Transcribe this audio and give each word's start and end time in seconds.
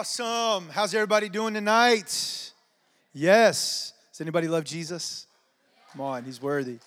Awesome. 0.00 0.70
How's 0.70 0.94
everybody 0.94 1.28
doing 1.28 1.52
tonight? 1.52 2.52
Yes. 3.12 3.92
Does 4.10 4.22
anybody 4.22 4.48
love 4.48 4.64
Jesus? 4.64 5.26
Come 5.92 6.00
on, 6.00 6.24
he's 6.24 6.40
worthy. 6.40 6.78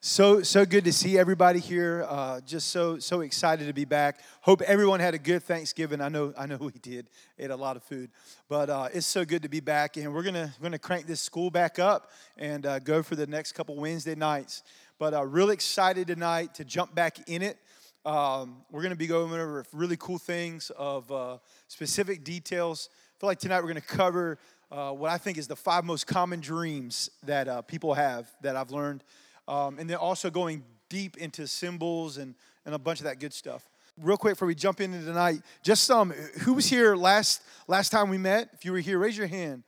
So 0.00 0.44
so 0.44 0.64
good 0.64 0.84
to 0.84 0.92
see 0.92 1.18
everybody 1.18 1.58
here. 1.58 2.06
Uh, 2.08 2.40
just 2.42 2.68
so 2.68 3.00
so 3.00 3.22
excited 3.22 3.66
to 3.66 3.72
be 3.72 3.84
back. 3.84 4.20
Hope 4.42 4.62
everyone 4.62 5.00
had 5.00 5.12
a 5.12 5.18
good 5.18 5.42
Thanksgiving. 5.42 6.00
I 6.00 6.08
know 6.08 6.32
I 6.38 6.46
know 6.46 6.56
we 6.60 6.70
did. 6.80 7.08
Ate 7.36 7.50
a 7.50 7.56
lot 7.56 7.74
of 7.74 7.82
food, 7.82 8.10
but 8.48 8.70
uh, 8.70 8.90
it's 8.94 9.08
so 9.08 9.24
good 9.24 9.42
to 9.42 9.48
be 9.48 9.58
back. 9.58 9.96
And 9.96 10.14
we're 10.14 10.22
gonna 10.22 10.54
we're 10.60 10.66
gonna 10.66 10.78
crank 10.78 11.08
this 11.08 11.20
school 11.20 11.50
back 11.50 11.80
up 11.80 12.12
and 12.38 12.64
uh, 12.64 12.78
go 12.78 13.02
for 13.02 13.16
the 13.16 13.26
next 13.26 13.54
couple 13.54 13.74
Wednesday 13.74 14.14
nights. 14.14 14.62
But 15.00 15.14
uh, 15.14 15.26
really 15.26 15.54
excited 15.54 16.06
tonight 16.06 16.54
to 16.54 16.64
jump 16.64 16.94
back 16.94 17.28
in 17.28 17.42
it. 17.42 17.58
Um, 18.06 18.58
we're 18.70 18.82
going 18.82 18.90
to 18.90 18.96
be 18.96 19.08
going 19.08 19.32
over 19.32 19.64
really 19.72 19.96
cool 19.96 20.18
things 20.18 20.70
of 20.76 21.10
uh, 21.10 21.38
specific 21.66 22.22
details. 22.22 22.88
I 22.92 23.18
feel 23.18 23.26
like 23.26 23.40
tonight 23.40 23.58
we're 23.58 23.72
going 23.72 23.80
to 23.80 23.88
cover 23.88 24.38
uh, 24.70 24.92
what 24.92 25.10
I 25.10 25.18
think 25.18 25.38
is 25.38 25.48
the 25.48 25.56
five 25.56 25.84
most 25.84 26.06
common 26.06 26.38
dreams 26.38 27.10
that 27.24 27.48
uh, 27.48 27.62
people 27.62 27.94
have 27.94 28.30
that 28.42 28.54
I've 28.54 28.70
learned. 28.70 29.02
Um, 29.48 29.80
and 29.80 29.90
then 29.90 29.96
also 29.96 30.30
going 30.30 30.62
deep 30.88 31.16
into 31.16 31.48
symbols 31.48 32.16
and, 32.18 32.36
and 32.64 32.76
a 32.76 32.78
bunch 32.78 33.00
of 33.00 33.06
that 33.06 33.18
good 33.18 33.32
stuff. 33.32 33.68
Real 34.00 34.16
quick 34.16 34.34
before 34.34 34.46
we 34.46 34.54
jump 34.54 34.80
into 34.80 35.04
tonight, 35.04 35.40
just 35.64 35.90
um, 35.90 36.12
who 36.42 36.54
was 36.54 36.66
here 36.66 36.94
last 36.94 37.42
last 37.66 37.90
time 37.90 38.08
we 38.08 38.18
met? 38.18 38.50
If 38.52 38.64
you 38.64 38.70
were 38.70 38.78
here, 38.78 39.00
raise 39.00 39.18
your 39.18 39.26
hand. 39.26 39.64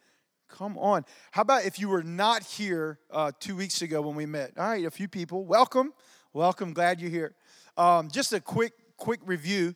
Come 0.47 0.79
on. 0.79 1.05
How 1.33 1.43
about 1.43 1.65
if 1.65 1.81
you 1.81 1.89
were 1.89 2.05
not 2.05 2.45
here 2.45 3.01
uh, 3.11 3.33
two 3.41 3.57
weeks 3.57 3.83
ago 3.83 4.01
when 4.01 4.15
we 4.15 4.27
met? 4.27 4.53
All 4.57 4.69
right, 4.69 4.85
a 4.85 4.93
few 4.93 5.09
people. 5.09 5.45
Welcome, 5.45 5.93
welcome. 6.33 6.73
Glad 6.73 7.01
you're 7.01 7.11
here. 7.11 7.35
Um, 7.79 8.11
just 8.11 8.33
a 8.33 8.41
quick 8.41 8.73
quick 8.97 9.21
review. 9.25 9.73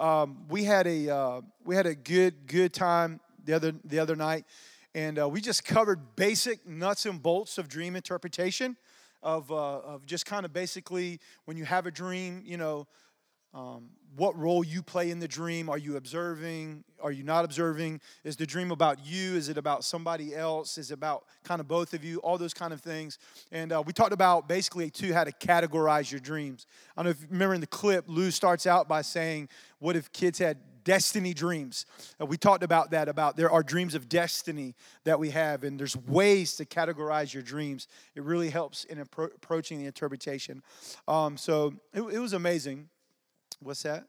Um, 0.00 0.44
we 0.48 0.64
had 0.64 0.88
a 0.88 1.08
uh, 1.08 1.40
we 1.64 1.76
had 1.76 1.86
a 1.86 1.94
good 1.94 2.48
good 2.48 2.72
time 2.72 3.20
the 3.44 3.52
other 3.52 3.72
the 3.84 4.00
other 4.00 4.16
night, 4.16 4.44
and 4.92 5.20
uh, 5.20 5.28
we 5.28 5.40
just 5.40 5.64
covered 5.64 6.16
basic 6.16 6.66
nuts 6.66 7.06
and 7.06 7.22
bolts 7.22 7.56
of 7.56 7.68
dream 7.68 7.94
interpretation, 7.94 8.76
of 9.22 9.52
uh, 9.52 9.54
of 9.54 10.04
just 10.04 10.26
kind 10.26 10.44
of 10.44 10.52
basically 10.52 11.20
when 11.44 11.56
you 11.56 11.64
have 11.64 11.86
a 11.86 11.92
dream, 11.92 12.42
you 12.44 12.56
know, 12.56 12.88
um, 13.54 13.90
what 14.16 14.38
role 14.38 14.64
you 14.64 14.82
play 14.82 15.10
in 15.10 15.18
the 15.18 15.28
dream. 15.28 15.68
Are 15.68 15.78
you 15.78 15.96
observing? 15.96 16.84
Are 17.00 17.10
you 17.10 17.24
not 17.24 17.44
observing? 17.44 18.00
Is 18.22 18.36
the 18.36 18.46
dream 18.46 18.70
about 18.70 19.04
you? 19.04 19.34
Is 19.34 19.48
it 19.48 19.58
about 19.58 19.84
somebody 19.84 20.34
else? 20.34 20.78
Is 20.78 20.90
it 20.90 20.94
about 20.94 21.24
kind 21.42 21.60
of 21.60 21.66
both 21.66 21.94
of 21.94 22.04
you? 22.04 22.18
All 22.18 22.38
those 22.38 22.54
kind 22.54 22.72
of 22.72 22.80
things. 22.80 23.18
And 23.50 23.72
uh, 23.72 23.82
we 23.84 23.92
talked 23.92 24.12
about 24.12 24.48
basically, 24.48 24.90
too, 24.90 25.12
how 25.12 25.24
to 25.24 25.32
categorize 25.32 26.10
your 26.10 26.20
dreams. 26.20 26.66
I 26.96 27.02
don't 27.02 27.06
know 27.06 27.10
if 27.10 27.22
you 27.22 27.28
remember 27.30 27.54
in 27.54 27.60
the 27.60 27.66
clip, 27.66 28.04
Lou 28.06 28.30
starts 28.30 28.66
out 28.66 28.88
by 28.88 29.02
saying, 29.02 29.48
What 29.78 29.96
if 29.96 30.12
kids 30.12 30.38
had 30.38 30.58
destiny 30.84 31.32
dreams. 31.32 31.86
Uh, 32.20 32.26
we 32.26 32.36
talked 32.36 32.62
about 32.62 32.90
that, 32.90 33.08
about 33.08 33.36
there 33.36 33.50
are 33.50 33.62
dreams 33.62 33.94
of 33.94 34.06
destiny 34.06 34.74
that 35.04 35.18
we 35.18 35.30
have, 35.30 35.64
and 35.64 35.80
there's 35.80 35.96
ways 35.96 36.56
to 36.56 36.66
categorize 36.66 37.32
your 37.32 37.42
dreams. 37.42 37.88
It 38.14 38.22
really 38.22 38.50
helps 38.50 38.84
in 38.84 38.98
appro- 38.98 39.34
approaching 39.34 39.78
the 39.78 39.86
interpretation. 39.86 40.62
Um, 41.08 41.36
so 41.36 41.72
it, 41.94 42.02
it 42.02 42.18
was 42.18 42.34
amazing. 42.34 42.90
What's 43.60 43.82
that? 43.82 44.06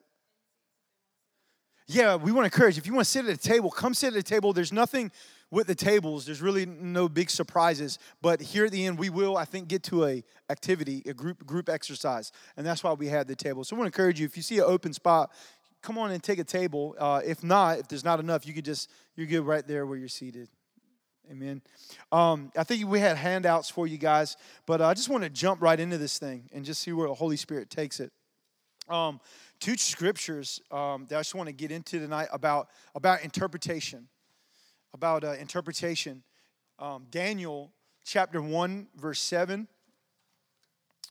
Yeah, 1.88 2.16
we 2.16 2.32
want 2.32 2.52
to 2.52 2.56
encourage. 2.56 2.78
If 2.78 2.88
you 2.88 2.94
want 2.94 3.06
to 3.06 3.12
sit 3.12 3.26
at 3.26 3.34
a 3.34 3.38
table, 3.38 3.70
come 3.70 3.94
sit 3.94 4.14
at 4.14 4.20
a 4.20 4.24
table. 4.24 4.54
There's 4.54 4.74
nothing 4.74 5.12
with 5.52 5.68
the 5.68 5.76
tables. 5.76 6.26
There's 6.26 6.42
really 6.42 6.66
no 6.66 7.08
big 7.08 7.30
surprises. 7.30 8.00
But 8.24 8.42
here 8.42 8.66
at 8.66 8.72
the 8.72 8.86
end, 8.88 8.98
we 8.98 9.12
will, 9.12 9.38
I 9.38 9.46
think, 9.46 9.68
get 9.68 9.84
to 9.84 10.06
a 10.06 10.24
activity, 10.50 11.04
a 11.06 11.14
group 11.14 11.46
group 11.46 11.70
exercise, 11.70 12.32
and 12.58 12.66
that's 12.66 12.84
why 12.84 12.94
we 12.94 13.08
had 13.08 13.28
the 13.28 13.36
table. 13.36 13.64
So 13.64 13.76
I 13.76 13.80
want 13.80 13.94
to 13.94 13.96
encourage 13.96 14.20
you. 14.20 14.26
If 14.26 14.36
you 14.36 14.42
see 14.42 14.58
an 14.58 14.66
open 14.66 14.94
spot, 14.94 15.32
come 15.84 16.00
on 16.00 16.12
and 16.12 16.24
take 16.24 16.40
a 16.40 16.44
table. 16.44 16.96
Uh, 16.98 17.22
if 17.24 17.44
not, 17.44 17.78
if 17.78 17.88
there's 17.88 18.04
not 18.04 18.20
enough, 18.20 18.48
you 18.48 18.54
could 18.54 18.66
just 18.66 18.90
you're 19.16 19.28
good 19.28 19.46
right 19.46 19.66
there 19.68 19.86
where 19.86 19.98
you're 19.98 20.08
seated. 20.08 20.50
Amen. 21.30 21.62
Um, 22.12 22.52
I 22.58 22.64
think 22.64 22.88
we 22.88 23.00
had 23.00 23.18
handouts 23.18 23.70
for 23.70 23.88
you 23.88 23.98
guys, 23.98 24.38
but 24.66 24.82
I 24.82 24.94
just 24.94 25.10
want 25.10 25.24
to 25.24 25.30
jump 25.30 25.62
right 25.62 25.80
into 25.80 25.98
this 25.98 26.20
thing 26.20 26.50
and 26.54 26.66
just 26.66 26.82
see 26.82 26.92
where 26.92 27.08
the 27.08 27.14
Holy 27.14 27.38
Spirit 27.38 27.70
takes 27.70 28.00
it. 28.00 28.12
Um, 28.88 29.20
two 29.60 29.78
scriptures 29.78 30.62
um, 30.72 31.06
that 31.10 31.16
I 31.16 31.20
just 31.20 31.36
want 31.36 31.48
to 31.48 31.54
get 31.54 31.72
into 31.72 32.00
tonight 32.00 32.28
about 32.32 32.70
about 32.94 33.24
interpretation, 33.24 34.08
about 34.94 35.24
uh, 35.24 35.32
interpretation. 35.34 36.24
Um, 36.78 37.08
Daniel 37.10 37.72
chapter 38.04 38.42
one 38.42 38.88
verse 38.96 39.20
seven. 39.20 39.68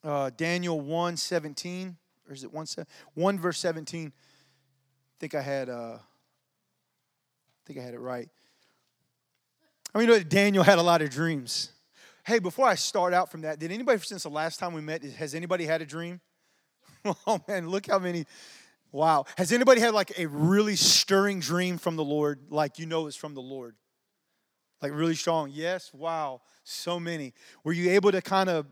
Uh, 0.05 0.31
Daniel 0.37 0.83
1 0.83 1.17
17, 1.17 1.97
or 2.29 2.35
is 2.35 2.45
it 2.45 2.53
1, 2.53 2.67
1 3.15 3.39
verse 3.39 3.59
17? 3.59 4.09
I 4.09 4.13
think 5.19 5.35
I 5.35 5.41
had 5.41 5.71
uh, 5.71 5.97
I 5.97 7.67
think 7.67 7.79
I 7.79 7.83
had 7.83 7.95
it 7.95 8.01
right. 8.01 8.29
I 9.95 9.99
mean, 9.99 10.09
you 10.09 10.15
know, 10.15 10.23
Daniel 10.23 10.63
had 10.63 10.79
a 10.79 10.83
lot 10.83 11.01
of 11.01 11.09
dreams. 11.09 11.71
Hey, 12.27 12.39
before 12.39 12.67
I 12.67 12.75
start 12.75 13.15
out 13.15 13.31
from 13.31 13.43
that, 13.43 13.59
did 13.59 13.73
anybody 13.73 13.99
since 14.01 14.25
the 14.25 14.29
last 14.29 14.59
time 14.59 14.75
we 14.75 14.83
met, 14.83 15.03
has 15.03 15.35
anybody 15.35 15.65
had 15.65 15.81
a 15.81 15.87
dream? 15.87 16.21
Oh 17.27 17.41
man, 17.47 17.69
look 17.69 17.87
how 17.87 17.99
many. 17.99 18.25
Wow. 18.93 19.25
Has 19.37 19.53
anybody 19.53 19.81
had 19.81 19.93
like 19.93 20.19
a 20.19 20.27
really 20.27 20.77
stirring 20.77 21.41
dream 21.41 21.79
from 21.79 21.97
the 21.97 22.05
Lord, 22.05 22.39
like 22.51 22.79
you 22.79 22.87
know 22.87 23.07
it's 23.07 23.17
from 23.17 23.35
the 23.35 23.43
Lord? 23.43 23.75
Like 24.81 24.93
really 24.93 25.15
strong? 25.15 25.51
Yes. 25.53 25.93
Wow. 25.93 26.43
So 26.63 27.01
many. 27.01 27.33
Were 27.65 27.73
you 27.73 27.91
able 27.91 28.13
to 28.13 28.23
kind 28.23 28.49
of, 28.49 28.67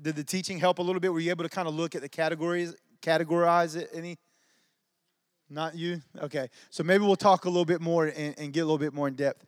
did 0.00 0.16
the 0.16 0.24
teaching 0.24 0.58
help 0.58 0.78
a 0.78 0.82
little 0.82 1.00
bit? 1.00 1.12
Were 1.12 1.20
you 1.20 1.30
able 1.30 1.44
to 1.44 1.50
kind 1.50 1.66
of 1.66 1.74
look 1.74 1.94
at 1.94 2.02
the 2.02 2.08
categories, 2.08 2.74
categorize 3.02 3.76
it 3.76 3.90
any? 3.92 4.16
Not 5.50 5.76
you? 5.76 6.00
Okay. 6.20 6.48
So 6.70 6.82
maybe 6.82 7.04
we'll 7.04 7.16
talk 7.16 7.44
a 7.44 7.48
little 7.48 7.64
bit 7.64 7.80
more 7.80 8.06
and, 8.06 8.34
and 8.38 8.52
get 8.52 8.60
a 8.60 8.64
little 8.64 8.78
bit 8.78 8.94
more 8.94 9.08
in 9.08 9.14
depth. 9.14 9.44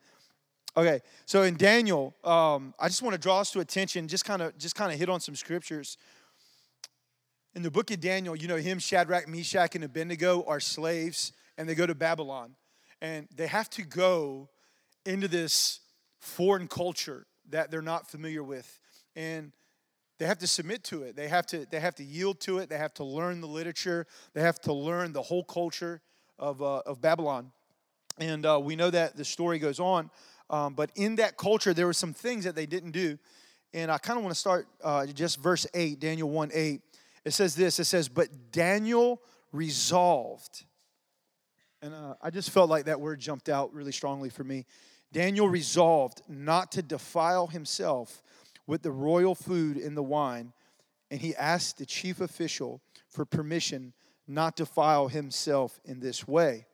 Okay. 0.77 1.01
So 1.25 1.43
in 1.43 1.57
Daniel, 1.57 2.15
um, 2.25 2.75
I 2.79 2.89
just 2.89 3.03
want 3.03 3.15
to 3.15 3.21
draw 3.21 3.41
us 3.41 3.51
to 3.53 3.61
attention, 3.61 4.09
just 4.09 4.25
kind 4.25 4.43
of 4.43 4.57
just 4.59 4.75
kind 4.75 4.93
of 4.93 4.99
hit 4.99 5.09
on 5.09 5.21
some 5.21 5.35
scriptures 5.35 5.97
in 7.57 7.63
the 7.63 7.71
book 7.71 7.91
of 7.91 8.01
Daniel, 8.01 8.37
you 8.37 8.49
know, 8.49 8.57
him, 8.57 8.79
Shadrach, 8.79 9.27
Meshach, 9.27 9.75
and 9.75 9.83
Abednego 9.83 10.45
are 10.47 10.61
slaves 10.61 11.33
and 11.57 11.67
they 11.67 11.75
go 11.75 11.87
to 11.87 11.95
Babylon. 11.95 12.55
And 13.01 13.29
they 13.35 13.47
have 13.47 13.71
to 13.71 13.83
go 13.83 14.51
into 15.07 15.27
this 15.27 15.81
foreign 16.21 16.69
culture 16.69 17.27
that 17.49 17.71
they're 17.71 17.81
not 17.81 18.11
familiar 18.11 18.45
with. 18.45 18.79
And 19.17 19.53
they 20.19 20.27
have 20.27 20.37
to 20.41 20.47
submit 20.47 20.85
to 20.85 21.05
it. 21.05 21.17
They 21.17 21.29
have 21.29 21.47
to, 21.47 21.67
they 21.71 21.81
have 21.81 21.95
to 21.95 22.05
yield 22.05 22.41
to 22.41 22.59
it. 22.59 22.69
They 22.69 22.77
have 22.77 22.93
to 22.95 23.05
learn 23.05 23.41
the 23.41 23.49
literature. 23.49 24.07
They 24.35 24.43
have 24.43 24.61
to 24.61 24.75
learn 24.75 25.15
the 25.15 25.23
whole 25.23 25.45
culture 25.45 26.03
of, 26.39 26.61
uh, 26.61 26.81
of 26.81 27.01
Babylon. 27.01 27.53
And 28.19 28.45
uh, 28.45 28.61
we 28.63 28.77
know 28.77 28.91
that 28.91 29.17
the 29.17 29.25
story 29.25 29.59
goes 29.59 29.81
on. 29.81 30.11
Um, 30.51 30.75
but 30.75 30.91
in 30.95 31.17
that 31.17 31.39
culture, 31.39 31.73
there 31.73 31.87
were 31.87 31.95
some 31.95 32.13
things 32.13 32.45
that 32.45 32.55
they 32.55 32.67
didn't 32.67 32.91
do. 32.91 33.19
And 33.73 33.91
I 33.91 33.97
kind 33.97 34.19
of 34.19 34.25
want 34.25 34.35
to 34.35 34.39
start 34.39 34.67
uh, 34.85 35.07
just 35.07 35.41
verse 35.41 35.67
8, 35.73 35.99
Daniel 35.99 36.29
1 36.29 36.51
8. 36.53 36.83
It 37.27 37.35
says 37.35 37.57
this 37.57 37.81
it 37.81 37.85
says, 37.85 38.09
But 38.09 38.53
Daniel 38.53 39.21
resolved. 39.53 40.65
And 41.83 41.93
uh, 41.93 42.15
I 42.23 42.31
just 42.31 42.51
felt 42.51 42.71
like 42.71 42.85
that 42.85 43.01
word 43.01 43.19
jumped 43.19 43.49
out 43.49 43.75
really 43.75 43.93
strongly 43.93 44.31
for 44.31 44.45
me. 44.45 44.65
Daniel 45.13 45.49
resolved 45.49 46.23
not 46.29 46.73
to 46.73 46.83
defile 46.83 47.49
himself 47.49 48.23
with 48.67 48.83
the 48.83 48.93
royal 48.93 49.35
food 49.35 49.77
and 49.77 49.97
the 49.97 50.03
wine, 50.03 50.53
and 51.11 51.21
he 51.21 51.35
asked 51.35 51.79
the 51.79 51.87
chief 51.87 52.21
official 52.21 52.81
for 53.09 53.25
permission 53.25 53.93
not 54.29 54.57
to 54.57 54.65
defile 54.65 55.09
himself 55.09 55.81
in 55.85 55.99
this 55.99 56.27
way. 56.29 56.67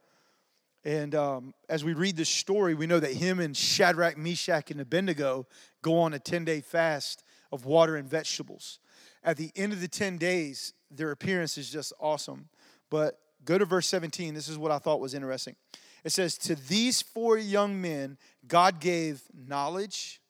And 0.84 1.14
um, 1.14 1.54
as 1.68 1.82
we 1.82 1.94
read 1.94 2.16
this 2.16 2.28
story, 2.28 2.74
we 2.74 2.86
know 2.86 3.00
that 3.00 3.12
him 3.12 3.40
and 3.40 3.56
Shadrach, 3.56 4.18
Meshach, 4.18 4.70
and 4.70 4.80
Abednego 4.80 5.46
go 5.80 5.98
on 5.98 6.12
a 6.12 6.18
10 6.18 6.44
day 6.44 6.60
fast 6.60 7.24
of 7.50 7.64
water 7.64 7.96
and 7.96 8.08
vegetables 8.08 8.80
at 9.24 9.36
the 9.36 9.50
end 9.54 9.72
of 9.72 9.80
the 9.80 9.88
10 9.88 10.18
days, 10.18 10.72
their 10.90 11.10
appearance 11.10 11.56
is 11.56 11.70
just 11.70 11.92
awesome. 12.00 12.48
But 12.90 13.18
go 13.44 13.58
to 13.58 13.64
verse 13.64 13.86
17. 13.86 14.34
This 14.34 14.48
is 14.48 14.58
what 14.58 14.70
I 14.70 14.78
thought 14.78 15.00
was 15.00 15.14
interesting. 15.14 15.56
It 16.04 16.10
says, 16.10 16.36
To 16.38 16.54
these 16.54 17.00
four 17.00 17.38
young 17.38 17.80
men, 17.80 18.18
God 18.46 18.80
gave 18.80 19.22
knowledge, 19.32 20.20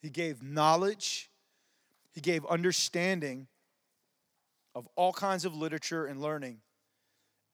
He 0.00 0.10
gave 0.10 0.42
knowledge, 0.42 1.30
He 2.12 2.20
gave 2.20 2.44
understanding 2.46 3.48
of 4.74 4.88
all 4.94 5.12
kinds 5.12 5.44
of 5.44 5.56
literature 5.56 6.06
and 6.06 6.22
learning. 6.22 6.58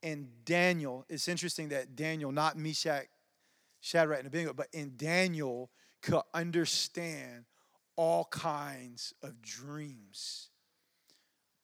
And 0.03 0.29
Daniel, 0.45 1.07
it's 1.09 1.29
interesting 1.29 1.71
that 1.71 1.97
Daniel, 1.97 2.31
not 2.31 2.59
Meshach, 2.59 3.07
Shadrach, 3.81 4.19
and 4.19 4.27
Abednego, 4.27 4.53
but 4.53 4.69
in 4.75 4.93
Daniel 4.99 5.71
could 6.03 6.21
understand 6.35 7.47
all 7.97 8.25
kinds 8.27 9.15
of 9.23 9.41
dreams. 9.43 10.49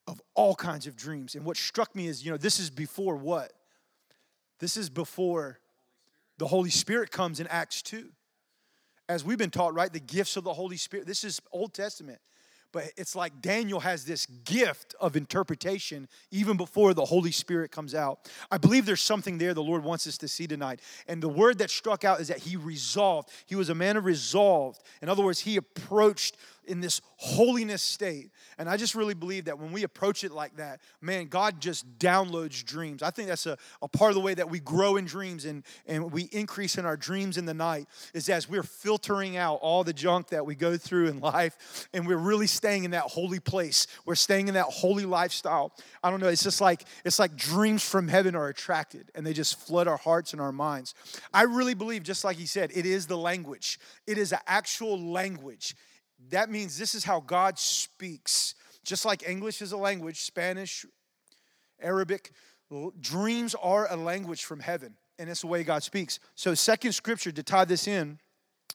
Of 0.06 0.20
all 0.34 0.54
kinds 0.54 0.86
of 0.86 0.96
dreams. 0.96 1.34
And 1.34 1.44
what 1.44 1.56
struck 1.56 1.94
me 1.94 2.06
is, 2.06 2.24
you 2.24 2.30
know, 2.30 2.36
this 2.36 2.58
is 2.58 2.70
before 2.70 3.16
what? 3.16 3.52
This 4.58 4.76
is 4.76 4.90
before 4.90 5.58
the 6.38 6.46
Holy 6.46 6.70
Spirit 6.70 7.10
comes 7.10 7.40
in 7.40 7.46
Acts 7.46 7.82
2. 7.82 8.08
As 9.08 9.24
we've 9.24 9.38
been 9.38 9.50
taught, 9.50 9.74
right? 9.74 9.92
The 9.92 10.00
gifts 10.00 10.36
of 10.36 10.44
the 10.44 10.52
Holy 10.52 10.76
Spirit. 10.76 11.06
This 11.06 11.24
is 11.24 11.40
Old 11.52 11.74
Testament. 11.74 12.20
But 12.72 12.92
it's 12.96 13.16
like 13.16 13.42
Daniel 13.42 13.80
has 13.80 14.04
this 14.04 14.26
gift 14.44 14.94
of 15.00 15.16
interpretation 15.16 16.08
even 16.30 16.56
before 16.56 16.94
the 16.94 17.04
Holy 17.04 17.32
Spirit 17.32 17.72
comes 17.72 17.94
out. 17.94 18.30
I 18.50 18.58
believe 18.58 18.86
there's 18.86 19.00
something 19.00 19.38
there 19.38 19.54
the 19.54 19.62
Lord 19.62 19.82
wants 19.82 20.06
us 20.06 20.16
to 20.18 20.28
see 20.28 20.46
tonight. 20.46 20.80
And 21.08 21.22
the 21.22 21.28
word 21.28 21.58
that 21.58 21.70
struck 21.70 22.04
out 22.04 22.20
is 22.20 22.28
that 22.28 22.38
he 22.38 22.56
resolved. 22.56 23.30
He 23.46 23.56
was 23.56 23.70
a 23.70 23.74
man 23.74 23.96
of 23.96 24.04
resolve. 24.04 24.78
In 25.02 25.08
other 25.08 25.22
words, 25.22 25.40
he 25.40 25.56
approached 25.56 26.36
in 26.66 26.80
this 26.80 27.00
holiness 27.16 27.82
state. 27.82 28.30
And 28.58 28.68
I 28.68 28.76
just 28.76 28.94
really 28.94 29.14
believe 29.14 29.46
that 29.46 29.58
when 29.58 29.72
we 29.72 29.82
approach 29.82 30.24
it 30.24 30.32
like 30.32 30.56
that, 30.56 30.80
man, 31.00 31.26
God 31.26 31.60
just 31.60 31.98
downloads 31.98 32.64
dreams. 32.64 33.02
I 33.02 33.10
think 33.10 33.28
that's 33.28 33.46
a, 33.46 33.58
a 33.82 33.88
part 33.88 34.10
of 34.10 34.14
the 34.14 34.20
way 34.20 34.34
that 34.34 34.48
we 34.48 34.60
grow 34.60 34.96
in 34.96 35.04
dreams 35.04 35.44
and, 35.44 35.64
and 35.86 36.12
we 36.12 36.22
increase 36.32 36.78
in 36.78 36.84
our 36.84 36.96
dreams 36.96 37.38
in 37.38 37.46
the 37.46 37.54
night 37.54 37.86
is 38.14 38.28
as 38.28 38.48
we're 38.48 38.62
filtering 38.62 39.36
out 39.36 39.56
all 39.62 39.84
the 39.84 39.92
junk 39.92 40.28
that 40.28 40.46
we 40.46 40.54
go 40.54 40.76
through 40.76 41.08
in 41.08 41.20
life 41.20 41.88
and 41.92 42.06
we're 42.06 42.16
really 42.16 42.46
staying 42.46 42.84
in 42.84 42.92
that 42.92 43.04
holy 43.04 43.40
place. 43.40 43.86
We're 44.04 44.14
staying 44.14 44.48
in 44.48 44.54
that 44.54 44.66
holy 44.66 45.04
lifestyle. 45.04 45.72
I 46.02 46.10
don't 46.10 46.20
know, 46.20 46.28
it's 46.28 46.44
just 46.44 46.60
like 46.60 46.84
it's 47.04 47.18
like 47.18 47.36
dreams 47.36 47.84
from 47.84 48.08
heaven 48.08 48.34
are 48.34 48.48
attracted 48.48 49.10
and 49.14 49.26
they 49.26 49.32
just 49.32 49.58
flood 49.58 49.88
our 49.88 49.96
hearts 49.96 50.32
and 50.32 50.40
our 50.40 50.52
minds. 50.52 50.94
I 51.32 51.42
really 51.42 51.74
believe, 51.74 52.02
just 52.02 52.24
like 52.24 52.36
he 52.36 52.46
said, 52.46 52.70
it 52.74 52.86
is 52.86 53.06
the 53.06 53.16
language. 53.16 53.78
It 54.06 54.18
is 54.18 54.32
an 54.32 54.38
actual 54.46 54.98
language 55.00 55.74
that 56.30 56.50
means 56.50 56.78
this 56.78 56.94
is 56.94 57.04
how 57.04 57.20
God 57.20 57.58
speaks. 57.58 58.54
Just 58.84 59.04
like 59.04 59.28
English 59.28 59.62
is 59.62 59.72
a 59.72 59.76
language, 59.76 60.20
Spanish, 60.20 60.86
Arabic, 61.80 62.32
dreams 63.00 63.54
are 63.60 63.90
a 63.90 63.96
language 63.96 64.44
from 64.44 64.60
heaven, 64.60 64.94
and 65.18 65.28
it's 65.28 65.42
the 65.42 65.46
way 65.46 65.62
God 65.62 65.82
speaks. 65.82 66.18
So, 66.34 66.54
second 66.54 66.92
scripture 66.92 67.32
to 67.32 67.42
tie 67.42 67.64
this 67.64 67.86
in 67.86 68.18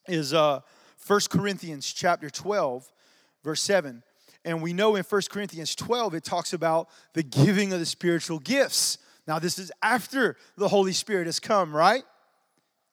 is 0.08 0.34
uh, 0.34 0.60
1 1.08 1.20
Corinthians 1.30 1.92
chapter 1.92 2.30
12, 2.30 2.92
verse 3.44 3.62
7. 3.62 4.04
And 4.44 4.62
we 4.62 4.74
know 4.74 4.96
in 4.96 5.04
1 5.04 5.22
Corinthians 5.32 5.76
12, 5.76 6.16
it 6.16 6.24
talks 6.24 6.54
about 6.54 6.90
the 7.14 7.24
giving 7.24 7.74
of 7.74 7.80
the 7.80 7.86
spiritual 7.86 8.40
gifts. 8.40 9.00
Now, 9.28 9.40
this 9.40 9.58
is 9.58 9.72
after 9.82 10.38
the 10.56 10.68
Holy 10.68 10.94
Spirit 10.94 11.26
has 11.26 11.40
come, 11.40 11.76
right? 11.76 12.04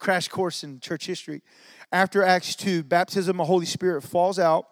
Crash 0.02 0.26
course 0.26 0.64
in 0.64 0.81
church 0.81 1.06
history. 1.06 1.43
After 1.93 2.25
Acts 2.25 2.56
2, 2.56 2.82
baptism 2.82 3.40
of 3.40 3.46
Holy 3.46 3.66
Spirit 3.66 4.02
falls 4.02 4.37
out. 4.37 4.66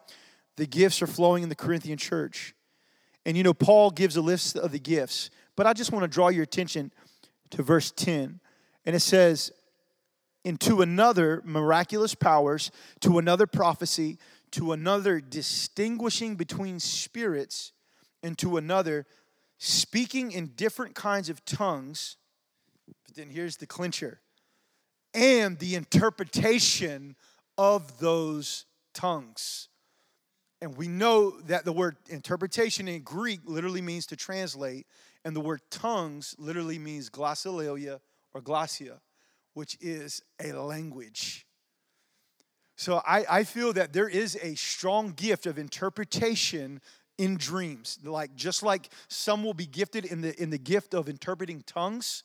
The 0.56 0.67
gifts 0.67 1.00
are 1.03 1.06
flowing 1.06 1.44
in 1.44 1.49
the 1.49 1.55
Corinthian 1.55 1.99
church. 1.99 2.53
And 3.25 3.37
you 3.37 3.44
know, 3.44 3.55
Paul 3.55 3.93
gives 3.93 4.17
a 4.17 4.23
list 4.23 4.56
of 4.56 4.73
the 4.73 4.81
gifts. 4.81 5.31
But 5.55 5.69
I 5.69 5.73
just 5.73 5.93
want 5.93 6.03
to 6.03 6.09
draw 6.09 6.31
your 6.31 6.43
attention 6.43 6.91
to 7.50 7.62
verse 7.62 7.93
10. 7.93 8.41
And 8.85 8.97
it 8.97 9.00
says, 9.00 9.53
into 10.44 10.82
another 10.82 11.43
miraculous 11.44 12.17
powers, 12.17 12.73
to 12.99 13.19
another 13.19 13.47
prophecy, 13.47 14.19
to 14.50 14.73
another 14.73 15.21
distinguishing 15.21 16.35
between 16.35 16.81
spirits, 16.81 17.71
and 18.25 18.37
to 18.38 18.56
another 18.56 19.06
speaking 19.59 20.32
in 20.32 20.47
different 20.56 20.97
kinds 20.97 21.29
of 21.29 21.44
tongues. 21.44 22.17
But 23.06 23.15
then 23.15 23.31
here's 23.31 23.59
the 23.59 23.67
clincher 23.69 24.21
and 25.15 25.59
the 25.59 25.75
interpretation 25.75 27.17
of 27.59 27.99
those 27.99 28.67
tongues. 28.95 29.69
And 30.62 30.77
we 30.77 30.89
know 30.89 31.41
that 31.43 31.65
the 31.65 31.73
word 31.73 31.97
interpretation 32.09 32.87
in 32.87 33.03
Greek 33.03 33.41
literally 33.45 33.81
means 33.81 34.07
to 34.07 34.17
translate, 34.17 34.87
and 35.25 35.35
the 35.35 35.41
word 35.41 35.62
tongues 35.71 36.35
literally 36.39 36.79
means 36.79 37.09
glossolalia 37.09 38.01
or 38.35 38.43
glossia, 38.43 39.01
which 39.55 39.77
is 39.81 40.23
a 40.43 40.53
language. 40.53 41.47
So 42.77 43.03
I, 43.06 43.25
I 43.29 43.45
feel 43.45 43.73
that 43.75 43.93
there 43.93 44.09
is 44.09 44.39
a 44.43 44.55
strong 44.55 45.13
gift 45.13 45.47
of 45.47 45.59
interpretation 45.59 46.81
in 47.19 47.37
dreams. 47.37 47.99
Like 48.03 48.35
just 48.35 48.63
like 48.63 48.89
some 49.09 49.45
will 49.45 49.55
be 49.55 49.67
gifted 49.67 50.06
in 50.06 50.23
the 50.23 50.41
in 50.41 50.49
the 50.49 50.59
gift 50.59 50.95
of 50.95 51.09
interpreting 51.09 51.63
tongues, 51.67 52.25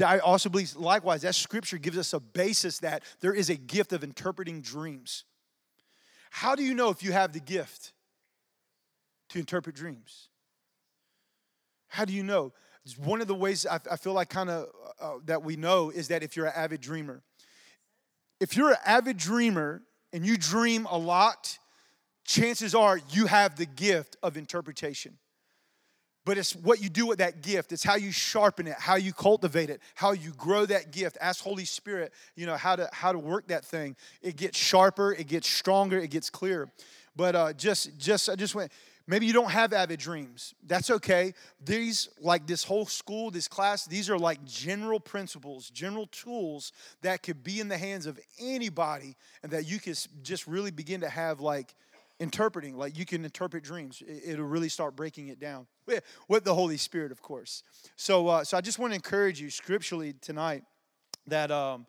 I 0.00 0.18
also 0.18 0.48
believe, 0.48 0.74
likewise, 0.76 1.22
that 1.22 1.34
scripture 1.34 1.76
gives 1.76 1.98
us 1.98 2.12
a 2.12 2.20
basis 2.20 2.78
that 2.78 3.02
there 3.20 3.34
is 3.34 3.50
a 3.50 3.56
gift 3.56 3.92
of 3.92 4.02
interpreting 4.02 4.62
dreams. 4.62 5.24
How 6.30 6.54
do 6.54 6.62
you 6.62 6.74
know 6.74 6.88
if 6.88 7.02
you 7.02 7.12
have 7.12 7.32
the 7.32 7.40
gift 7.40 7.92
to 9.30 9.38
interpret 9.38 9.76
dreams? 9.76 10.28
How 11.88 12.06
do 12.06 12.14
you 12.14 12.22
know? 12.22 12.52
One 12.96 13.20
of 13.20 13.28
the 13.28 13.34
ways 13.34 13.66
I, 13.66 13.96
feel 13.96 14.14
like 14.14 14.30
kind 14.30 14.48
of 14.48 14.68
uh, 15.00 15.12
that 15.26 15.42
we 15.42 15.56
know 15.56 15.90
is 15.90 16.08
that 16.08 16.22
if 16.22 16.36
you're 16.36 16.46
an 16.46 16.54
avid 16.56 16.80
dreamer. 16.80 17.22
If 18.40 18.56
you're 18.56 18.70
an 18.70 18.78
avid 18.84 19.18
dreamer 19.18 19.82
and 20.12 20.26
you 20.26 20.36
dream 20.36 20.86
a 20.90 20.96
lot, 20.96 21.58
chances 22.24 22.74
are 22.74 22.98
you 23.10 23.26
have 23.26 23.56
the 23.56 23.66
gift 23.66 24.16
of 24.22 24.36
interpretation. 24.36 25.18
But 26.24 26.38
it's 26.38 26.54
what 26.54 26.80
you 26.80 26.88
do 26.88 27.06
with 27.06 27.18
that 27.18 27.42
gift. 27.42 27.72
It's 27.72 27.82
how 27.82 27.96
you 27.96 28.12
sharpen 28.12 28.68
it, 28.68 28.76
how 28.78 28.94
you 28.94 29.12
cultivate 29.12 29.70
it, 29.70 29.80
how 29.94 30.12
you 30.12 30.30
grow 30.30 30.64
that 30.66 30.92
gift. 30.92 31.18
Ask 31.20 31.42
Holy 31.42 31.64
Spirit, 31.64 32.12
you 32.36 32.46
know, 32.46 32.56
how 32.56 32.76
to 32.76 32.88
how 32.92 33.12
to 33.12 33.18
work 33.18 33.48
that 33.48 33.64
thing. 33.64 33.96
It 34.22 34.36
gets 34.36 34.56
sharper, 34.56 35.12
it 35.12 35.26
gets 35.26 35.48
stronger, 35.48 35.98
it 35.98 36.10
gets 36.10 36.30
clearer. 36.30 36.70
But 37.16 37.34
uh, 37.34 37.52
just 37.54 37.98
just 37.98 38.28
I 38.28 38.36
just 38.36 38.54
went. 38.54 38.72
Maybe 39.06 39.26
you 39.26 39.32
don't 39.32 39.50
have 39.50 39.72
avid 39.72 39.98
dreams. 39.98 40.54
That's 40.64 40.88
okay. 40.88 41.34
These, 41.64 42.08
like 42.20 42.46
this 42.46 42.62
whole 42.62 42.86
school, 42.86 43.32
this 43.32 43.48
class, 43.48 43.84
these 43.84 44.08
are 44.08 44.16
like 44.16 44.44
general 44.44 45.00
principles, 45.00 45.70
general 45.70 46.06
tools 46.06 46.72
that 47.02 47.22
could 47.22 47.42
be 47.42 47.58
in 47.58 47.66
the 47.66 47.76
hands 47.76 48.06
of 48.06 48.18
anybody 48.40 49.16
and 49.42 49.50
that 49.52 49.66
you 49.66 49.80
can 49.80 49.94
just 50.22 50.46
really 50.46 50.70
begin 50.70 51.00
to 51.00 51.08
have 51.08 51.40
like 51.40 51.74
interpreting, 52.22 52.76
like 52.78 52.96
you 52.96 53.04
can 53.04 53.24
interpret 53.24 53.64
dreams. 53.64 54.02
It'll 54.06 54.46
really 54.46 54.68
start 54.68 54.94
breaking 54.94 55.28
it 55.28 55.40
down 55.40 55.66
with 56.28 56.44
the 56.44 56.54
Holy 56.54 56.76
Spirit, 56.76 57.10
of 57.10 57.20
course. 57.20 57.64
So, 57.96 58.28
uh, 58.28 58.44
so 58.44 58.56
I 58.56 58.60
just 58.60 58.78
want 58.78 58.92
to 58.92 58.94
encourage 58.94 59.40
you 59.40 59.50
scripturally 59.50 60.14
tonight 60.14 60.62
that 61.26 61.50
um, 61.50 61.86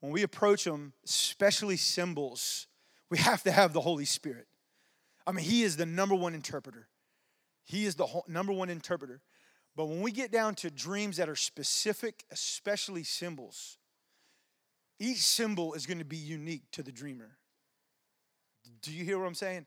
when 0.00 0.10
we 0.10 0.22
approach 0.22 0.64
them, 0.64 0.94
especially 1.04 1.76
symbols, 1.76 2.66
we 3.10 3.18
have 3.18 3.42
to 3.42 3.50
have 3.50 3.72
the 3.74 3.82
Holy 3.82 4.06
Spirit. 4.06 4.46
I 5.26 5.32
mean, 5.32 5.44
He 5.44 5.62
is 5.62 5.76
the 5.76 5.86
number 5.86 6.14
one 6.14 6.34
interpreter. 6.34 6.88
He 7.64 7.84
is 7.84 7.94
the 7.94 8.06
number 8.26 8.52
one 8.52 8.70
interpreter. 8.70 9.20
But 9.76 9.86
when 9.86 10.00
we 10.00 10.10
get 10.10 10.32
down 10.32 10.54
to 10.56 10.70
dreams 10.70 11.18
that 11.18 11.28
are 11.28 11.36
specific, 11.36 12.24
especially 12.32 13.04
symbols, 13.04 13.76
each 14.98 15.18
symbol 15.18 15.74
is 15.74 15.86
going 15.86 15.98
to 15.98 16.04
be 16.04 16.16
unique 16.16 16.64
to 16.72 16.82
the 16.82 16.90
dreamer. 16.90 17.37
Do 18.82 18.92
you 18.92 19.04
hear 19.04 19.18
what 19.18 19.26
I'm 19.26 19.34
saying? 19.34 19.66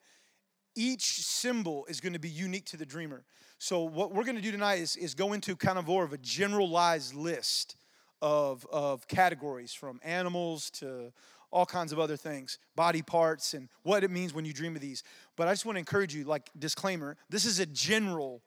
Each 0.75 1.21
symbol 1.25 1.85
is 1.87 1.99
going 1.99 2.13
to 2.13 2.19
be 2.19 2.29
unique 2.29 2.65
to 2.67 2.77
the 2.77 2.85
dreamer. 2.85 3.25
So, 3.57 3.81
what 3.81 4.13
we're 4.13 4.23
going 4.23 4.37
to 4.37 4.41
do 4.41 4.51
tonight 4.51 4.79
is, 4.79 4.95
is 4.95 5.13
go 5.13 5.33
into 5.33 5.55
kind 5.55 5.77
of 5.77 5.85
more 5.85 6.03
of 6.03 6.13
a 6.13 6.17
generalized 6.17 7.13
list 7.13 7.75
of, 8.21 8.65
of 8.71 9.07
categories 9.07 9.73
from 9.73 9.99
animals 10.03 10.69
to 10.71 11.11
all 11.51 11.65
kinds 11.65 11.91
of 11.91 11.99
other 11.99 12.15
things, 12.15 12.57
body 12.75 13.01
parts, 13.01 13.53
and 13.53 13.67
what 13.83 14.03
it 14.03 14.11
means 14.11 14.33
when 14.33 14.45
you 14.45 14.53
dream 14.53 14.75
of 14.75 14.81
these. 14.81 15.03
But 15.35 15.47
I 15.47 15.51
just 15.51 15.65
want 15.65 15.75
to 15.75 15.79
encourage 15.79 16.15
you, 16.15 16.23
like 16.23 16.49
disclaimer, 16.57 17.17
this 17.29 17.45
is 17.45 17.59
a 17.59 17.65
general, 17.65 18.41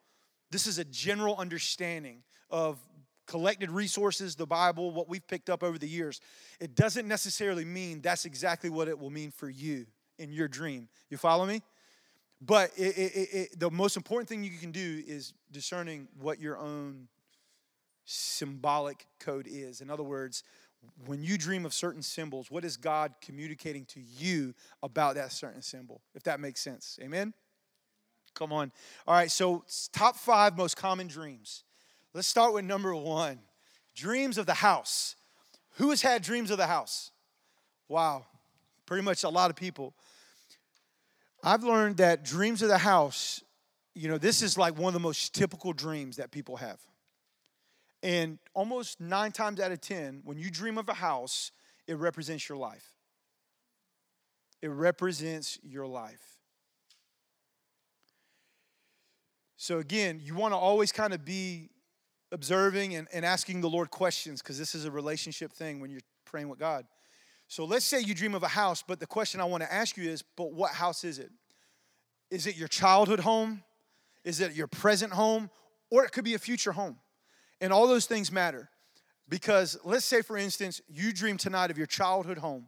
this 0.49 0.65
is 0.65 0.79
a 0.79 0.85
general 0.85 1.35
understanding 1.37 2.23
of 2.49 2.79
collected 3.27 3.69
resources, 3.69 4.35
the 4.35 4.45
Bible, 4.47 4.91
what 4.91 5.07
we've 5.07 5.27
picked 5.27 5.49
up 5.49 5.63
over 5.63 5.77
the 5.77 5.87
years. 5.87 6.19
It 6.59 6.75
doesn't 6.75 7.07
necessarily 7.07 7.65
mean 7.65 8.01
that's 8.01 8.25
exactly 8.25 8.69
what 8.69 8.87
it 8.87 8.97
will 8.97 9.09
mean 9.09 9.31
for 9.31 9.49
you 9.49 9.85
in 10.17 10.31
your 10.31 10.47
dream. 10.47 10.87
You 11.09 11.17
follow 11.17 11.45
me? 11.45 11.61
But 12.41 12.71
it, 12.77 12.97
it, 12.97 13.29
it, 13.33 13.59
the 13.59 13.71
most 13.71 13.97
important 13.97 14.29
thing 14.29 14.43
you 14.43 14.57
can 14.59 14.71
do 14.71 15.03
is 15.07 15.33
discerning 15.51 16.07
what 16.19 16.39
your 16.39 16.57
own 16.57 17.07
symbolic 18.05 19.07
code 19.19 19.47
is. 19.49 19.81
In 19.81 19.89
other 19.89 20.03
words, 20.03 20.43
when 21.05 21.23
you 21.23 21.37
dream 21.37 21.65
of 21.65 21.73
certain 21.73 22.01
symbols, 22.01 22.51
what 22.51 22.63
is 22.63 22.77
God 22.77 23.13
communicating 23.21 23.85
to 23.85 23.99
you 23.99 24.53
about 24.83 25.15
that 25.15 25.31
certain 25.31 25.61
symbol? 25.61 26.01
If 26.13 26.23
that 26.23 26.39
makes 26.39 26.61
sense. 26.61 26.99
Amen? 27.01 27.33
Come 28.35 28.51
on. 28.51 28.71
All 29.07 29.15
right, 29.15 29.31
so 29.31 29.63
top 29.91 30.17
five 30.17 30.57
most 30.57 30.77
common 30.77 31.07
dreams. 31.07 31.63
Let's 32.13 32.27
start 32.27 32.53
with 32.53 32.65
number 32.65 32.93
one 32.95 33.39
dreams 33.95 34.37
of 34.37 34.45
the 34.45 34.53
house. 34.53 35.15
Who 35.77 35.89
has 35.89 36.01
had 36.01 36.21
dreams 36.21 36.51
of 36.51 36.57
the 36.57 36.67
house? 36.67 37.11
Wow, 37.87 38.25
pretty 38.85 39.03
much 39.03 39.23
a 39.23 39.29
lot 39.29 39.49
of 39.49 39.55
people. 39.55 39.93
I've 41.45 41.63
learned 41.63 41.97
that 41.97 42.25
dreams 42.25 42.63
of 42.63 42.69
the 42.69 42.79
house, 42.79 43.43
you 43.93 44.09
know, 44.09 44.17
this 44.17 44.41
is 44.41 44.57
like 44.57 44.79
one 44.79 44.87
of 44.87 44.93
the 44.93 44.99
most 44.99 45.35
typical 45.35 45.73
dreams 45.73 46.17
that 46.17 46.31
people 46.31 46.57
have. 46.57 46.79
And 48.01 48.39
almost 48.55 48.99
nine 48.99 49.31
times 49.31 49.59
out 49.59 49.71
of 49.71 49.79
10, 49.79 50.21
when 50.25 50.39
you 50.39 50.49
dream 50.49 50.79
of 50.79 50.89
a 50.89 50.93
house, 50.95 51.51
it 51.87 51.97
represents 51.97 52.49
your 52.49 52.57
life. 52.57 52.93
It 54.63 54.69
represents 54.69 55.59
your 55.61 55.85
life. 55.85 56.39
So, 59.55 59.77
again, 59.77 60.19
you 60.23 60.33
want 60.33 60.53
to 60.53 60.57
always 60.57 60.91
kind 60.91 61.13
of 61.13 61.23
be 61.23 61.69
observing 62.31 62.95
and, 62.95 63.07
and 63.13 63.23
asking 63.23 63.61
the 63.61 63.69
Lord 63.69 63.91
questions 63.91 64.41
because 64.41 64.57
this 64.57 64.73
is 64.73 64.85
a 64.85 64.91
relationship 64.91 65.53
thing 65.53 65.79
when 65.79 65.91
you're 65.91 66.01
praying 66.25 66.49
with 66.49 66.57
God. 66.57 66.85
So 67.47 67.65
let's 67.65 67.85
say 67.85 67.99
you 67.99 68.15
dream 68.15 68.35
of 68.35 68.43
a 68.43 68.47
house, 68.47 68.83
but 68.85 68.99
the 68.99 69.07
question 69.07 69.39
I 69.39 69.45
want 69.45 69.63
to 69.63 69.71
ask 69.71 69.97
you 69.97 70.09
is, 70.09 70.21
but 70.21 70.53
what 70.53 70.71
house 70.71 71.03
is 71.03 71.19
it? 71.19 71.29
Is 72.31 72.47
it 72.47 72.57
your 72.57 72.67
childhood 72.67 73.19
home? 73.19 73.63
Is 74.23 74.41
it 74.41 74.55
your 74.55 74.67
present 74.67 75.13
home? 75.13 75.49
Or 75.91 76.03
it 76.03 76.11
could 76.11 76.23
be 76.23 76.33
a 76.33 76.39
future 76.39 76.71
home. 76.71 76.97
And 77.61 77.71
all 77.71 77.87
those 77.87 78.07
things 78.07 78.31
matter. 78.31 78.69
Because 79.29 79.77
let's 79.83 80.05
say, 80.05 80.21
for 80.21 80.37
instance, 80.37 80.81
you 80.87 81.13
dream 81.13 81.37
tonight 81.37 81.71
of 81.71 81.77
your 81.77 81.87
childhood 81.87 82.39
home. 82.39 82.67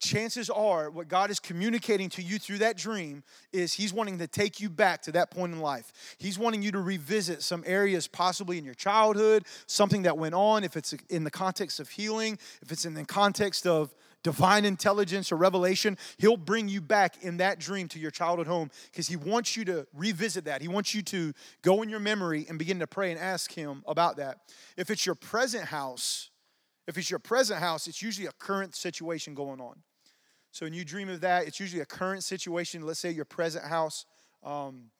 Chances 0.00 0.48
are, 0.48 0.90
what 0.90 1.08
God 1.08 1.30
is 1.30 1.40
communicating 1.40 2.08
to 2.10 2.22
you 2.22 2.38
through 2.38 2.58
that 2.58 2.76
dream 2.76 3.24
is 3.52 3.74
He's 3.74 3.92
wanting 3.92 4.18
to 4.18 4.28
take 4.28 4.60
you 4.60 4.70
back 4.70 5.02
to 5.02 5.12
that 5.12 5.30
point 5.30 5.52
in 5.52 5.60
life. 5.60 5.92
He's 6.18 6.38
wanting 6.38 6.62
you 6.62 6.70
to 6.72 6.80
revisit 6.80 7.42
some 7.42 7.64
areas, 7.66 8.06
possibly 8.06 8.58
in 8.58 8.64
your 8.64 8.74
childhood, 8.74 9.44
something 9.66 10.02
that 10.02 10.16
went 10.16 10.36
on, 10.36 10.62
if 10.62 10.76
it's 10.76 10.94
in 11.10 11.24
the 11.24 11.30
context 11.32 11.80
of 11.80 11.88
healing, 11.88 12.38
if 12.62 12.70
it's 12.70 12.84
in 12.84 12.94
the 12.94 13.04
context 13.04 13.66
of 13.66 13.92
divine 14.22 14.64
intelligence 14.64 15.32
or 15.32 15.36
revelation, 15.36 15.96
he'll 16.18 16.36
bring 16.36 16.68
you 16.68 16.80
back 16.80 17.22
in 17.22 17.38
that 17.38 17.58
dream 17.58 17.88
to 17.88 17.98
your 17.98 18.10
childhood 18.10 18.46
home 18.46 18.70
because 18.90 19.08
he 19.08 19.16
wants 19.16 19.56
you 19.56 19.64
to 19.64 19.86
revisit 19.94 20.44
that. 20.44 20.62
He 20.62 20.68
wants 20.68 20.94
you 20.94 21.02
to 21.02 21.32
go 21.62 21.82
in 21.82 21.88
your 21.88 22.00
memory 22.00 22.46
and 22.48 22.58
begin 22.58 22.78
to 22.80 22.86
pray 22.86 23.10
and 23.10 23.20
ask 23.20 23.52
him 23.52 23.82
about 23.86 24.16
that. 24.16 24.38
If 24.76 24.90
it's 24.90 25.06
your 25.06 25.14
present 25.14 25.64
house, 25.64 26.30
if 26.86 26.96
it's 26.96 27.10
your 27.10 27.18
present 27.18 27.60
house, 27.60 27.86
it's 27.86 28.02
usually 28.02 28.26
a 28.26 28.32
current 28.32 28.74
situation 28.74 29.34
going 29.34 29.60
on. 29.60 29.82
So 30.50 30.66
when 30.66 30.72
you 30.72 30.84
dream 30.84 31.08
of 31.08 31.20
that, 31.20 31.46
it's 31.46 31.60
usually 31.60 31.82
a 31.82 31.86
current 31.86 32.24
situation. 32.24 32.82
Let's 32.82 33.00
say 33.00 33.10
your 33.10 33.24
present 33.24 33.64
house. 33.64 34.06
Um, 34.42 34.90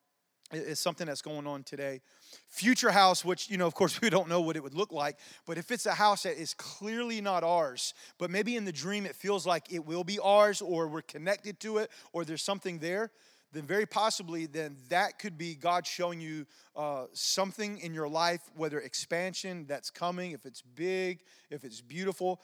is 0.53 0.81
something 0.81 1.07
that's 1.07 1.23
going 1.23 1.47
on 1.47 1.63
today. 1.63 2.01
Future 2.49 2.91
house, 2.91 3.25
which, 3.25 3.51
you 3.51 3.57
know, 3.57 3.67
of 3.67 3.75
course, 3.75 4.01
we 4.03 4.11
don't 4.11 4.29
know 4.29 4.41
what 4.41 4.57
it 4.57 4.63
would 4.63 4.75
look 4.75 4.93
like, 4.93 5.19
but 5.47 5.59
if 5.59 5.71
it's 5.71 5.87
a 5.87 5.95
house 5.95 6.23
that 6.23 6.41
is 6.41 6.55
clearly 6.55 7.21
not 7.21 7.45
ours, 7.45 7.95
but 8.19 8.31
maybe 8.31 8.57
in 8.57 8.65
the 8.65 8.73
dream 8.73 9.07
it 9.07 9.15
feels 9.15 9.47
like 9.47 9.73
it 9.73 9.85
will 9.85 10.05
be 10.05 10.19
ours 10.19 10.63
or 10.63 10.89
we're 10.89 11.03
connected 11.03 11.61
to 11.61 11.79
it 11.79 11.91
or 12.13 12.25
there's 12.25 12.43
something 12.43 12.79
there, 12.79 13.11
then 13.53 13.65
very 13.65 13.87
possibly 13.87 14.47
then 14.47 14.77
that 14.91 15.19
could 15.19 15.39
be 15.39 15.55
God 15.55 15.87
showing 15.87 16.21
you 16.21 16.47
uh, 16.77 17.05
something 17.15 17.79
in 17.79 17.95
your 17.95 18.09
life, 18.09 18.43
whether 18.55 18.81
expansion 18.81 19.65
that's 19.67 19.91
coming, 19.91 20.33
if 20.33 20.45
it's 20.45 20.61
big, 20.63 21.21
if 21.51 21.65
it's 21.65 21.81
beautiful 21.81 22.41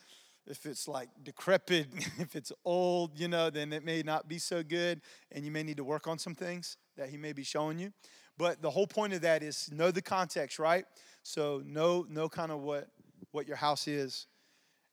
if 0.46 0.66
it's 0.66 0.86
like 0.86 1.08
decrepit, 1.22 1.88
if 2.18 2.36
it's 2.36 2.52
old, 2.64 3.18
you 3.18 3.28
know, 3.28 3.50
then 3.50 3.72
it 3.72 3.84
may 3.84 4.02
not 4.02 4.28
be 4.28 4.38
so 4.38 4.62
good 4.62 5.00
and 5.32 5.44
you 5.44 5.50
may 5.50 5.62
need 5.62 5.76
to 5.78 5.84
work 5.84 6.06
on 6.06 6.18
some 6.18 6.34
things 6.34 6.76
that 6.96 7.08
he 7.08 7.16
may 7.16 7.32
be 7.32 7.42
showing 7.42 7.78
you. 7.78 7.92
But 8.36 8.62
the 8.62 8.70
whole 8.70 8.86
point 8.86 9.12
of 9.12 9.20
that 9.22 9.42
is 9.42 9.70
know 9.72 9.90
the 9.90 10.02
context, 10.02 10.58
right? 10.58 10.84
So 11.22 11.62
know 11.64 12.04
know 12.08 12.28
kind 12.28 12.50
of 12.50 12.60
what 12.60 12.88
what 13.30 13.46
your 13.46 13.56
house 13.56 13.86
is. 13.86 14.26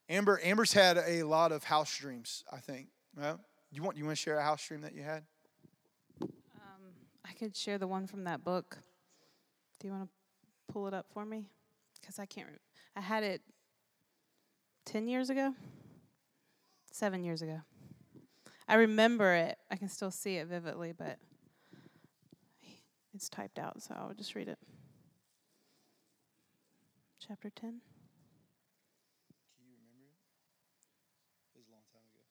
Amber 0.10 0.40
Amber's 0.44 0.74
had 0.74 0.98
a 0.98 1.24
lot 1.24 1.52
of 1.52 1.64
house 1.64 1.96
dreams, 1.98 2.44
I 2.52 2.58
think. 2.58 2.88
Well, 3.18 3.40
you 3.72 3.82
want 3.82 3.98
you 3.98 4.06
want 4.06 4.18
to 4.18 4.22
share 4.22 4.38
a 4.38 4.44
house 4.44 4.66
dream 4.68 4.82
that 4.82 4.94
you 4.94 5.02
had? 5.02 5.24
Um, 6.22 6.30
I 7.26 7.34
could 7.34 7.56
share 7.56 7.78
the 7.78 7.88
one 7.88 8.06
from 8.06 8.26
that 8.26 8.44
book. 8.44 8.78
Do 9.80 9.88
you 9.88 9.94
want 9.94 10.04
to 10.04 10.74
pull 10.74 10.88
it 10.88 10.94
up 10.94 11.08
for 11.12 11.26
me? 11.26 11.50
Because 12.00 12.20
I 12.20 12.26
can't. 12.26 12.48
I 12.96 13.02
had 13.02 13.24
it 13.24 13.42
10 14.92 15.08
years 15.08 15.30
ago, 15.30 15.56
seven 16.92 17.24
years 17.24 17.42
ago. 17.42 17.62
I 18.68 18.74
remember 18.74 19.34
it. 19.36 19.58
I 19.72 19.78
can 19.78 19.88
still 19.88 20.12
see 20.12 20.36
it 20.36 20.48
vividly, 20.48 20.92
but 20.92 21.18
it's 23.14 23.30
typed 23.30 23.58
out, 23.58 23.82
so 23.82 23.96
I'll 23.98 24.14
just 24.14 24.36
read 24.36 24.50
it. 24.50 24.60
Chapter 27.26 27.50
10. 27.50 27.62
Can 27.62 27.80
you 29.66 29.78
remember 29.78 30.04
it? 30.04 30.18
It 31.56 31.60
was 31.60 31.70
a 31.70 31.72
long 31.72 31.88
time 31.94 32.04
ago. 32.12 32.28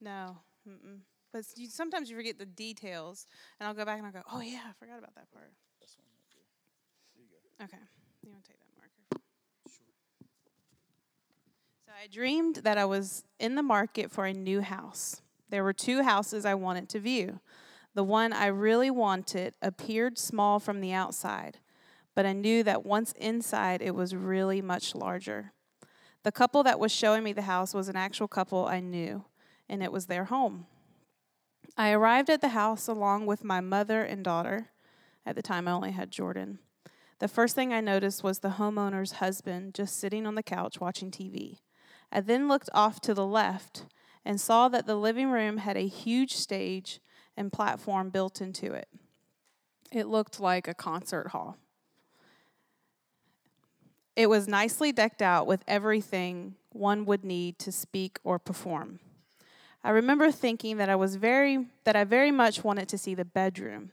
No. 0.00 0.38
Mm-mm. 0.66 1.00
But 1.34 1.44
you, 1.56 1.68
sometimes 1.68 2.08
you 2.08 2.16
forget 2.16 2.38
the 2.38 2.46
details, 2.46 3.26
and 3.60 3.68
I'll 3.68 3.74
go 3.74 3.84
back 3.84 3.98
and 3.98 4.06
I'll 4.06 4.12
go, 4.12 4.22
oh, 4.32 4.40
yeah, 4.40 4.62
I 4.66 4.72
forgot 4.78 4.96
about 4.98 5.14
that 5.14 5.30
part. 5.30 5.52
Okay. 7.62 7.76
You 8.22 8.30
want 8.30 8.44
to 8.44 8.50
take 8.50 8.60
that 8.60 8.76
marker? 8.76 9.22
Sure. 9.66 9.86
So 11.86 11.92
I 12.00 12.06
dreamed 12.06 12.56
that 12.56 12.78
I 12.78 12.84
was 12.84 13.24
in 13.40 13.56
the 13.56 13.62
market 13.62 14.12
for 14.12 14.26
a 14.26 14.32
new 14.32 14.60
house. 14.60 15.22
There 15.50 15.64
were 15.64 15.72
two 15.72 16.02
houses 16.02 16.44
I 16.44 16.54
wanted 16.54 16.88
to 16.90 17.00
view. 17.00 17.40
The 17.94 18.04
one 18.04 18.32
I 18.32 18.46
really 18.46 18.90
wanted 18.90 19.54
appeared 19.60 20.18
small 20.18 20.60
from 20.60 20.80
the 20.80 20.92
outside, 20.92 21.58
but 22.14 22.26
I 22.26 22.32
knew 22.32 22.62
that 22.62 22.86
once 22.86 23.12
inside 23.12 23.82
it 23.82 23.94
was 23.94 24.14
really 24.14 24.62
much 24.62 24.94
larger. 24.94 25.52
The 26.22 26.30
couple 26.30 26.62
that 26.62 26.78
was 26.78 26.92
showing 26.92 27.24
me 27.24 27.32
the 27.32 27.42
house 27.42 27.74
was 27.74 27.88
an 27.88 27.96
actual 27.96 28.28
couple 28.28 28.66
I 28.66 28.78
knew, 28.78 29.24
and 29.68 29.82
it 29.82 29.90
was 29.90 30.06
their 30.06 30.26
home. 30.26 30.66
I 31.76 31.90
arrived 31.90 32.30
at 32.30 32.40
the 32.40 32.50
house 32.50 32.86
along 32.86 33.26
with 33.26 33.42
my 33.42 33.60
mother 33.60 34.02
and 34.02 34.22
daughter. 34.22 34.68
At 35.24 35.34
the 35.34 35.42
time, 35.42 35.66
I 35.66 35.72
only 35.72 35.92
had 35.92 36.10
Jordan. 36.10 36.58
The 37.18 37.28
first 37.28 37.54
thing 37.54 37.72
I 37.72 37.80
noticed 37.80 38.22
was 38.22 38.38
the 38.38 38.50
homeowner's 38.50 39.12
husband 39.12 39.74
just 39.74 39.98
sitting 39.98 40.26
on 40.26 40.36
the 40.36 40.42
couch 40.42 40.80
watching 40.80 41.10
TV. 41.10 41.58
I 42.12 42.20
then 42.20 42.48
looked 42.48 42.70
off 42.72 43.00
to 43.02 43.14
the 43.14 43.26
left 43.26 43.86
and 44.24 44.40
saw 44.40 44.68
that 44.68 44.86
the 44.86 44.94
living 44.94 45.30
room 45.30 45.58
had 45.58 45.76
a 45.76 45.86
huge 45.86 46.34
stage 46.34 47.00
and 47.36 47.52
platform 47.52 48.10
built 48.10 48.40
into 48.40 48.72
it. 48.72 48.88
It 49.90 50.06
looked 50.06 50.38
like 50.38 50.68
a 50.68 50.74
concert 50.74 51.28
hall. 51.28 51.56
It 54.14 54.28
was 54.28 54.48
nicely 54.48 54.92
decked 54.92 55.22
out 55.22 55.46
with 55.46 55.62
everything 55.66 56.56
one 56.72 57.04
would 57.04 57.24
need 57.24 57.58
to 57.60 57.72
speak 57.72 58.18
or 58.24 58.38
perform. 58.38 59.00
I 59.82 59.90
remember 59.90 60.30
thinking 60.30 60.76
that 60.78 60.88
I 60.88 60.96
was 60.96 61.16
very 61.16 61.68
that 61.84 61.96
I 61.96 62.04
very 62.04 62.30
much 62.30 62.64
wanted 62.64 62.88
to 62.88 62.98
see 62.98 63.14
the 63.14 63.24
bedroom. 63.24 63.92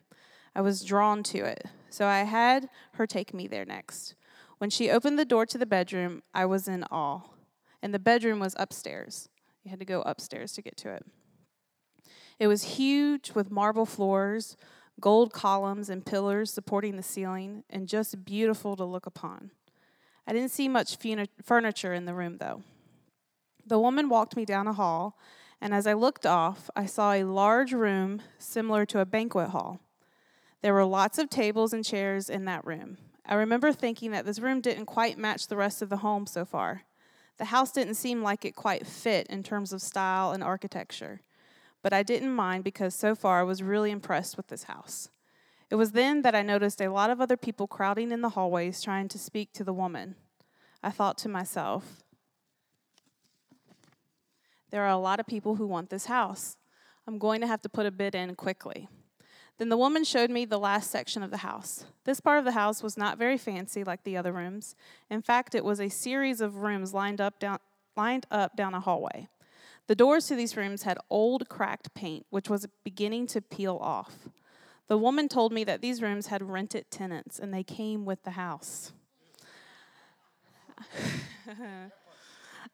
I 0.55 0.61
was 0.61 0.83
drawn 0.83 1.21
to 1.23 1.39
it. 1.39 1.65
So 1.89 2.07
I 2.07 2.23
had 2.23 2.69
her 2.93 3.05
take 3.05 3.33
me 3.33 3.47
there 3.47 3.65
next. 3.65 4.15
When 4.57 4.69
she 4.69 4.89
opened 4.89 5.19
the 5.19 5.25
door 5.25 5.45
to 5.45 5.57
the 5.57 5.65
bedroom, 5.65 6.23
I 6.33 6.45
was 6.45 6.67
in 6.67 6.83
awe. 6.85 7.21
And 7.81 7.93
the 7.93 7.99
bedroom 7.99 8.39
was 8.39 8.55
upstairs. 8.57 9.29
You 9.63 9.69
had 9.69 9.79
to 9.79 9.85
go 9.85 10.01
upstairs 10.01 10.53
to 10.53 10.61
get 10.61 10.77
to 10.77 10.93
it. 10.93 11.05
It 12.39 12.47
was 12.47 12.75
huge 12.75 13.31
with 13.33 13.51
marble 13.51 13.85
floors, 13.85 14.57
gold 14.99 15.33
columns 15.33 15.89
and 15.89 16.05
pillars 16.05 16.51
supporting 16.51 16.95
the 16.95 17.03
ceiling, 17.03 17.63
and 17.69 17.87
just 17.87 18.25
beautiful 18.25 18.75
to 18.75 18.85
look 18.85 19.05
upon. 19.05 19.51
I 20.27 20.33
didn't 20.33 20.51
see 20.51 20.67
much 20.67 20.97
furniture 21.43 21.93
in 21.93 22.05
the 22.05 22.13
room, 22.13 22.37
though. 22.37 22.63
The 23.65 23.79
woman 23.79 24.09
walked 24.09 24.35
me 24.35 24.45
down 24.45 24.67
a 24.67 24.73
hall, 24.73 25.17
and 25.61 25.73
as 25.73 25.87
I 25.87 25.93
looked 25.93 26.25
off, 26.25 26.69
I 26.75 26.85
saw 26.85 27.13
a 27.13 27.23
large 27.23 27.73
room 27.73 28.21
similar 28.37 28.85
to 28.87 28.99
a 28.99 29.05
banquet 29.05 29.49
hall. 29.49 29.79
There 30.61 30.73
were 30.73 30.85
lots 30.85 31.17
of 31.17 31.29
tables 31.29 31.73
and 31.73 31.85
chairs 31.85 32.29
in 32.29 32.45
that 32.45 32.65
room. 32.65 32.97
I 33.25 33.35
remember 33.35 33.71
thinking 33.71 34.11
that 34.11 34.25
this 34.25 34.39
room 34.39 34.61
didn't 34.61 34.85
quite 34.85 35.17
match 35.17 35.47
the 35.47 35.57
rest 35.57 35.81
of 35.81 35.89
the 35.89 35.97
home 35.97 36.25
so 36.27 36.45
far. 36.45 36.83
The 37.37 37.45
house 37.45 37.71
didn't 37.71 37.95
seem 37.95 38.21
like 38.21 38.45
it 38.45 38.55
quite 38.55 38.87
fit 38.87 39.27
in 39.27 39.43
terms 39.43 39.73
of 39.73 39.81
style 39.81 40.31
and 40.31 40.43
architecture. 40.43 41.21
But 41.81 41.93
I 41.93 42.03
didn't 42.03 42.33
mind 42.33 42.63
because 42.63 42.95
so 42.95 43.13
far 43.13 43.39
I 43.39 43.43
was 43.43 43.61
really 43.61 43.91
impressed 43.91 44.37
with 44.37 44.47
this 44.47 44.63
house. 44.63 45.09
It 45.69 45.75
was 45.75 45.91
then 45.91 46.21
that 46.21 46.35
I 46.35 46.41
noticed 46.41 46.81
a 46.81 46.89
lot 46.89 47.09
of 47.09 47.19
other 47.19 47.37
people 47.37 47.67
crowding 47.67 48.11
in 48.11 48.21
the 48.21 48.29
hallways 48.29 48.81
trying 48.81 49.07
to 49.09 49.19
speak 49.19 49.51
to 49.53 49.63
the 49.63 49.73
woman. 49.73 50.15
I 50.83 50.91
thought 50.91 51.17
to 51.19 51.29
myself, 51.29 52.03
there 54.69 54.83
are 54.83 54.89
a 54.89 54.97
lot 54.97 55.19
of 55.19 55.25
people 55.25 55.55
who 55.55 55.65
want 55.65 55.89
this 55.89 56.05
house. 56.05 56.57
I'm 57.07 57.17
going 57.17 57.41
to 57.41 57.47
have 57.47 57.61
to 57.63 57.69
put 57.69 57.85
a 57.85 57.91
bid 57.91 58.13
in 58.13 58.35
quickly. 58.35 58.87
Then 59.57 59.69
the 59.69 59.77
woman 59.77 60.03
showed 60.03 60.29
me 60.29 60.43
the 60.43 60.59
last 60.59 60.91
section 60.91 61.23
of 61.23 61.31
the 61.31 61.37
house. 61.37 61.85
This 62.03 62.19
part 62.19 62.39
of 62.39 62.45
the 62.45 62.51
house 62.51 62.83
was 62.83 62.97
not 62.97 63.17
very 63.17 63.37
fancy 63.37 63.83
like 63.83 64.03
the 64.03 64.17
other 64.17 64.33
rooms. 64.33 64.75
In 65.09 65.21
fact, 65.21 65.55
it 65.55 65.63
was 65.63 65.79
a 65.79 65.87
series 65.89 66.41
of 66.41 66.57
rooms 66.57 66.93
lined 66.93 67.21
up 67.21 67.39
down, 67.39 67.59
lined 67.95 68.25
up 68.29 68.57
down 68.57 68.73
a 68.73 68.81
hallway. 68.81 69.29
The 69.87 69.95
doors 69.95 70.27
to 70.27 70.35
these 70.35 70.57
rooms 70.57 70.83
had 70.83 70.97
old, 71.09 71.47
cracked 71.47 71.93
paint, 71.93 72.25
which 72.29 72.49
was 72.49 72.67
beginning 72.83 73.27
to 73.27 73.41
peel 73.41 73.77
off. 73.81 74.27
The 74.87 74.97
woman 74.97 75.29
told 75.29 75.53
me 75.53 75.63
that 75.63 75.81
these 75.81 76.01
rooms 76.01 76.27
had 76.27 76.43
rented 76.43 76.91
tenants 76.91 77.39
and 77.39 77.53
they 77.53 77.63
came 77.63 78.03
with 78.05 78.23
the 78.23 78.31
house. 78.31 78.91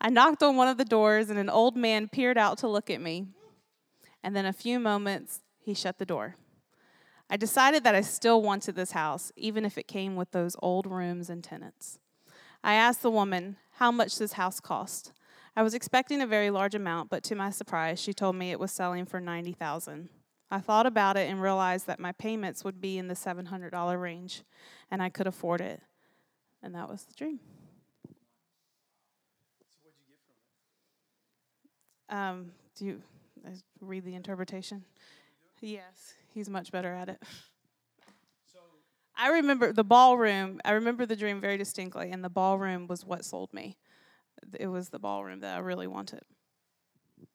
I 0.01 0.09
knocked 0.09 0.41
on 0.41 0.55
one 0.55 0.67
of 0.67 0.77
the 0.77 0.85
doors 0.85 1.29
and 1.29 1.38
an 1.38 1.50
old 1.50 1.77
man 1.77 2.07
peered 2.07 2.38
out 2.38 2.57
to 2.59 2.67
look 2.67 2.89
at 2.89 3.00
me. 3.00 3.27
And 4.23 4.35
then 4.35 4.45
a 4.45 4.53
few 4.53 4.79
moments, 4.79 5.41
he 5.59 5.73
shut 5.73 6.00
the 6.00 6.05
door. 6.05 6.35
I 7.31 7.38
decided 7.38 7.85
that 7.85 7.95
I 7.95 8.01
still 8.01 8.41
wanted 8.41 8.75
this 8.75 8.91
house, 8.91 9.31
even 9.38 9.63
if 9.63 9.77
it 9.77 9.88
came 9.88 10.17
with 10.17 10.31
those 10.31 10.57
old 10.61 10.85
rooms 10.85 11.29
and 11.29 11.41
tenants. 11.41 11.97
I 12.61 12.73
asked 12.73 13.01
the 13.01 13.09
woman 13.09 13.55
how 13.75 13.89
much 13.89 14.17
this 14.17 14.33
house 14.33 14.59
cost. 14.59 15.13
I 15.55 15.63
was 15.63 15.73
expecting 15.73 16.21
a 16.21 16.27
very 16.27 16.50
large 16.50 16.75
amount, 16.75 17.09
but 17.09 17.23
to 17.23 17.35
my 17.35 17.50
surprise, 17.50 18.01
she 18.01 18.13
told 18.13 18.35
me 18.35 18.51
it 18.51 18.59
was 18.59 18.73
selling 18.73 19.05
for 19.05 19.21
90000 19.21 20.09
I 20.53 20.59
thought 20.59 20.85
about 20.85 21.15
it 21.15 21.29
and 21.29 21.41
realized 21.41 21.88
that 21.88 21.97
my 21.97 22.11
payments 22.11 22.65
would 22.65 22.81
be 22.81 22.97
in 22.97 23.07
the 23.07 23.13
$700 23.13 24.01
range, 24.01 24.43
and 24.91 25.01
I 25.01 25.07
could 25.07 25.25
afford 25.25 25.61
it. 25.61 25.79
And 26.61 26.75
that 26.75 26.89
was 26.89 27.05
the 27.05 27.13
dream. 27.13 27.39
Um, 32.09 32.51
do 32.75 32.83
you 32.83 33.01
uh, 33.47 33.51
read 33.79 34.03
the 34.03 34.15
interpretation? 34.15 34.83
Yes, 35.61 36.15
he's 36.33 36.50
much 36.50 36.71
better 36.71 36.93
at 36.93 37.09
it. 37.09 37.21
I 39.15 39.29
remember 39.29 39.71
the 39.71 39.83
ballroom. 39.83 40.59
I 40.65 40.71
remember 40.71 41.05
the 41.05 41.15
dream 41.15 41.39
very 41.39 41.57
distinctly, 41.57 42.09
and 42.11 42.23
the 42.23 42.29
ballroom 42.29 42.88
was 42.88 43.05
what 43.05 43.23
sold 43.23 43.53
me. 43.53 43.77
It 44.59 44.67
was 44.67 44.89
the 44.89 44.97
ballroom 44.97 45.41
that 45.41 45.55
I 45.55 45.59
really 45.59 45.85
wanted. 45.85 46.21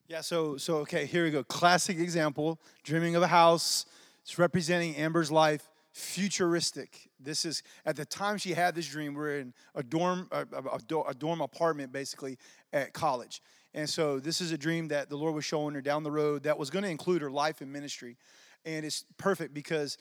Yeah, 0.08 0.20
so 0.20 0.56
so 0.56 0.78
okay, 0.78 1.06
here 1.06 1.24
we 1.24 1.30
go. 1.30 1.44
Classic 1.44 1.98
example, 1.98 2.60
dreaming 2.82 3.14
of 3.14 3.22
a 3.22 3.28
house. 3.28 3.86
It's 4.22 4.38
representing 4.38 4.96
Amber's 4.96 5.30
life, 5.30 5.70
futuristic. 5.92 7.08
This 7.20 7.44
is 7.44 7.62
at 7.84 7.94
the 7.94 8.04
time 8.04 8.38
she 8.38 8.52
had 8.52 8.74
this 8.74 8.88
dream, 8.88 9.14
we're 9.14 9.38
in 9.38 9.54
a 9.74 9.82
dorm 9.82 10.28
a, 10.32 10.44
a, 10.52 11.02
a 11.08 11.14
dorm 11.14 11.40
apartment 11.40 11.92
basically 11.92 12.36
at 12.72 12.92
college. 12.92 13.40
And 13.74 13.88
so 13.88 14.18
this 14.18 14.40
is 14.40 14.52
a 14.52 14.58
dream 14.58 14.88
that 14.88 15.10
the 15.10 15.16
Lord 15.16 15.34
was 15.34 15.44
showing 15.44 15.74
her 15.74 15.82
down 15.82 16.02
the 16.02 16.10
road 16.10 16.44
that 16.44 16.58
was 16.58 16.70
going 16.70 16.82
to 16.82 16.88
include 16.90 17.22
her 17.22 17.30
life 17.30 17.60
and 17.60 17.72
ministry. 17.72 18.16
And 18.66 18.84
it's 18.84 19.04
perfect 19.16 19.54
because 19.54 19.96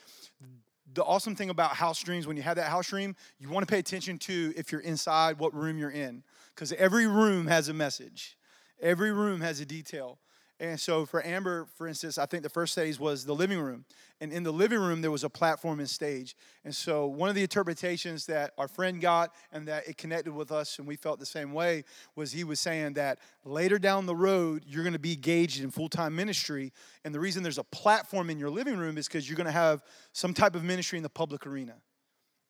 the 0.93 1.03
awesome 1.03 1.35
thing 1.35 1.49
about 1.49 1.71
house 1.71 2.01
dreams, 2.01 2.27
when 2.27 2.35
you 2.35 2.43
have 2.43 2.57
that 2.57 2.69
house 2.69 2.89
dream, 2.89 3.15
you 3.39 3.49
want 3.49 3.65
to 3.65 3.71
pay 3.71 3.79
attention 3.79 4.17
to 4.19 4.53
if 4.57 4.71
you're 4.71 4.81
inside, 4.81 5.39
what 5.39 5.53
room 5.53 5.77
you're 5.77 5.91
in. 5.91 6.23
Because 6.53 6.73
every 6.73 7.07
room 7.07 7.47
has 7.47 7.69
a 7.69 7.73
message, 7.73 8.37
every 8.81 9.11
room 9.11 9.41
has 9.41 9.59
a 9.59 9.65
detail. 9.65 10.19
And 10.57 10.79
so 10.79 11.05
for 11.05 11.25
Amber, 11.25 11.67
for 11.75 11.85
instance, 11.85 12.17
I 12.17 12.25
think 12.25 12.41
the 12.41 12.49
first 12.49 12.71
stage 12.71 12.97
was 12.97 13.25
the 13.25 13.35
living 13.35 13.59
room. 13.59 13.83
And 14.21 14.31
in 14.31 14.43
the 14.43 14.53
living 14.53 14.79
room, 14.79 15.01
there 15.01 15.11
was 15.11 15.25
a 15.25 15.29
platform 15.29 15.79
and 15.79 15.89
stage. 15.89 16.33
And 16.63 16.73
so 16.73 17.07
one 17.07 17.27
of 17.27 17.35
the 17.35 17.41
interpretations 17.41 18.25
that 18.27 18.53
our 18.57 18.69
friend 18.69 19.01
got 19.01 19.33
and 19.51 19.67
that 19.67 19.85
it 19.85 19.97
connected 19.97 20.33
with 20.33 20.53
us 20.53 20.79
and 20.79 20.87
we 20.87 20.95
felt 20.95 21.19
the 21.19 21.25
same 21.25 21.51
way 21.51 21.83
was 22.15 22.31
he 22.31 22.45
was 22.45 22.61
saying 22.61 22.93
that 22.93 23.19
later 23.43 23.77
down 23.77 24.05
the 24.05 24.15
road, 24.15 24.63
you're 24.65 24.83
going 24.83 24.93
to 24.93 24.99
be 24.99 25.13
engaged 25.13 25.61
in 25.61 25.71
full 25.71 25.89
time 25.89 26.15
ministry. 26.15 26.71
And 27.03 27.13
the 27.13 27.19
reason 27.19 27.43
there's 27.43 27.57
a 27.57 27.63
platform 27.63 28.29
in 28.29 28.39
your 28.39 28.49
living 28.49 28.77
room 28.77 28.97
is 28.97 29.07
because 29.09 29.27
you're 29.27 29.37
going 29.37 29.45
to 29.45 29.51
have 29.51 29.83
some 30.13 30.33
type 30.33 30.55
of 30.55 30.63
ministry 30.63 30.97
in 30.97 31.03
the 31.03 31.09
public 31.09 31.45
arena. 31.45 31.75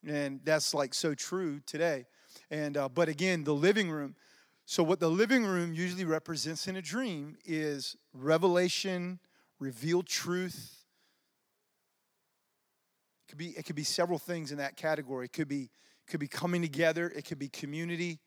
And 0.06 0.40
that's 0.44 0.74
like 0.74 0.94
so 0.94 1.14
true 1.14 1.58
today. 1.66 2.06
And, 2.52 2.76
uh, 2.76 2.88
but 2.88 3.08
again, 3.08 3.42
the 3.42 3.54
living 3.54 3.90
room, 3.90 4.14
so, 4.68 4.82
what 4.82 4.98
the 4.98 5.08
living 5.08 5.44
room 5.44 5.72
usually 5.72 6.04
represents 6.04 6.66
in 6.66 6.74
a 6.74 6.82
dream 6.82 7.36
is 7.44 7.96
revelation, 8.12 9.20
revealed 9.60 10.08
truth. 10.08 10.74
It 13.24 13.30
could 13.30 13.38
be, 13.38 13.50
it 13.50 13.64
could 13.64 13.76
be 13.76 13.84
several 13.84 14.18
things 14.18 14.50
in 14.50 14.58
that 14.58 14.76
category. 14.76 15.26
It 15.26 15.32
could 15.32 15.46
be, 15.46 15.70
could 16.08 16.18
be 16.18 16.26
coming 16.26 16.62
together, 16.62 17.12
it 17.14 17.24
could 17.26 17.38
be 17.38 17.48
community, 17.48 18.18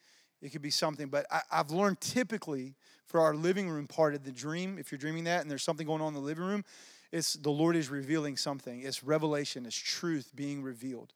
it 0.42 0.54
could 0.54 0.62
be 0.62 0.70
something. 0.70 1.10
But 1.10 1.26
I, 1.30 1.42
I've 1.52 1.72
learned 1.72 2.00
typically 2.00 2.76
for 3.06 3.20
our 3.20 3.36
living 3.36 3.70
room 3.70 3.86
part 3.86 4.16
of 4.16 4.24
the 4.24 4.32
dream, 4.32 4.78
if 4.80 4.94
you're 4.94 5.00
dreaming 5.00 5.26
that 5.26 5.42
and 5.42 5.52
there's 5.52 5.64
something 5.64 5.86
going 5.86 6.02
on 6.02 6.10
in 6.10 6.14
the 6.14 6.22
living 6.22 6.46
room, 6.46 6.64
it's 7.12 7.34
the 7.34 7.50
Lord 7.50 7.76
is 7.76 7.90
revealing 7.90 8.38
something. 8.38 8.80
It's 8.80 9.04
revelation, 9.04 9.66
it's 9.66 9.76
truth 9.76 10.32
being 10.34 10.64
revealed. 10.64 11.12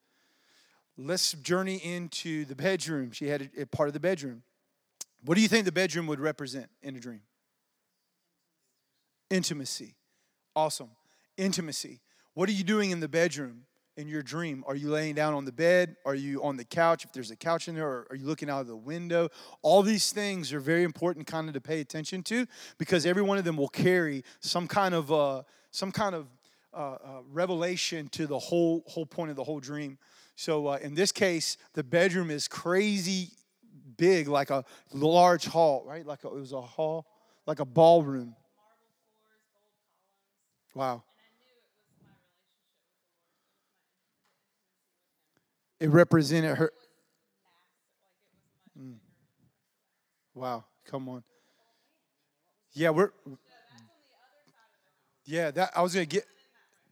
Let's 0.98 1.32
journey 1.32 1.78
into 1.78 2.44
the 2.44 2.56
bedroom. 2.56 3.12
She 3.14 3.30
had 3.30 3.50
a, 3.58 3.62
a 3.62 3.66
part 3.66 3.88
of 3.88 3.94
the 3.94 4.02
bedroom. 4.02 4.44
What 5.26 5.36
do 5.36 5.42
you 5.42 5.48
think 5.48 5.66
the 5.66 5.72
bedroom 5.72 6.08
would 6.08 6.20
represent 6.20 6.70
in 6.82 6.96
a 6.96 7.00
dream? 7.00 7.22
Intimacy. 9.30 9.96
Awesome. 10.56 10.90
Intimacy. 11.38 12.02
What 12.34 12.50
are 12.50 12.52
you 12.52 12.64
doing 12.64 12.92
in 12.92 13.00
the 13.00 13.08
bedroom 13.08 13.64
in 13.96 14.08
your 14.08 14.22
dream? 14.22 14.64
Are 14.68 14.76
you 14.76 14.90
laying 14.90 15.16
down 15.16 15.34
on 15.34 15.46
the 15.46 15.52
bed? 15.52 15.96
Are 16.06 16.16
you 16.16 16.44
on 16.44 16.58
the 16.58 16.66
couch 16.66 17.06
if 17.06 17.14
there's 17.14 17.32
a 17.32 17.36
couch 17.36 17.68
in 17.68 17.76
there? 17.76 17.88
Or 17.88 18.08
are 18.10 18.16
you 18.16 18.26
looking 18.26 18.50
out 18.50 18.62
of 18.62 18.68
the 18.68 18.76
window? 18.76 19.30
All 19.62 19.82
these 19.82 20.12
things 20.12 20.52
are 20.52 20.60
very 20.60 20.84
important 20.84 21.26
kind 21.26 21.48
of 21.48 21.54
to 21.54 21.62
pay 21.62 21.80
attention 21.80 22.22
to 22.24 22.46
because 22.78 23.06
every 23.06 23.22
one 23.22 23.38
of 23.38 23.46
them 23.46 23.56
will 23.56 23.70
carry 23.70 24.24
some 24.40 24.68
kind 24.68 24.94
of 24.94 25.12
uh, 25.12 25.44
some 25.72 25.92
kind 25.92 26.16
of 26.16 26.28
uh, 26.74 26.78
uh, 26.78 26.98
revelation 27.32 28.08
to 28.10 28.28
the 28.28 28.40
whole 28.40 28.84
whole 28.88 29.06
point 29.06 29.30
of 29.30 29.36
the 29.36 29.44
whole 29.44 29.60
dream. 29.60 29.98
So 30.36 30.68
uh, 30.68 30.80
in 30.82 30.96
this 30.96 31.12
case, 31.12 31.58
the 31.74 31.84
bedroom 31.84 32.30
is 32.32 32.48
crazy 32.48 33.30
big, 33.98 34.28
like 34.28 34.50
a 34.50 34.64
large 34.92 35.46
hall, 35.46 35.84
right? 35.86 36.06
Like 36.06 36.24
a, 36.24 36.28
it 36.28 36.34
was 36.34 36.52
a 36.52 36.62
hall, 36.62 37.06
like 37.46 37.60
a 37.60 37.66
ballroom. 37.66 38.36
Wow. 40.74 41.04
It 45.80 45.90
represented 45.90 46.58
her. 46.58 46.72
Mm. 48.80 48.96
Wow, 50.34 50.64
come 50.86 51.10
on. 51.10 51.24
Yeah, 52.74 52.90
we're. 52.90 53.12
Yeah, 55.26 55.52
that 55.52 55.72
I 55.76 55.82
was 55.82 55.94
gonna 55.94 56.06
get. 56.06 56.26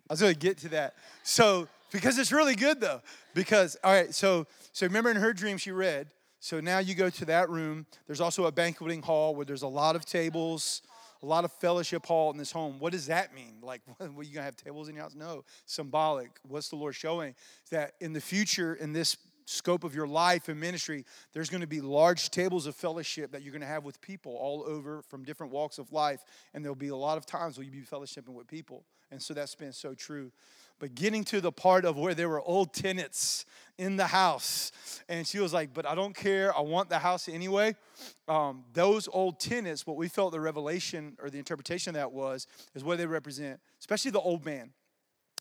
I 0.09 0.13
was 0.13 0.21
gonna 0.21 0.33
get 0.33 0.57
to 0.59 0.69
that. 0.69 0.93
So 1.23 1.67
because 1.91 2.17
it's 2.17 2.31
really 2.31 2.55
good 2.55 2.79
though. 2.79 3.01
Because 3.33 3.77
all 3.83 3.93
right, 3.93 4.13
so 4.13 4.45
so 4.73 4.85
remember 4.85 5.09
in 5.09 5.17
her 5.17 5.33
dream 5.33 5.57
she 5.57 5.71
read 5.71 6.07
so 6.41 6.59
now 6.59 6.79
you 6.79 6.95
go 6.95 7.11
to 7.11 7.25
that 7.25 7.51
room. 7.51 7.85
There's 8.07 8.19
also 8.19 8.45
a 8.45 8.51
banqueting 8.51 9.03
hall 9.03 9.35
where 9.35 9.45
there's 9.45 9.61
a 9.61 9.67
lot 9.67 9.95
of 9.95 10.05
tables, 10.05 10.81
a 11.21 11.25
lot 11.27 11.45
of 11.45 11.51
fellowship 11.53 12.03
hall 12.03 12.31
in 12.31 12.37
this 12.37 12.51
home. 12.51 12.79
What 12.79 12.93
does 12.93 13.05
that 13.05 13.33
mean? 13.33 13.59
Like, 13.63 13.81
what, 13.85 14.09
are 14.09 14.23
you 14.23 14.33
gonna 14.33 14.43
have 14.43 14.57
tables 14.57 14.89
in 14.89 14.95
your 14.95 15.03
house? 15.03 15.13
No, 15.15 15.45
symbolic. 15.67 16.31
What's 16.47 16.69
the 16.69 16.75
Lord 16.77 16.95
showing? 16.95 17.35
That 17.69 17.93
in 18.01 18.11
the 18.11 18.19
future, 18.19 18.73
in 18.73 18.91
this 18.91 19.15
scope 19.45 19.83
of 19.83 19.93
your 19.93 20.07
life 20.07 20.49
and 20.49 20.59
ministry, 20.59 21.05
there's 21.33 21.49
going 21.49 21.61
to 21.61 21.67
be 21.67 21.81
large 21.81 22.29
tables 22.31 22.65
of 22.65 22.75
fellowship 22.75 23.31
that 23.31 23.43
you're 23.43 23.51
going 23.51 23.61
to 23.61 23.67
have 23.67 23.83
with 23.83 23.99
people 24.01 24.35
all 24.35 24.63
over 24.65 25.03
from 25.03 25.23
different 25.23 25.51
walks 25.51 25.77
of 25.77 25.91
life. 25.91 26.23
And 26.53 26.63
there'll 26.63 26.75
be 26.75 26.89
a 26.89 26.95
lot 26.95 27.17
of 27.17 27.25
times 27.25 27.57
where 27.57 27.65
you'll 27.65 27.73
be 27.73 27.81
fellowshipping 27.81 28.33
with 28.33 28.47
people. 28.47 28.83
And 29.11 29.21
so 29.21 29.33
that's 29.33 29.55
been 29.55 29.73
so 29.73 29.93
true 29.93 30.31
but 30.81 30.95
getting 30.95 31.23
to 31.23 31.39
the 31.39 31.51
part 31.51 31.85
of 31.85 31.95
where 31.95 32.15
there 32.15 32.27
were 32.27 32.41
old 32.41 32.73
tenants 32.73 33.45
in 33.77 33.97
the 33.97 34.07
house. 34.07 34.71
And 35.07 35.27
she 35.27 35.37
was 35.37 35.53
like, 35.53 35.75
But 35.75 35.85
I 35.85 35.93
don't 35.93 36.15
care. 36.15 36.57
I 36.57 36.61
want 36.61 36.89
the 36.89 36.97
house 36.97 37.29
anyway. 37.29 37.75
Um, 38.27 38.63
those 38.73 39.07
old 39.07 39.39
tenants, 39.39 39.85
what 39.85 39.95
we 39.95 40.07
felt 40.07 40.31
the 40.31 40.39
revelation 40.39 41.15
or 41.21 41.29
the 41.29 41.37
interpretation 41.37 41.91
of 41.91 42.01
that 42.01 42.11
was, 42.11 42.47
is 42.73 42.83
what 42.83 42.97
they 42.97 43.05
represent, 43.05 43.59
especially 43.79 44.09
the 44.09 44.19
old 44.19 44.43
man. 44.43 44.71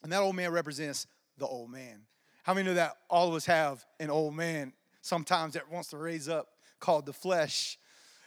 And 0.02 0.12
that 0.12 0.20
old 0.20 0.36
man 0.36 0.52
represents 0.52 1.06
the 1.38 1.46
old 1.46 1.70
man. 1.70 2.02
How 2.42 2.52
many 2.52 2.68
know 2.68 2.74
that 2.74 2.98
all 3.08 3.28
of 3.28 3.34
us 3.34 3.46
have 3.46 3.86
an 3.98 4.10
old 4.10 4.34
man 4.34 4.74
sometimes 5.00 5.54
that 5.54 5.72
wants 5.72 5.88
to 5.88 5.96
raise 5.96 6.28
up 6.28 6.48
called 6.80 7.06
the 7.06 7.14
flesh? 7.14 7.78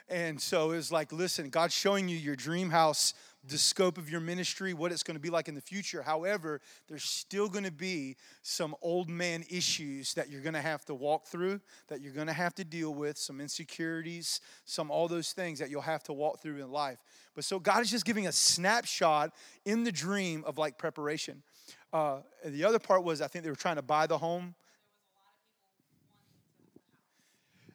And 0.10 0.42
so 0.42 0.72
it's 0.72 0.92
like, 0.92 1.14
listen, 1.14 1.50
God's 1.50 1.76
showing 1.76 2.10
you 2.10 2.18
your 2.18 2.36
dream 2.36 2.72
house 2.72 3.14
the 3.46 3.58
scope 3.58 3.98
of 3.98 4.10
your 4.10 4.22
ministry, 4.22 4.74
what 4.74 4.92
it's 4.92 5.04
going 5.04 5.16
to 5.16 5.22
be 5.22 5.30
like 5.30 5.50
in 5.50 5.56
the 5.56 5.62
future. 5.62 6.02
However, 6.02 6.62
there's 6.88 7.04
still 7.04 7.50
going 7.50 7.66
to 7.66 7.72
be 7.72 8.16
some 8.42 8.74
old 8.82 9.10
man 9.10 9.44
issues 9.50 10.14
that 10.14 10.30
you're 10.30 10.42
going 10.42 10.54
to 10.54 10.62
have 10.62 10.86
to 10.86 10.96
walk 10.96 11.26
through, 11.26 11.60
that 11.90 12.00
you're 12.00 12.14
going 12.14 12.28
to 12.28 12.34
have 12.34 12.56
to 12.56 12.64
deal 12.64 12.94
with, 12.94 13.18
some 13.18 13.42
insecurities, 13.42 14.40
some 14.66 14.90
all 14.90 15.08
those 15.08 15.34
things 15.34 15.60
that 15.60 15.70
you'll 15.70 15.82
have 15.82 16.04
to 16.04 16.14
walk 16.14 16.42
through 16.42 16.62
in 16.62 16.72
life. 16.72 17.00
But 17.36 17.44
so 17.44 17.60
God 17.60 17.82
is 17.82 17.92
just 17.92 18.06
giving 18.06 18.28
a 18.28 18.32
snapshot 18.32 19.34
in 19.66 19.84
the 19.84 19.92
dream 19.92 20.44
of 20.46 20.58
like 20.58 20.78
preparation. 20.78 21.44
Uh, 21.92 22.20
the 22.46 22.64
other 22.64 22.80
part 22.80 23.04
was 23.04 23.22
I 23.22 23.28
think 23.28 23.44
they 23.44 23.50
were 23.50 23.56
trying 23.56 23.76
to 23.76 23.82
buy 23.82 24.08
the 24.08 24.18
home. 24.18 24.56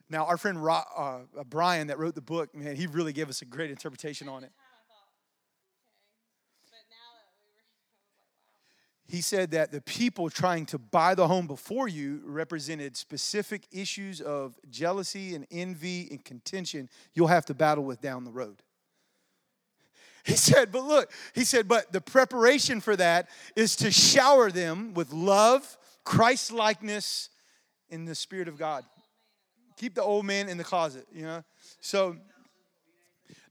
Now, 0.09 0.25
our 0.25 0.37
friend 0.37 0.57
uh, 0.67 1.19
Brian 1.47 1.87
that 1.87 1.99
wrote 1.99 2.15
the 2.15 2.21
book, 2.21 2.55
man, 2.55 2.75
he 2.75 2.87
really 2.87 3.13
gave 3.13 3.29
us 3.29 3.43
a 3.43 3.45
great 3.45 3.69
interpretation 3.69 4.27
on 4.27 4.43
it. 4.43 4.51
He 9.09 9.21
said 9.21 9.51
that 9.51 9.71
the 9.71 9.81
people 9.81 10.29
trying 10.29 10.67
to 10.67 10.77
buy 10.77 11.15
the 11.15 11.27
home 11.27 11.47
before 11.47 11.87
you 11.87 12.21
represented 12.25 12.95
specific 12.95 13.63
issues 13.71 14.21
of 14.21 14.55
jealousy 14.69 15.33
and 15.33 15.47
envy 15.49 16.07
and 16.11 16.23
contention 16.23 16.87
you'll 17.15 17.27
have 17.27 17.43
to 17.45 17.55
battle 17.55 17.83
with 17.83 18.01
down 18.01 18.23
the 18.23 18.31
road. 18.31 18.61
He 20.23 20.35
said, 20.35 20.71
but 20.71 20.83
look, 20.83 21.11
he 21.33 21.43
said, 21.43 21.67
but 21.67 21.91
the 21.91 22.01
preparation 22.01 22.81
for 22.81 22.95
that 22.97 23.29
is 23.55 23.75
to 23.77 23.89
shower 23.89 24.51
them 24.51 24.93
with 24.93 25.11
love, 25.11 25.77
Christ 26.03 26.51
likeness, 26.51 27.29
in 27.89 28.05
the 28.05 28.13
Spirit 28.13 28.47
of 28.47 28.59
God. 28.59 28.83
Keep 29.77 29.95
the 29.95 30.03
old 30.03 30.25
man 30.25 30.49
in 30.49 30.57
the 30.57 30.63
closet, 30.63 31.07
you 31.11 31.23
know? 31.23 31.43
So 31.81 32.15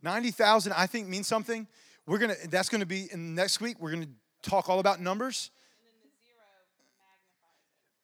90,000, 0.03 0.73
I 0.73 0.87
think, 0.87 1.09
means 1.09 1.27
something. 1.27 1.67
We're 2.07 2.19
gonna, 2.19 2.37
that's 2.49 2.69
gonna 2.69 2.87
be 2.87 3.09
in 3.11 3.35
next 3.35 3.61
week, 3.61 3.81
we're 3.81 3.91
gonna 3.91 4.07
talk 4.43 4.69
all 4.69 4.79
about 4.79 5.01
numbers. 5.01 5.51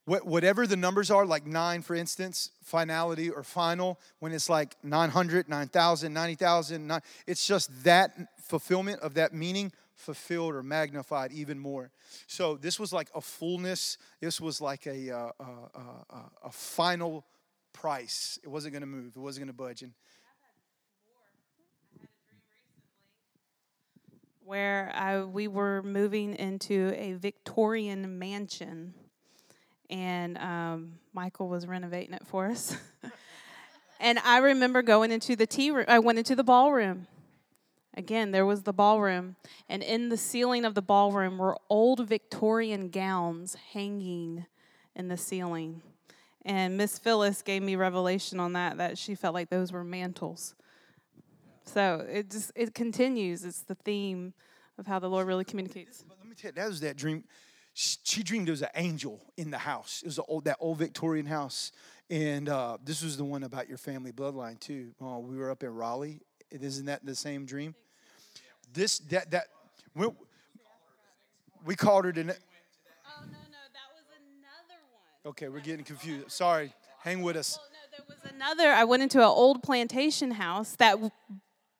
Whatever 0.06 0.66
the 0.66 0.76
numbers 0.76 1.10
are, 1.10 1.24
like 1.24 1.46
nine, 1.46 1.80
for 1.80 1.94
instance, 1.94 2.50
finality 2.62 3.30
or 3.30 3.42
final, 3.42 3.98
when 4.18 4.32
it's 4.32 4.50
like 4.50 4.76
900, 4.82 5.48
9,000, 5.48 6.12
90,000, 6.12 7.00
it's 7.26 7.46
just 7.46 7.84
that 7.84 8.10
fulfillment 8.42 9.00
of 9.00 9.14
that 9.14 9.32
meaning 9.32 9.72
fulfilled 9.94 10.54
or 10.54 10.62
magnified 10.62 11.32
even 11.32 11.58
more. 11.58 11.90
So 12.26 12.56
this 12.56 12.78
was 12.78 12.92
like 12.92 13.08
a 13.14 13.20
fullness. 13.22 13.96
This 14.20 14.40
was 14.42 14.60
like 14.60 14.86
a, 14.86 15.10
uh, 15.10 15.30
uh, 15.40 15.44
uh, 15.74 16.16
a 16.44 16.50
final 16.50 17.24
price. 17.72 18.38
It 18.42 18.48
wasn't 18.48 18.72
going 18.72 18.82
to 18.82 18.86
move. 18.86 19.12
It 19.16 19.20
wasn't 19.20 19.46
going 19.46 19.56
to 19.56 19.62
budge. 19.62 19.82
And 19.82 19.92
where 24.44 24.92
I, 24.94 25.22
we 25.22 25.48
were 25.48 25.82
moving 25.82 26.34
into 26.34 26.92
a 26.96 27.14
Victorian 27.14 28.18
mansion, 28.18 28.92
and 29.88 30.36
um, 30.38 30.98
Michael 31.14 31.48
was 31.48 31.66
renovating 31.66 32.14
it 32.14 32.26
for 32.26 32.46
us. 32.46 32.76
and 34.00 34.18
I 34.18 34.38
remember 34.38 34.82
going 34.82 35.10
into 35.10 35.34
the 35.34 35.46
tea 35.46 35.70
room. 35.70 35.86
I 35.88 35.98
went 35.98 36.18
into 36.18 36.36
the 36.36 36.44
ballroom. 36.44 37.06
Again, 37.96 38.32
there 38.32 38.44
was 38.44 38.62
the 38.62 38.72
ballroom, 38.72 39.36
and 39.68 39.82
in 39.82 40.08
the 40.08 40.16
ceiling 40.16 40.64
of 40.64 40.74
the 40.74 40.82
ballroom 40.82 41.38
were 41.38 41.56
old 41.70 42.06
Victorian 42.06 42.90
gowns 42.90 43.56
hanging 43.72 44.46
in 44.96 45.08
the 45.08 45.16
ceiling. 45.16 45.80
And 46.44 46.76
Miss 46.76 46.98
Phyllis 46.98 47.40
gave 47.40 47.62
me 47.62 47.76
revelation 47.76 48.40
on 48.40 48.52
that 48.54 48.76
that 48.76 48.98
she 48.98 49.14
felt 49.14 49.32
like 49.32 49.48
those 49.48 49.72
were 49.72 49.84
mantles. 49.84 50.54
So 51.64 52.06
it 52.08 52.30
just 52.30 52.52
it 52.54 52.74
continues. 52.74 53.44
It's 53.44 53.62
the 53.62 53.74
theme 53.74 54.34
of 54.78 54.86
how 54.86 54.98
the 54.98 55.08
Lord 55.08 55.26
really 55.26 55.44
communicates. 55.44 56.04
But 56.06 56.18
let 56.18 56.28
me 56.28 56.34
tell 56.34 56.50
you, 56.50 56.54
that 56.54 56.68
was 56.68 56.80
that 56.80 56.96
dream. 56.96 57.24
She 57.74 58.22
dreamed 58.22 58.46
there 58.46 58.52
was 58.52 58.62
an 58.62 58.68
angel 58.76 59.20
in 59.36 59.50
the 59.50 59.58
house. 59.58 60.02
It 60.04 60.06
was 60.06 60.20
old, 60.28 60.44
that 60.44 60.58
old 60.60 60.78
Victorian 60.78 61.26
house, 61.26 61.72
and 62.08 62.48
uh, 62.48 62.78
this 62.84 63.02
was 63.02 63.16
the 63.16 63.24
one 63.24 63.42
about 63.42 63.68
your 63.68 63.78
family 63.78 64.12
bloodline 64.12 64.60
too. 64.60 64.92
Uh, 65.02 65.18
we 65.18 65.36
were 65.36 65.50
up 65.50 65.64
in 65.64 65.74
Raleigh. 65.74 66.20
Isn't 66.52 66.86
that 66.86 67.04
the 67.04 67.16
same 67.16 67.46
dream? 67.46 67.74
This 68.72 69.00
that 69.10 69.30
that 69.32 69.46
we, 69.96 70.06
we 71.64 71.74
called 71.74 72.04
her 72.04 72.12
to. 72.12 72.20
Oh 72.20 72.24
no 72.24 72.28
no, 72.30 72.34
that 73.24 73.90
was 73.92 74.06
another 74.12 74.80
one. 74.92 75.30
Okay, 75.30 75.48
we're 75.48 75.60
getting 75.60 75.84
confused. 75.84 76.30
Sorry, 76.30 76.72
hang 77.00 77.22
with 77.22 77.36
us. 77.36 77.58
Well, 77.58 77.68
no, 77.72 77.96
there 77.96 78.16
was 78.16 78.32
another. 78.32 78.72
I 78.72 78.84
went 78.84 79.02
into 79.02 79.18
an 79.18 79.24
old 79.24 79.64
plantation 79.64 80.30
house 80.32 80.76
that 80.76 80.98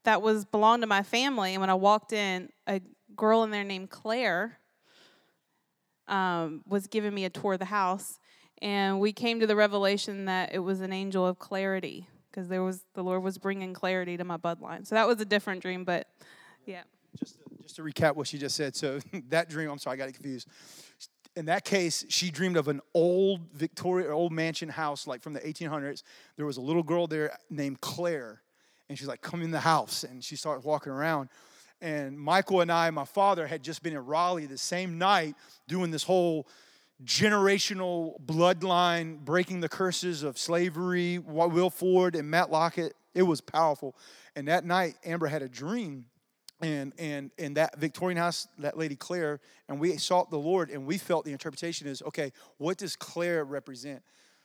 that 0.05 0.23
was 0.23 0.45
belonged 0.45 0.83
to 0.83 0.87
my 0.87 1.03
family, 1.03 1.55
and 1.55 1.61
when 1.61 1.71
I 1.71 1.75
walked 1.75 2.13
in, 2.13 2.51
a 2.67 2.81
girl 3.17 3.43
in 3.43 3.51
there 3.51 3.65
named 3.65 3.91
Claire 3.91 4.59
um, 6.09 6.63
was 6.67 6.87
giving 6.87 7.15
me 7.15 7.25
a 7.25 7.31
tour 7.31 7.55
of 7.55 7.59
the 7.59 7.67
house, 7.67 8.19
and 8.61 9.01
we 9.01 9.13
came 9.13 9.41
to 9.41 9.47
the 9.47 9.57
revelation 9.57 10.27
that 10.27 10.55
it 10.55 10.61
was 10.61 10.81
an 10.81 10.93
angel 10.93 11.27
of 11.27 11.39
clarity 11.39 12.07
because 12.31 12.49
there 12.49 12.63
was 12.63 12.83
the 12.95 13.03
Lord 13.03 13.23
was 13.23 13.39
bringing 13.39 13.75
clarity 13.75 14.17
to 14.17 14.25
my 14.25 14.37
bloodline. 14.37 14.87
So 14.87 14.95
that 14.95 15.07
was 15.07 15.21
a 15.21 15.25
different 15.25 15.63
dream, 15.63 15.85
but 15.85 16.09
yeah. 16.67 16.83
Just 17.19 17.39
to, 17.39 17.63
just 17.63 17.77
to 17.77 17.83
recap 17.83 18.17
what 18.17 18.27
she 18.27 18.39
just 18.39 18.57
said. 18.57 18.75
So 18.75 18.99
that 19.29 19.49
dream, 19.49 19.71
I'm 19.71 19.79
sorry, 19.79 19.95
I 19.95 19.97
got 19.99 20.09
it 20.09 20.15
confused. 20.15 20.49
In 21.37 21.47
that 21.47 21.65
case, 21.65 22.05
she 22.09 22.31
dreamed 22.31 22.57
of 22.57 22.69
an 22.69 22.81
old 22.93 23.41
Victoria, 23.53 24.11
old 24.11 24.33
mansion 24.33 24.69
house, 24.69 25.07
like 25.07 25.23
from 25.23 25.33
the 25.33 25.41
1800s. 25.41 26.03
There 26.37 26.47
was 26.47 26.59
a 26.59 26.61
little 26.61 26.83
girl 26.83 27.07
there 27.07 27.37
named 27.51 27.81
Claire, 27.81 28.41
and 28.89 28.99
she's 28.99 29.09
like, 29.09 29.21
"Come 29.21 29.43
in 29.43 29.51
the 29.51 29.61
house," 29.61 30.05
and 30.05 30.23
she 30.23 30.37
started 30.37 30.65
walking 30.65 30.93
around. 30.93 31.29
And 31.81 32.19
Michael 32.19 32.61
and 32.61 32.73
I, 32.73 32.91
my 32.91 33.05
father, 33.05 33.47
had 33.47 33.63
just 33.63 33.83
been 33.83 33.93
in 33.93 34.05
Raleigh 34.05 34.47
the 34.47 34.59
same 34.59 34.99
night 34.99 35.35
doing 35.69 35.91
this 35.91 36.03
whole 36.03 36.49
generational 37.05 38.21
bloodline, 38.25 39.19
breaking 39.19 39.61
the 39.61 39.69
curses 39.69 40.23
of 40.23 40.39
slavery, 40.39 41.19
Will 41.19 41.71
Ford 41.71 42.15
and 42.15 42.31
Matt 42.31 42.51
Lockett. 42.51 42.95
It 43.15 43.23
was 43.23 43.41
powerful. 43.41 43.97
And 44.37 44.49
that 44.49 44.65
night, 44.65 44.97
Amber 45.05 45.27
had 45.27 45.43
a 45.43 45.49
dream 45.49 46.07
and 46.61 46.93
and 46.99 47.31
and 47.39 47.57
that 47.57 47.79
Victorian 47.79 48.17
house, 48.17 48.49
that 48.59 48.79
lady 48.79 48.97
Claire, 48.97 49.41
and 49.69 49.81
we 49.81 49.97
sought 49.99 50.31
the 50.31 50.39
Lord, 50.39 50.71
and 50.71 50.87
we 50.87 50.99
felt 50.99 51.25
the 51.25 51.33
interpretation 51.33 51.87
is 51.87 52.03
okay. 52.03 52.33
What 52.59 52.79
does 52.79 52.97
Claire 52.97 53.45
represent? 53.45 54.03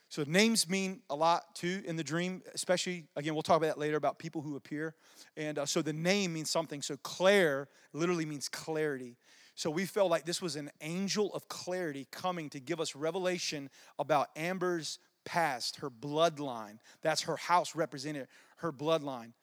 So 0.10 0.24
names 0.28 0.67
mean 0.67 1.02
a 1.10 1.15
lot 1.15 1.56
too 1.56 1.82
in 1.86 1.95
the 1.95 2.04
dream, 2.04 2.41
especially 2.54 3.06
again 3.15 3.34
we'll 3.36 3.43
talk 3.43 3.58
about 3.58 3.67
that 3.67 3.78
later 3.80 3.95
about 3.95 4.19
people 4.19 4.41
who 4.41 4.56
appear, 4.56 4.95
and 5.38 5.60
uh, 5.60 5.65
so 5.65 5.82
the 5.82 5.93
name 5.93 6.34
means 6.34 6.50
something. 6.50 6.82
So 6.82 6.98
Claire 7.04 7.67
literally 7.93 8.26
means 8.26 8.50
clarity. 8.50 9.17
So 9.56 9.69
we 9.69 9.86
felt 9.86 10.10
like 10.10 10.26
this 10.26 10.41
was 10.41 10.56
an 10.56 10.72
angel 10.82 11.34
of 11.34 11.48
clarity 11.50 12.08
coming 12.12 12.50
to 12.52 12.60
give 12.60 12.80
us 12.80 12.95
revelation 12.95 13.69
about 14.00 14.30
Amber's 14.36 15.00
past, 15.26 15.78
her 15.78 15.89
bloodline. 15.89 16.80
That's 17.02 17.24
her 17.24 17.36
house 17.36 17.76
represented 17.76 18.28
her 18.58 18.72
bloodline. 18.72 19.34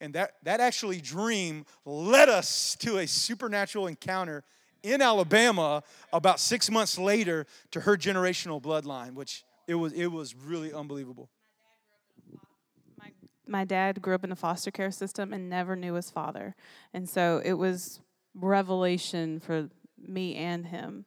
And 0.00 0.14
that, 0.14 0.32
that 0.44 0.60
actually 0.60 1.00
dream 1.00 1.66
led 1.84 2.28
us 2.28 2.74
to 2.80 2.98
a 2.98 3.06
supernatural 3.06 3.86
encounter 3.86 4.44
in 4.82 5.02
Alabama 5.02 5.82
about 6.12 6.40
six 6.40 6.70
months 6.70 6.98
later 6.98 7.46
to 7.70 7.80
her 7.80 7.96
generational 7.96 8.62
bloodline, 8.62 9.14
which 9.14 9.44
it 9.66 9.74
was, 9.74 9.92
it 9.92 10.06
was 10.06 10.34
really 10.34 10.72
unbelievable. 10.72 11.28
My, 12.98 13.10
my 13.46 13.64
dad 13.64 14.00
grew 14.00 14.14
up 14.14 14.24
in 14.24 14.30
the 14.30 14.36
foster 14.36 14.70
care 14.70 14.90
system 14.90 15.32
and 15.32 15.48
never 15.48 15.76
knew 15.76 15.94
his 15.94 16.10
father. 16.10 16.54
And 16.92 17.08
so 17.08 17.40
it 17.44 17.54
was 17.54 18.00
revelation 18.34 19.40
for 19.40 19.68
me 19.98 20.34
and 20.36 20.66
him. 20.66 21.04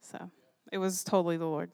So 0.00 0.30
it 0.72 0.78
was 0.78 1.04
totally 1.04 1.36
the 1.36 1.46
Lord. 1.46 1.70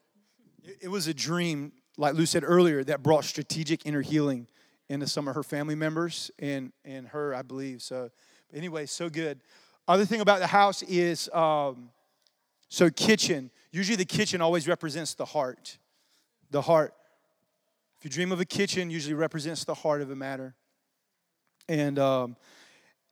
It, 0.62 0.78
it 0.82 0.88
was 0.88 1.06
a 1.06 1.14
dream, 1.14 1.72
like 1.96 2.14
Lou 2.14 2.26
said 2.26 2.44
earlier, 2.44 2.84
that 2.84 3.02
brought 3.02 3.24
strategic 3.24 3.86
inner 3.86 4.02
healing 4.02 4.48
into 4.88 5.06
some 5.06 5.28
of 5.28 5.34
her 5.34 5.42
family 5.42 5.74
members 5.74 6.30
and 6.38 6.72
and 6.84 7.08
her, 7.08 7.34
I 7.34 7.42
believe. 7.42 7.82
So, 7.82 8.10
anyway, 8.52 8.86
so 8.86 9.08
good. 9.08 9.40
Other 9.86 10.04
thing 10.04 10.20
about 10.20 10.40
the 10.40 10.46
house 10.46 10.82
is 10.82 11.28
um, 11.30 11.90
so 12.68 12.90
kitchen. 12.90 13.50
Usually, 13.70 13.96
the 13.96 14.04
kitchen 14.04 14.40
always 14.40 14.66
represents 14.66 15.14
the 15.14 15.24
heart. 15.24 15.78
The 16.50 16.62
heart. 16.62 16.94
If 17.98 18.04
you 18.04 18.10
dream 18.10 18.32
of 18.32 18.40
a 18.40 18.44
kitchen, 18.44 18.90
usually 18.90 19.14
represents 19.14 19.64
the 19.64 19.74
heart 19.74 20.02
of 20.02 20.10
a 20.10 20.16
matter. 20.16 20.54
And 21.68 21.98
um, 21.98 22.36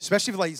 especially 0.00 0.32
if, 0.32 0.38
like, 0.38 0.56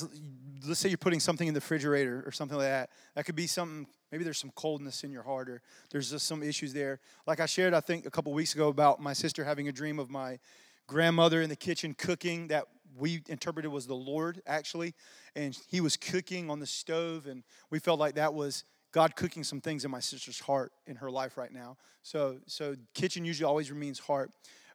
let's 0.67 0.81
say 0.81 0.89
you're 0.89 0.99
putting 0.99 1.21
something 1.21 1.47
in 1.47 1.55
the 1.55 1.61
refrigerator 1.61 2.23
or 2.27 2.33
something 2.33 2.57
like 2.57 2.67
that. 2.67 2.91
That 3.15 3.25
could 3.25 3.37
be 3.37 3.47
something. 3.47 3.87
Maybe 4.11 4.25
there's 4.25 4.39
some 4.39 4.53
coldness 4.55 5.05
in 5.05 5.11
your 5.11 5.23
heart, 5.23 5.49
or 5.49 5.63
there's 5.91 6.11
just 6.11 6.27
some 6.27 6.43
issues 6.43 6.73
there. 6.73 7.01
Like 7.27 7.41
I 7.41 7.47
shared, 7.47 7.75
I 7.75 7.81
think 7.81 8.07
a 8.07 8.11
couple 8.11 8.33
weeks 8.33 8.55
ago 8.55 8.69
about 8.69 9.01
my 9.01 9.13
sister 9.13 9.45
having 9.45 9.69
a 9.69 9.73
dream 9.73 9.99
of 9.99 10.11
my 10.11 10.39
grandmother 10.87 11.43
in 11.43 11.49
the 11.49 11.57
kitchen 11.57 11.95
cooking 11.95 12.49
that 12.49 12.67
we 12.99 13.23
interpreted 13.29 13.71
was 13.71 13.87
the 13.87 13.95
Lord 13.95 14.41
actually, 14.47 14.95
and 15.35 15.59
he 15.69 15.81
was 15.81 15.97
cooking 15.97 16.51
on 16.51 16.61
the 16.61 16.67
stove, 16.67 17.27
and 17.27 17.43
we 17.71 17.79
felt 17.79 17.99
like 18.01 18.15
that 18.15 18.33
was 18.33 18.65
God 18.97 19.15
cooking 19.15 19.45
some 19.45 19.61
things 19.61 19.85
in 19.85 19.91
my 19.91 20.01
sister's 20.01 20.41
heart 20.41 20.73
in 20.87 20.97
her 20.97 21.11
life 21.11 21.37
right 21.37 21.53
now. 21.53 21.77
So, 22.03 22.39
so 22.47 22.77
kitchen 22.95 23.27
usually 23.27 23.47
always 23.47 23.71
means 23.71 23.99
heart. 23.99 24.31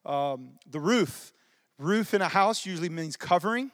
Um, 0.06 0.60
the 0.70 0.80
roof, 0.80 1.34
roof 1.80 2.14
in 2.14 2.22
a 2.22 2.28
house 2.28 2.64
usually 2.64 2.88
means 2.88 3.18
covering, 3.18 3.72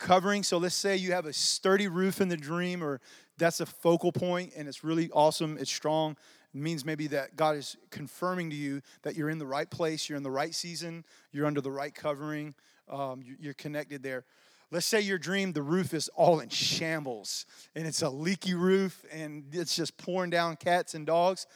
covering. 0.00 0.42
So 0.42 0.58
let's 0.58 0.74
say 0.74 0.96
you 0.96 1.12
have 1.12 1.24
a 1.24 1.32
sturdy 1.32 1.86
roof 1.86 2.20
in 2.20 2.26
the 2.26 2.36
dream, 2.36 2.82
or 2.82 3.00
that's 3.38 3.60
a 3.60 3.66
focal 3.66 4.10
point, 4.10 4.54
and 4.56 4.66
it's 4.66 4.82
really 4.82 5.08
awesome. 5.12 5.56
It's 5.56 5.70
strong. 5.70 6.16
It 6.52 6.60
means 6.60 6.84
maybe 6.84 7.06
that 7.06 7.36
God 7.36 7.54
is 7.54 7.76
confirming 7.92 8.50
to 8.50 8.56
you 8.56 8.82
that 9.02 9.14
you're 9.14 9.30
in 9.30 9.38
the 9.38 9.46
right 9.46 9.70
place, 9.70 10.08
you're 10.08 10.18
in 10.18 10.24
the 10.24 10.32
right 10.32 10.52
season, 10.52 11.04
you're 11.30 11.46
under 11.46 11.60
the 11.60 11.70
right 11.70 11.94
covering, 11.94 12.56
um, 12.88 13.22
you're 13.38 13.54
connected 13.54 14.02
there. 14.02 14.24
Let's 14.72 14.86
say 14.86 15.00
your 15.00 15.18
dream, 15.18 15.52
the 15.52 15.62
roof 15.62 15.92
is 15.94 16.08
all 16.14 16.38
in 16.40 16.48
shambles 16.48 17.44
and 17.74 17.86
it's 17.86 18.02
a 18.02 18.10
leaky 18.10 18.54
roof 18.54 19.04
and 19.10 19.44
it's 19.52 19.74
just 19.74 19.96
pouring 19.96 20.30
down 20.30 20.56
cats 20.56 20.94
and 20.94 21.04
dogs. 21.04 21.46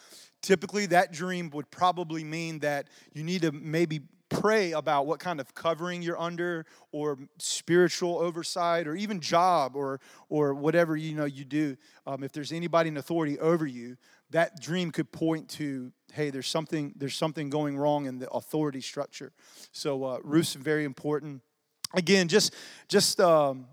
Typically, 0.42 0.86
that 0.86 1.12
dream 1.12 1.50
would 1.50 1.70
probably 1.70 2.24
mean 2.24 2.58
that 2.58 2.88
you 3.12 3.22
need 3.22 3.42
to 3.42 3.52
maybe 3.52 4.00
pray 4.28 4.72
about 4.72 5.06
what 5.06 5.20
kind 5.20 5.38
of 5.38 5.54
covering 5.54 6.02
you're 6.02 6.20
under 6.20 6.66
or 6.90 7.18
spiritual 7.38 8.18
oversight 8.18 8.86
or 8.86 8.96
even 8.96 9.20
job 9.20 9.76
or 9.76 10.00
or 10.28 10.54
whatever 10.54 10.96
you 10.96 11.14
know 11.14 11.24
you 11.24 11.44
do. 11.44 11.76
Um, 12.06 12.24
if 12.24 12.32
there's 12.32 12.50
anybody 12.50 12.88
in 12.88 12.96
authority 12.96 13.38
over 13.38 13.66
you 13.66 13.96
that 14.30 14.60
dream 14.60 14.90
could 14.90 15.12
point 15.12 15.48
to 15.48 15.92
hey 16.12 16.30
there's 16.30 16.48
something 16.48 16.92
there's 16.96 17.16
something 17.16 17.48
going 17.48 17.76
wrong 17.76 18.06
in 18.06 18.18
the 18.18 18.28
authority 18.30 18.80
structure. 18.80 19.32
So 19.70 20.04
uh, 20.04 20.18
roof's 20.24 20.54
very 20.54 20.84
important 20.84 21.42
again 21.94 22.28
just 22.28 22.54
just 22.88 23.20
um, 23.20 23.66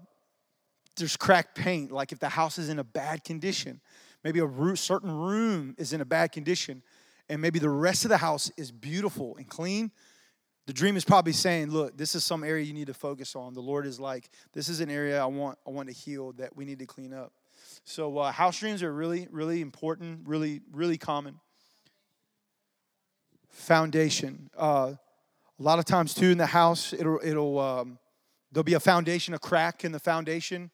there's 0.97 1.17
cracked 1.17 1.55
paint 1.55 1.91
like 1.91 2.11
if 2.11 2.19
the 2.19 2.29
house 2.29 2.57
is 2.57 2.69
in 2.69 2.79
a 2.79 2.83
bad 2.83 3.23
condition 3.23 3.81
maybe 4.23 4.39
a 4.39 4.75
certain 4.75 5.11
room 5.11 5.75
is 5.77 5.93
in 5.93 6.01
a 6.01 6.05
bad 6.05 6.31
condition 6.31 6.81
and 7.29 7.41
maybe 7.41 7.59
the 7.59 7.69
rest 7.69 8.05
of 8.05 8.09
the 8.09 8.17
house 8.17 8.51
is 8.57 8.71
beautiful 8.71 9.35
and 9.37 9.47
clean 9.47 9.91
the 10.67 10.73
dream 10.73 10.95
is 10.95 11.03
probably 11.03 11.33
saying 11.33 11.69
look 11.69 11.97
this 11.97 12.15
is 12.15 12.23
some 12.23 12.43
area 12.43 12.63
you 12.63 12.73
need 12.73 12.87
to 12.87 12.93
focus 12.93 13.35
on 13.35 13.53
the 13.53 13.61
lord 13.61 13.85
is 13.85 13.99
like 13.99 14.29
this 14.53 14.69
is 14.69 14.79
an 14.79 14.89
area 14.89 15.21
i 15.21 15.25
want 15.25 15.57
i 15.67 15.69
want 15.69 15.87
to 15.87 15.93
heal 15.93 16.31
that 16.33 16.55
we 16.55 16.65
need 16.65 16.79
to 16.79 16.85
clean 16.85 17.13
up 17.13 17.31
so 17.83 18.17
uh, 18.17 18.31
house 18.31 18.59
dreams 18.59 18.83
are 18.83 18.93
really, 18.93 19.27
really 19.31 19.61
important, 19.61 20.27
really, 20.27 20.61
really 20.71 20.97
common. 20.97 21.39
Foundation. 23.49 24.49
Uh, 24.57 24.93
a 25.59 25.63
lot 25.63 25.79
of 25.79 25.85
times 25.85 26.13
too 26.13 26.29
in 26.29 26.37
the 26.37 26.45
house, 26.45 26.93
it'll, 26.93 27.19
it'll 27.23 27.59
um, 27.59 27.99
there'll 28.51 28.63
be 28.63 28.73
a 28.73 28.79
foundation, 28.79 29.33
a 29.33 29.39
crack 29.39 29.83
in 29.83 29.91
the 29.91 29.99
foundation. 29.99 30.71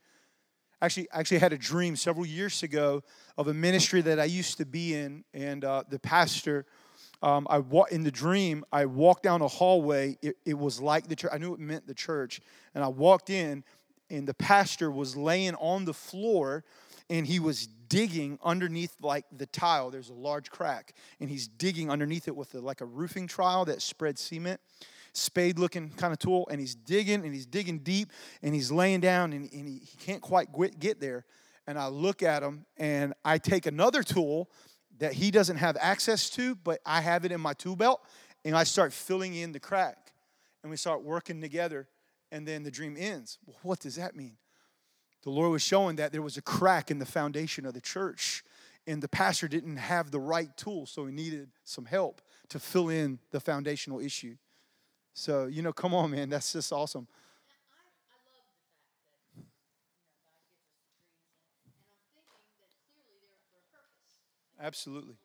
Actually, 0.82 1.08
actually 1.12 1.40
had 1.40 1.54
a 1.54 1.58
dream 1.58 1.96
several 1.96 2.26
years 2.26 2.64
ago 2.64 3.02
of 3.38 3.48
a 3.48 3.54
ministry 3.54 4.02
that 4.02 4.20
I 4.20 4.26
used 4.26 4.58
to 4.58 4.66
be 4.66 4.94
in, 4.94 5.24
and 5.34 5.64
uh, 5.64 5.84
the 5.90 6.00
pastor. 6.00 6.66
Um, 7.24 7.48
I 7.50 7.58
wa- 7.58 7.88
in 7.90 8.04
the 8.04 8.12
dream, 8.12 8.64
I 8.72 8.86
walked 8.86 9.24
down 9.24 9.42
a 9.42 9.48
hallway. 9.48 10.18
It, 10.22 10.38
it 10.46 10.54
was 10.54 10.80
like 10.80 11.08
the 11.08 11.16
church. 11.16 11.32
I 11.34 11.40
knew 11.40 11.54
it 11.54 11.60
meant 11.60 11.88
the 11.88 11.96
church, 11.96 12.42
and 12.76 12.84
I 12.84 12.90
walked 12.90 13.32
in, 13.32 13.64
and 14.10 14.28
the 14.28 14.36
pastor 14.36 14.92
was 14.92 15.16
laying 15.16 15.56
on 15.56 15.86
the 15.86 15.94
floor 15.94 16.64
and 17.10 17.26
he 17.26 17.40
was 17.40 17.68
digging 17.90 18.38
underneath 18.44 18.96
like 19.02 19.26
the 19.32 19.46
tile 19.46 19.90
there's 19.90 20.10
a 20.10 20.14
large 20.14 20.50
crack 20.50 20.94
and 21.20 21.30
he's 21.30 21.48
digging 21.48 21.90
underneath 21.90 22.28
it 22.28 22.36
with 22.36 22.54
a, 22.54 22.60
like 22.60 22.82
a 22.82 22.86
roofing 22.86 23.28
trowel 23.28 23.66
that 23.66 23.82
spread 23.82 24.20
cement 24.20 24.60
spade 25.18 25.60
looking 25.60 25.90
kind 25.90 26.14
of 26.14 26.20
tool 26.20 26.48
and 26.52 26.60
he's 26.60 26.76
digging 26.76 27.24
and 27.24 27.34
he's 27.34 27.46
digging 27.46 27.80
deep 27.80 28.12
and 28.42 28.54
he's 28.54 28.72
laying 28.72 29.00
down 29.00 29.34
and, 29.34 29.52
and 29.52 29.68
he, 29.68 29.80
he 29.80 29.98
can't 29.98 30.22
quite 30.22 30.50
get 30.80 31.00
there. 31.00 31.26
And 31.66 31.78
i 31.78 31.88
look 31.88 32.24
at 32.24 32.44
him 32.44 32.66
and 32.78 33.14
i 33.26 33.38
take 33.38 33.66
another 33.66 34.02
tool 34.02 34.50
that 35.00 35.14
he 35.14 35.32
doesn't 35.32 35.58
have 35.58 35.76
access 35.82 36.30
to 36.30 36.56
but 36.56 36.80
i 36.86 37.02
have 37.02 37.26
it 37.26 37.32
in 37.34 37.42
my 37.42 37.52
tool 37.54 37.76
belt 37.76 38.02
and 38.46 38.56
i 38.56 38.64
start 38.64 38.94
filling 38.94 39.36
in 39.36 39.52
the 39.52 39.60
crack 39.60 40.14
and 40.64 40.72
we 40.72 40.78
start 40.78 41.04
working 41.04 41.42
together 41.42 41.90
and 42.32 42.48
then 42.48 42.64
the 42.64 42.72
dream 42.72 42.96
ends. 42.98 43.38
Well, 43.46 43.58
what 43.64 43.80
does 43.80 43.96
that 43.96 44.16
mean? 44.16 44.38
The 45.24 45.30
Lord 45.30 45.52
was 45.52 45.62
showing 45.62 45.98
that 45.98 46.12
there 46.12 46.22
was 46.22 46.38
a 46.38 46.42
crack 46.42 46.92
in 46.92 47.00
the 47.00 47.06
foundation 47.06 47.66
of 47.66 47.74
the 47.74 47.82
church, 47.82 48.44
and 48.86 49.02
the 49.02 49.08
pastor 49.08 49.48
didn't 49.48 49.78
have 49.78 50.12
the 50.12 50.20
right 50.20 50.56
tool, 50.56 50.86
so 50.86 51.06
he 51.06 51.14
needed 51.14 51.50
some 51.64 51.86
help 51.86 52.22
to 52.50 52.60
fill 52.60 52.90
in 52.90 53.20
the 53.32 53.40
foundational 53.40 54.00
issue. 54.00 54.36
So, 55.18 55.48
you 55.48 55.64
know, 55.64 55.74
come 55.74 55.96
on, 55.96 56.12
man, 56.12 56.30
that's 56.30 56.54
just 56.54 56.72
awesome. 56.72 57.08
Absolutely. 64.60 65.18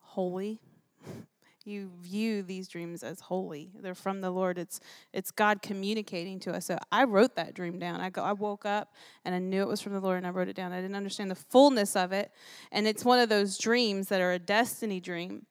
holy 0.00 0.58
you 1.64 1.92
view 2.00 2.42
these 2.42 2.66
dreams 2.66 3.04
as 3.04 3.20
holy. 3.20 3.70
They're 3.80 3.94
from 3.94 4.20
the 4.20 4.32
Lord. 4.32 4.58
It's 4.58 4.80
it's 5.12 5.30
God 5.30 5.62
communicating 5.62 6.40
to 6.40 6.52
us. 6.54 6.66
So 6.66 6.76
I 6.90 7.04
wrote 7.04 7.36
that 7.36 7.54
dream 7.54 7.78
down. 7.78 8.00
I 8.00 8.10
go 8.10 8.20
I 8.20 8.32
woke 8.32 8.66
up 8.66 8.96
and 9.24 9.32
I 9.32 9.38
knew 9.38 9.62
it 9.62 9.68
was 9.68 9.80
from 9.80 9.92
the 9.92 10.00
Lord 10.00 10.16
and 10.16 10.26
I 10.26 10.30
wrote 10.30 10.48
it 10.48 10.56
down. 10.56 10.72
I 10.72 10.80
didn't 10.80 10.96
understand 10.96 11.30
the 11.30 11.36
fullness 11.36 11.94
of 11.94 12.10
it. 12.10 12.32
And 12.72 12.88
it's 12.88 13.04
one 13.04 13.20
of 13.20 13.28
those 13.28 13.56
dreams 13.56 14.08
that 14.08 14.20
are 14.20 14.32
a 14.32 14.40
destiny 14.40 14.98
dream. 14.98 15.46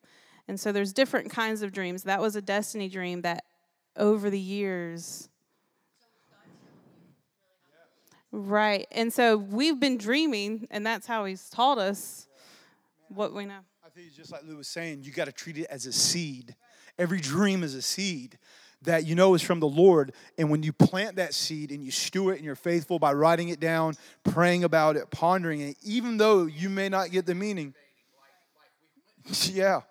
And 0.50 0.60
so 0.60 0.74
there's 0.74 0.92
different 0.92 1.32
kinds 1.32 1.62
of 1.62 1.72
dreams. 1.72 2.04
That 2.04 2.20
was 2.20 2.36
a 2.36 2.42
destiny 2.42 2.90
dream 2.90 3.22
that 3.22 3.46
over 3.96 4.30
the 4.30 4.38
years 4.38 5.29
Right. 8.32 8.88
And 8.92 9.12
so 9.12 9.38
we've 9.38 9.80
been 9.80 9.98
dreaming 9.98 10.68
and 10.70 10.86
that's 10.86 11.08
how 11.08 11.26
he's 11.26 11.50
taught 11.50 11.78
us 11.78 12.28
what 13.08 13.34
we 13.34 13.46
know. 13.46 13.60
I 13.86 13.89
think 13.89 14.08
it's 14.08 14.15
just 14.15 14.32
like 14.32 14.44
Lou 14.44 14.58
was 14.58 14.68
saying, 14.68 15.04
you 15.04 15.12
got 15.12 15.26
to 15.26 15.32
treat 15.32 15.58
it 15.58 15.65
as 15.70 15.86
a 15.88 15.94
seed. 15.94 16.56
Every 17.00 17.20
dream 17.20 17.63
is 17.63 17.74
a 17.74 17.82
seed 17.82 18.38
that 18.84 19.06
you 19.06 19.15
know 19.15 19.34
is 19.34 19.42
from 19.42 19.60
the 19.60 19.68
Lord. 19.68 20.13
And 20.38 20.50
when 20.50 20.63
you 20.63 20.72
plant 20.72 21.15
that 21.15 21.34
seed 21.34 21.72
and 21.72 21.84
you 21.84 21.92
stew 21.92 22.30
it 22.30 22.36
and 22.36 22.46
you're 22.46 22.56
faithful 22.56 23.00
by 23.00 23.13
writing 23.13 23.50
it 23.50 23.60
down, 23.60 23.96
praying 24.24 24.63
about 24.63 24.96
it, 24.96 25.10
pondering 25.10 25.62
it, 25.62 25.78
even 25.82 26.18
though 26.18 26.46
you 26.46 26.70
may 26.70 26.88
not 26.88 27.12
get 27.12 27.26
the 27.26 27.36
meaning. 27.36 27.74
yeah. 29.52 29.82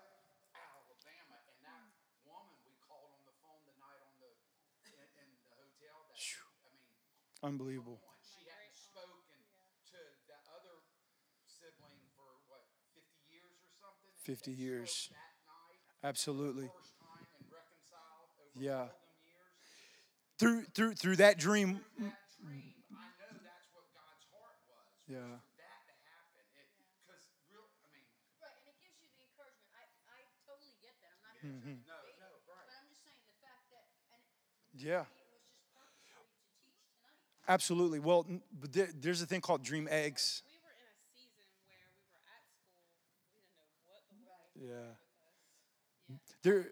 Unbelievable. 7.42 7.97
50 14.28 14.52
years. 14.52 15.08
Absolutely. 16.04 16.68
Yeah. 18.60 18.88
Through 20.38 20.64
through 20.74 20.96
through 20.96 21.16
that 21.16 21.38
dream. 21.38 21.80
Yeah. 25.08 25.16
Mm-hmm. 31.42 31.70
No, 31.70 31.96
no, 32.20 32.28
right. 32.52 32.66
But 32.68 32.76
I'm 32.76 32.88
just 32.90 33.00
saying 33.04 33.24
the 33.24 33.32
fact 33.40 33.64
that, 33.72 34.86
yeah. 34.86 35.04
Absolutely. 37.48 37.98
Well, 37.98 38.26
there, 38.60 38.88
there's 38.94 39.22
a 39.22 39.26
thing 39.26 39.40
called 39.40 39.62
dream 39.62 39.88
eggs. 39.90 40.42
Yeah. 44.60 46.16
There, 46.42 46.66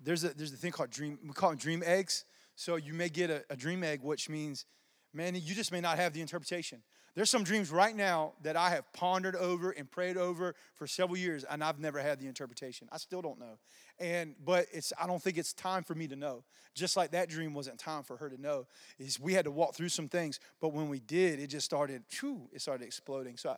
there's 0.00 0.24
a 0.24 0.28
there's 0.34 0.52
a 0.52 0.56
thing 0.56 0.72
called 0.72 0.90
dream. 0.90 1.18
We 1.22 1.32
call 1.32 1.50
them 1.50 1.58
dream 1.58 1.82
eggs. 1.84 2.24
So 2.56 2.76
you 2.76 2.94
may 2.94 3.08
get 3.08 3.30
a, 3.30 3.44
a 3.50 3.56
dream 3.56 3.82
egg, 3.82 4.00
which 4.02 4.28
means, 4.28 4.64
man, 5.12 5.34
you 5.34 5.54
just 5.54 5.72
may 5.72 5.80
not 5.80 5.98
have 5.98 6.12
the 6.12 6.20
interpretation. 6.20 6.82
There's 7.16 7.30
some 7.30 7.44
dreams 7.44 7.70
right 7.70 7.94
now 7.94 8.32
that 8.42 8.56
I 8.56 8.70
have 8.70 8.92
pondered 8.92 9.36
over 9.36 9.70
and 9.70 9.88
prayed 9.88 10.16
over 10.16 10.56
for 10.74 10.86
several 10.86 11.16
years, 11.16 11.44
and 11.44 11.62
I've 11.62 11.78
never 11.78 12.00
had 12.00 12.18
the 12.18 12.26
interpretation. 12.26 12.88
I 12.90 12.98
still 12.98 13.22
don't 13.22 13.38
know. 13.38 13.58
And 14.00 14.34
but 14.44 14.66
it's 14.72 14.92
I 15.00 15.06
don't 15.06 15.22
think 15.22 15.38
it's 15.38 15.52
time 15.52 15.84
for 15.84 15.94
me 15.94 16.08
to 16.08 16.16
know. 16.16 16.42
Just 16.74 16.96
like 16.96 17.12
that 17.12 17.28
dream 17.28 17.54
wasn't 17.54 17.78
time 17.78 18.02
for 18.02 18.16
her 18.16 18.28
to 18.28 18.40
know. 18.40 18.66
Is 18.98 19.20
we 19.20 19.32
had 19.32 19.44
to 19.44 19.52
walk 19.52 19.74
through 19.74 19.90
some 19.90 20.08
things, 20.08 20.40
but 20.60 20.72
when 20.72 20.88
we 20.88 20.98
did, 20.98 21.38
it 21.38 21.48
just 21.48 21.64
started. 21.64 22.02
Whew, 22.20 22.48
it 22.52 22.60
started 22.60 22.84
exploding. 22.84 23.36
So. 23.36 23.50
I, 23.50 23.56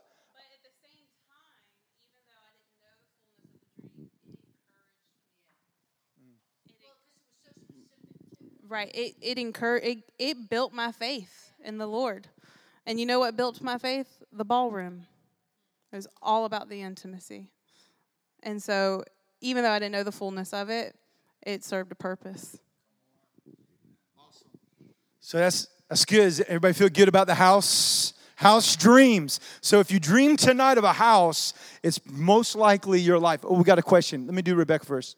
Right. 8.69 8.91
It 8.95 9.15
it 9.21 9.39
incur 9.39 9.77
it, 9.77 9.99
it 10.19 10.51
built 10.51 10.73
my 10.73 10.91
faith 10.93 11.53
in 11.65 11.79
the 11.79 11.87
Lord. 11.87 12.29
And 12.87 12.99
you 12.99 13.07
know 13.07 13.21
what 13.21 13.37
built 13.37 13.61
my 13.61 13.79
faith? 13.79 14.23
The 14.33 14.45
ballroom. 14.45 15.07
It 15.93 15.97
was 15.97 16.09
all 16.21 16.45
about 16.45 16.69
the 16.69 16.83
intimacy. 16.83 17.51
And 18.43 18.63
so 18.63 19.05
even 19.41 19.63
though 19.63 19.71
I 19.71 19.79
didn't 19.79 19.93
know 19.93 20.03
the 20.03 20.13
fullness 20.13 20.53
of 20.53 20.71
it, 20.71 20.97
it 21.43 21.65
served 21.65 21.93
a 21.93 21.95
purpose. 21.95 22.59
Awesome. 24.19 24.51
So 25.21 25.39
that's 25.39 25.69
that's 25.89 26.05
good. 26.05 26.41
Everybody 26.49 26.75
feel 26.75 26.89
good 26.89 27.09
about 27.09 27.27
the 27.27 27.35
house? 27.35 28.15
House 28.37 28.77
dreams. 28.77 29.41
So 29.61 29.81
if 29.81 29.91
you 29.91 29.99
dream 29.99 30.37
tonight 30.37 30.77
of 30.77 30.85
a 30.85 30.93
house, 30.93 31.55
it's 31.83 32.01
most 32.05 32.55
likely 32.55 33.01
your 33.01 33.19
life. 33.19 33.41
Oh, 33.45 33.55
we 33.55 33.65
got 33.65 33.79
a 33.79 33.83
question. 33.83 34.27
Let 34.27 34.35
me 34.35 34.43
do 34.43 34.55
Rebecca 34.55 34.85
first. 34.85 35.17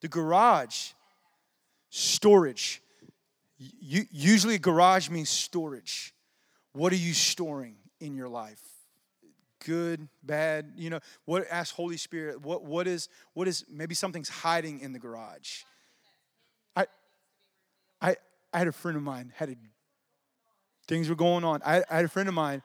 The 0.00 0.08
garage 0.08 0.92
storage. 1.90 2.82
You, 3.58 4.04
usually, 4.10 4.58
garage 4.58 5.10
means 5.10 5.28
storage. 5.28 6.14
What 6.72 6.92
are 6.92 6.96
you 6.96 7.12
storing 7.12 7.76
in 8.00 8.14
your 8.14 8.28
life? 8.28 8.62
Good, 9.64 10.08
bad, 10.22 10.72
you 10.76 10.88
know, 10.88 11.00
what 11.26 11.46
ask 11.50 11.74
Holy 11.74 11.98
Spirit, 11.98 12.40
what 12.40 12.64
what 12.64 12.86
is 12.86 13.10
what 13.34 13.46
is 13.46 13.66
maybe 13.70 13.94
something's 13.94 14.30
hiding 14.30 14.80
in 14.80 14.94
the 14.94 14.98
garage. 14.98 15.64
I 16.74 16.86
I 18.00 18.16
I 18.54 18.58
had 18.58 18.68
a 18.68 18.72
friend 18.72 18.96
of 18.96 19.02
mine 19.02 19.32
had 19.36 19.50
a 19.50 19.56
things 20.88 21.10
were 21.10 21.14
going 21.14 21.44
on. 21.44 21.60
I, 21.64 21.84
I 21.90 21.96
had 21.96 22.06
a 22.06 22.08
friend 22.08 22.28
of 22.28 22.34
mine 22.34 22.62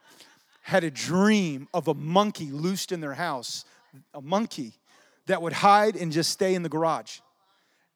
had 0.61 0.83
a 0.83 0.89
dream 0.89 1.67
of 1.73 1.87
a 1.87 1.93
monkey 1.93 2.49
loosed 2.49 2.91
in 2.91 3.01
their 3.01 3.13
house, 3.13 3.65
a 4.13 4.21
monkey 4.21 4.73
that 5.27 5.41
would 5.41 5.53
hide 5.53 5.95
and 5.95 6.11
just 6.11 6.31
stay 6.31 6.55
in 6.55 6.63
the 6.63 6.69
garage. 6.69 7.19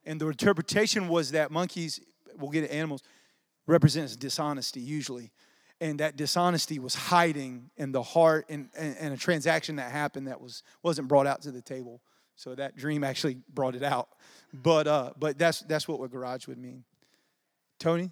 And 0.05 0.19
the 0.19 0.27
interpretation 0.27 1.07
was 1.07 1.31
that 1.31 1.51
monkeys, 1.51 1.99
we'll 2.37 2.51
get 2.51 2.69
animals, 2.71 3.03
represents 3.67 4.15
dishonesty 4.15 4.79
usually. 4.79 5.31
And 5.81 5.99
that 6.01 6.17
dishonesty 6.17 6.79
was 6.79 6.95
hiding 6.95 7.69
in 7.77 7.91
the 7.91 8.03
heart 8.03 8.45
and, 8.49 8.69
and, 8.77 8.97
and 8.99 9.13
a 9.13 9.17
transaction 9.17 9.77
that 9.77 9.91
happened 9.91 10.27
that 10.27 10.41
was, 10.41 10.63
wasn't 10.83 11.07
brought 11.07 11.27
out 11.27 11.41
to 11.43 11.51
the 11.51 11.61
table. 11.61 12.01
So 12.35 12.55
that 12.55 12.75
dream 12.75 13.03
actually 13.03 13.37
brought 13.53 13.75
it 13.75 13.83
out. 13.83 14.09
But, 14.53 14.87
uh, 14.87 15.11
but 15.17 15.37
that's, 15.37 15.59
that's 15.61 15.87
what 15.87 16.01
a 16.01 16.07
garage 16.07 16.47
would 16.47 16.57
mean. 16.57 16.83
Tony? 17.79 18.11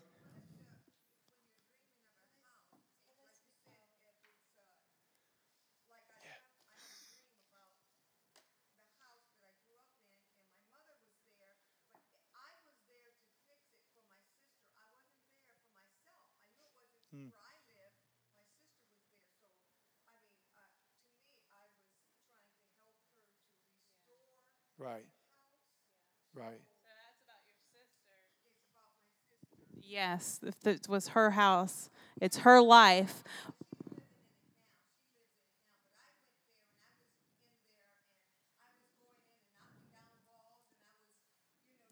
Hmm. 24.77 24.77
Right. 24.88 25.04
Right. 26.34 26.62
Yes, 29.84 30.39
if 30.45 30.65
it 30.65 30.88
was 30.88 31.10
her 31.10 31.32
house, 31.32 31.89
it's 32.21 32.38
her 32.38 32.62
life. 32.62 33.23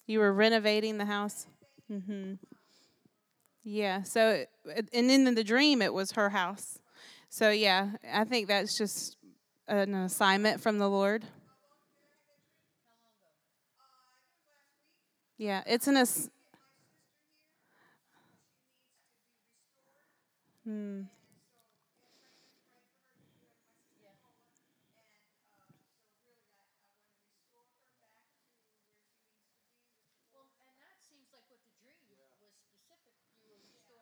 You 0.08 0.20
were 0.20 0.32
renovating 0.32 0.98
the 0.98 1.06
house? 1.06 1.48
Mm-hmm. 1.92 2.36
Yeah, 3.66 4.04
so, 4.04 4.46
and 4.94 5.10
then 5.10 5.28
in 5.28 5.36
the 5.36 5.44
dream, 5.44 5.82
it 5.82 5.94
was 5.94 6.12
her 6.14 6.30
house. 6.30 6.80
So, 7.30 7.50
yeah, 7.50 7.90
I 8.14 8.24
think 8.24 8.48
that's 8.48 8.78
just 8.78 9.18
an 9.68 9.94
assignment 9.96 10.62
from 10.62 10.78
the 10.78 10.88
Lord. 10.90 11.26
Yeah, 15.38 15.64
it's 15.66 15.88
an. 15.88 15.98
Ass- 15.98 16.30
hmm. 20.64 21.02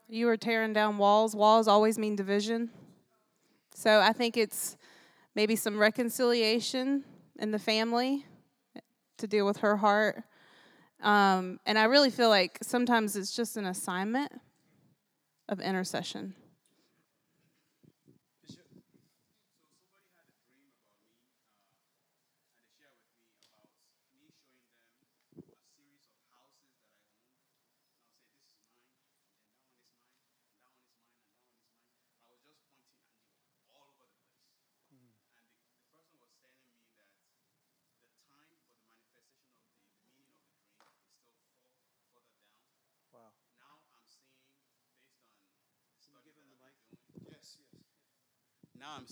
You 0.08 0.28
were 0.28 0.38
tearing 0.38 0.74
down 0.74 0.98
walls. 0.98 1.36
Walls 1.36 1.68
always 1.68 1.98
mean 1.98 2.16
division. 2.16 2.70
So 3.74 4.00
I 4.00 4.14
think 4.14 4.38
it's 4.38 4.78
maybe 5.36 5.56
some 5.56 5.80
reconciliation 5.80 7.04
in 7.40 7.52
the 7.52 7.60
family 7.60 8.26
to 9.18 9.28
deal 9.28 9.46
with 9.46 9.58
her 9.58 9.78
heart. 9.78 10.24
Um, 11.04 11.60
and 11.66 11.78
I 11.78 11.84
really 11.84 12.10
feel 12.10 12.30
like 12.30 12.58
sometimes 12.62 13.16
it's 13.16 13.36
just 13.36 13.58
an 13.58 13.66
assignment 13.66 14.32
of 15.50 15.60
intercession. 15.60 16.34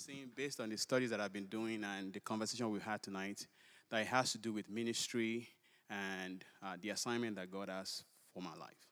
Seeing, 0.01 0.31
based 0.35 0.59
on 0.59 0.69
the 0.69 0.77
studies 0.77 1.11
that 1.11 1.21
I've 1.21 1.33
been 1.33 1.45
doing 1.45 1.83
and 1.83 2.11
the 2.11 2.19
conversation 2.19 2.71
we 2.71 2.79
had 2.79 3.01
tonight, 3.01 3.45
that 3.89 4.01
it 4.01 4.07
has 4.07 4.31
to 4.31 4.37
do 4.37 4.51
with 4.51 4.69
ministry 4.69 5.47
and 5.89 6.43
uh, 6.63 6.75
the 6.81 6.89
assignment 6.89 7.35
that 7.35 7.51
God 7.51 7.69
has 7.69 8.03
for 8.33 8.41
my 8.41 8.55
life. 8.59 8.87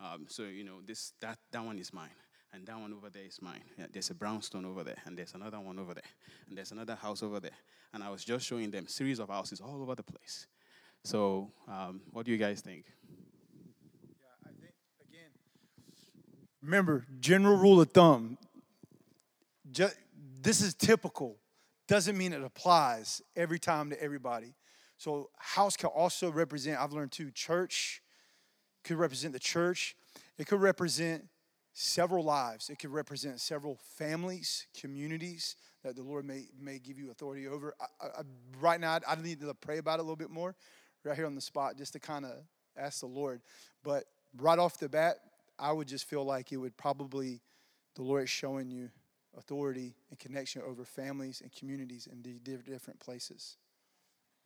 Um, 0.00 0.26
so 0.28 0.44
you 0.44 0.64
know, 0.64 0.80
this 0.84 1.12
that 1.20 1.38
that 1.52 1.64
one 1.64 1.78
is 1.78 1.92
mine, 1.92 2.08
and 2.52 2.66
that 2.66 2.78
one 2.78 2.92
over 2.92 3.10
there 3.10 3.24
is 3.24 3.40
mine. 3.40 3.62
Yeah, 3.78 3.86
there's 3.92 4.10
a 4.10 4.14
brownstone 4.14 4.64
over 4.64 4.84
there, 4.84 4.98
and 5.04 5.16
there's 5.16 5.34
another 5.34 5.60
one 5.60 5.78
over 5.78 5.94
there, 5.94 6.10
and 6.48 6.56
there's 6.56 6.72
another 6.72 6.94
house 6.94 7.22
over 7.22 7.40
there. 7.40 7.58
And 7.92 8.02
I 8.02 8.10
was 8.10 8.24
just 8.24 8.46
showing 8.46 8.70
them 8.70 8.86
series 8.86 9.18
of 9.18 9.28
houses 9.28 9.60
all 9.60 9.80
over 9.80 9.94
the 9.94 10.02
place. 10.02 10.46
So, 11.02 11.50
um, 11.68 12.00
what 12.12 12.26
do 12.26 12.32
you 12.32 12.38
guys 12.38 12.60
think? 12.60 12.84
Yeah, 14.20 14.28
I 14.44 14.48
think 14.60 14.74
again. 15.08 15.30
Remember, 16.62 17.04
general 17.20 17.56
rule 17.56 17.80
of 17.80 17.90
thumb. 17.90 18.36
Just, 19.70 19.96
this 20.46 20.60
is 20.60 20.74
typical. 20.74 21.38
Doesn't 21.88 22.16
mean 22.16 22.32
it 22.32 22.40
applies 22.40 23.20
every 23.34 23.58
time 23.58 23.90
to 23.90 24.00
everybody. 24.00 24.54
So, 24.96 25.28
house 25.36 25.76
can 25.76 25.90
also 25.90 26.30
represent, 26.30 26.80
I've 26.80 26.92
learned 26.92 27.10
too, 27.10 27.32
church 27.32 28.00
could 28.84 28.96
represent 28.96 29.32
the 29.32 29.40
church. 29.40 29.96
It 30.38 30.46
could 30.46 30.60
represent 30.60 31.24
several 31.72 32.22
lives. 32.22 32.70
It 32.70 32.78
could 32.78 32.90
represent 32.90 33.40
several 33.40 33.80
families, 33.96 34.68
communities 34.80 35.56
that 35.82 35.96
the 35.96 36.02
Lord 36.04 36.24
may, 36.24 36.44
may 36.60 36.78
give 36.78 36.96
you 36.96 37.10
authority 37.10 37.48
over. 37.48 37.74
I, 37.80 38.06
I, 38.06 38.22
right 38.60 38.80
now, 38.80 39.00
I 39.06 39.16
need 39.16 39.40
to 39.40 39.52
pray 39.52 39.78
about 39.78 39.98
it 39.98 40.00
a 40.00 40.02
little 40.04 40.14
bit 40.14 40.30
more 40.30 40.54
right 41.02 41.16
here 41.16 41.26
on 41.26 41.34
the 41.34 41.40
spot 41.40 41.76
just 41.76 41.92
to 41.94 41.98
kind 41.98 42.24
of 42.24 42.34
ask 42.76 43.00
the 43.00 43.06
Lord. 43.06 43.40
But 43.82 44.04
right 44.38 44.60
off 44.60 44.78
the 44.78 44.88
bat, 44.88 45.16
I 45.58 45.72
would 45.72 45.88
just 45.88 46.04
feel 46.04 46.24
like 46.24 46.52
it 46.52 46.56
would 46.58 46.76
probably, 46.76 47.40
the 47.96 48.02
Lord 48.02 48.22
is 48.22 48.30
showing 48.30 48.70
you 48.70 48.90
authority 49.36 49.94
and 50.10 50.18
connection 50.18 50.62
over 50.62 50.84
families 50.84 51.40
and 51.40 51.52
communities 51.52 52.08
in 52.10 52.22
different 52.42 53.00
places. 53.00 53.56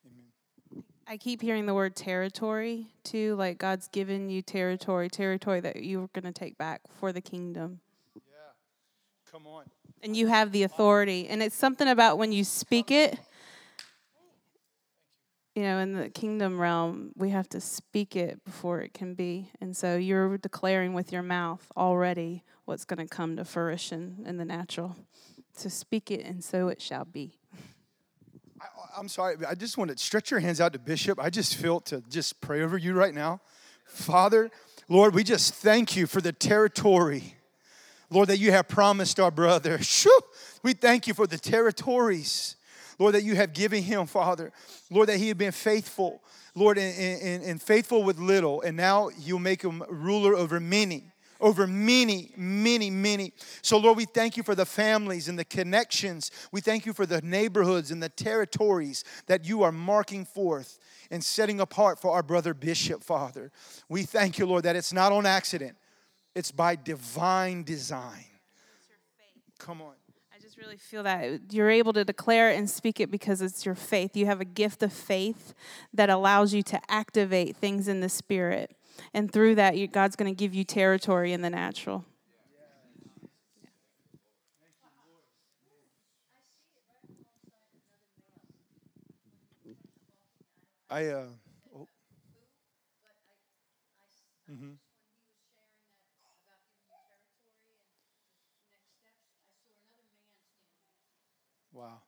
Amen. 0.06 0.84
I 1.06 1.16
keep 1.16 1.42
hearing 1.42 1.66
the 1.66 1.74
word 1.74 1.96
territory 1.96 2.86
too, 3.02 3.34
like 3.34 3.58
God's 3.58 3.88
given 3.88 4.30
you 4.30 4.42
territory, 4.42 5.08
territory 5.08 5.60
that 5.60 5.82
you're 5.82 6.08
going 6.12 6.24
to 6.24 6.32
take 6.32 6.56
back 6.56 6.82
for 6.98 7.12
the 7.12 7.20
kingdom. 7.20 7.80
Yeah. 8.14 8.20
Come 9.30 9.46
on. 9.46 9.64
And 10.02 10.16
you 10.16 10.28
have 10.28 10.52
the 10.52 10.62
authority. 10.62 11.28
And 11.28 11.42
it's 11.42 11.56
something 11.56 11.88
about 11.88 12.16
when 12.16 12.32
you 12.32 12.44
speak 12.44 12.90
it, 12.90 13.18
you 15.54 15.62
know, 15.62 15.78
in 15.78 15.92
the 15.92 16.08
kingdom 16.08 16.60
realm, 16.60 17.12
we 17.16 17.30
have 17.30 17.48
to 17.50 17.60
speak 17.60 18.14
it 18.14 18.44
before 18.44 18.80
it 18.80 18.94
can 18.94 19.14
be. 19.14 19.50
And 19.60 19.76
so 19.76 19.96
you're 19.96 20.38
declaring 20.38 20.94
with 20.94 21.12
your 21.12 21.22
mouth 21.22 21.66
already 21.76 22.44
what's 22.66 22.84
going 22.84 23.06
to 23.06 23.06
come 23.06 23.36
to 23.36 23.44
fruition 23.44 24.22
in 24.26 24.36
the 24.36 24.44
natural. 24.44 24.96
So 25.52 25.68
speak 25.68 26.10
it, 26.10 26.24
and 26.24 26.42
so 26.42 26.68
it 26.68 26.80
shall 26.80 27.04
be. 27.04 27.38
I, 28.60 29.00
am 29.00 29.08
sorry, 29.08 29.36
I 29.46 29.54
just 29.54 29.76
want 29.76 29.90
to 29.90 29.98
stretch 29.98 30.30
your 30.30 30.40
hands 30.40 30.60
out 30.60 30.72
to 30.74 30.78
Bishop. 30.78 31.18
I 31.20 31.30
just 31.30 31.56
feel 31.56 31.80
to 31.80 32.02
just 32.08 32.40
pray 32.40 32.62
over 32.62 32.78
you 32.78 32.94
right 32.94 33.14
now. 33.14 33.40
Father, 33.84 34.50
Lord, 34.88 35.14
we 35.14 35.24
just 35.24 35.54
thank 35.54 35.96
you 35.96 36.06
for 36.06 36.20
the 36.20 36.32
territory, 36.32 37.34
Lord, 38.08 38.28
that 38.28 38.38
you 38.38 38.52
have 38.52 38.68
promised 38.68 39.18
our 39.18 39.30
brother. 39.30 39.78
Shoo! 39.82 40.10
We 40.62 40.74
thank 40.74 41.06
you 41.06 41.14
for 41.14 41.26
the 41.26 41.38
territories, 41.38 42.56
Lord, 43.00 43.14
that 43.14 43.24
you 43.24 43.34
have 43.34 43.54
given 43.54 43.82
him, 43.82 44.06
Father. 44.06 44.52
Lord, 44.90 45.08
that 45.08 45.16
he 45.16 45.28
had 45.28 45.38
been 45.38 45.52
faithful, 45.52 46.22
Lord, 46.54 46.76
and, 46.76 46.96
and, 47.22 47.42
and 47.42 47.60
faithful 47.60 48.04
with 48.04 48.18
little, 48.18 48.60
and 48.60 48.76
now 48.76 49.08
you'll 49.18 49.38
make 49.38 49.62
him 49.62 49.82
ruler 49.88 50.36
over 50.36 50.60
many 50.60 51.04
over 51.42 51.66
many, 51.66 52.34
many, 52.36 52.90
many. 52.90 53.32
So, 53.62 53.78
Lord, 53.78 53.96
we 53.96 54.04
thank 54.04 54.36
you 54.36 54.42
for 54.42 54.54
the 54.54 54.66
families 54.66 55.26
and 55.26 55.38
the 55.38 55.44
connections. 55.46 56.30
We 56.52 56.60
thank 56.60 56.84
you 56.84 56.92
for 56.92 57.06
the 57.06 57.22
neighborhoods 57.22 57.90
and 57.90 58.02
the 58.02 58.10
territories 58.10 59.04
that 59.26 59.46
you 59.46 59.62
are 59.62 59.72
marking 59.72 60.26
forth 60.26 60.78
and 61.10 61.24
setting 61.24 61.58
apart 61.58 61.98
for 61.98 62.10
our 62.10 62.22
brother 62.22 62.52
Bishop, 62.52 63.02
Father. 63.02 63.52
We 63.88 64.02
thank 64.02 64.38
you, 64.38 64.44
Lord, 64.44 64.64
that 64.64 64.76
it's 64.76 64.92
not 64.92 65.12
on 65.12 65.24
accident, 65.24 65.78
it's 66.34 66.52
by 66.52 66.76
divine 66.76 67.62
design. 67.62 68.26
Come 69.58 69.80
on 69.80 69.94
really 70.60 70.76
feel 70.76 71.02
that 71.02 71.40
you're 71.50 71.70
able 71.70 71.92
to 71.94 72.04
declare 72.04 72.50
and 72.50 72.68
speak 72.68 73.00
it 73.00 73.10
because 73.10 73.40
it's 73.40 73.64
your 73.64 73.74
faith. 73.74 74.14
You 74.14 74.26
have 74.26 74.42
a 74.42 74.44
gift 74.44 74.82
of 74.82 74.92
faith 74.92 75.54
that 75.94 76.10
allows 76.10 76.52
you 76.52 76.62
to 76.64 76.80
activate 76.90 77.56
things 77.56 77.88
in 77.88 78.00
the 78.00 78.10
spirit. 78.10 78.76
And 79.14 79.32
through 79.32 79.54
that, 79.54 79.74
God's 79.92 80.16
going 80.16 80.30
to 80.30 80.38
give 80.38 80.54
you 80.54 80.64
territory 80.64 81.32
in 81.32 81.40
the 81.40 81.48
natural. 81.48 82.04
I, 90.90 91.06
uh, 91.06 91.24
oh. 91.74 91.88
mm-hmm. 94.52 94.72
Wow. 101.72 102.02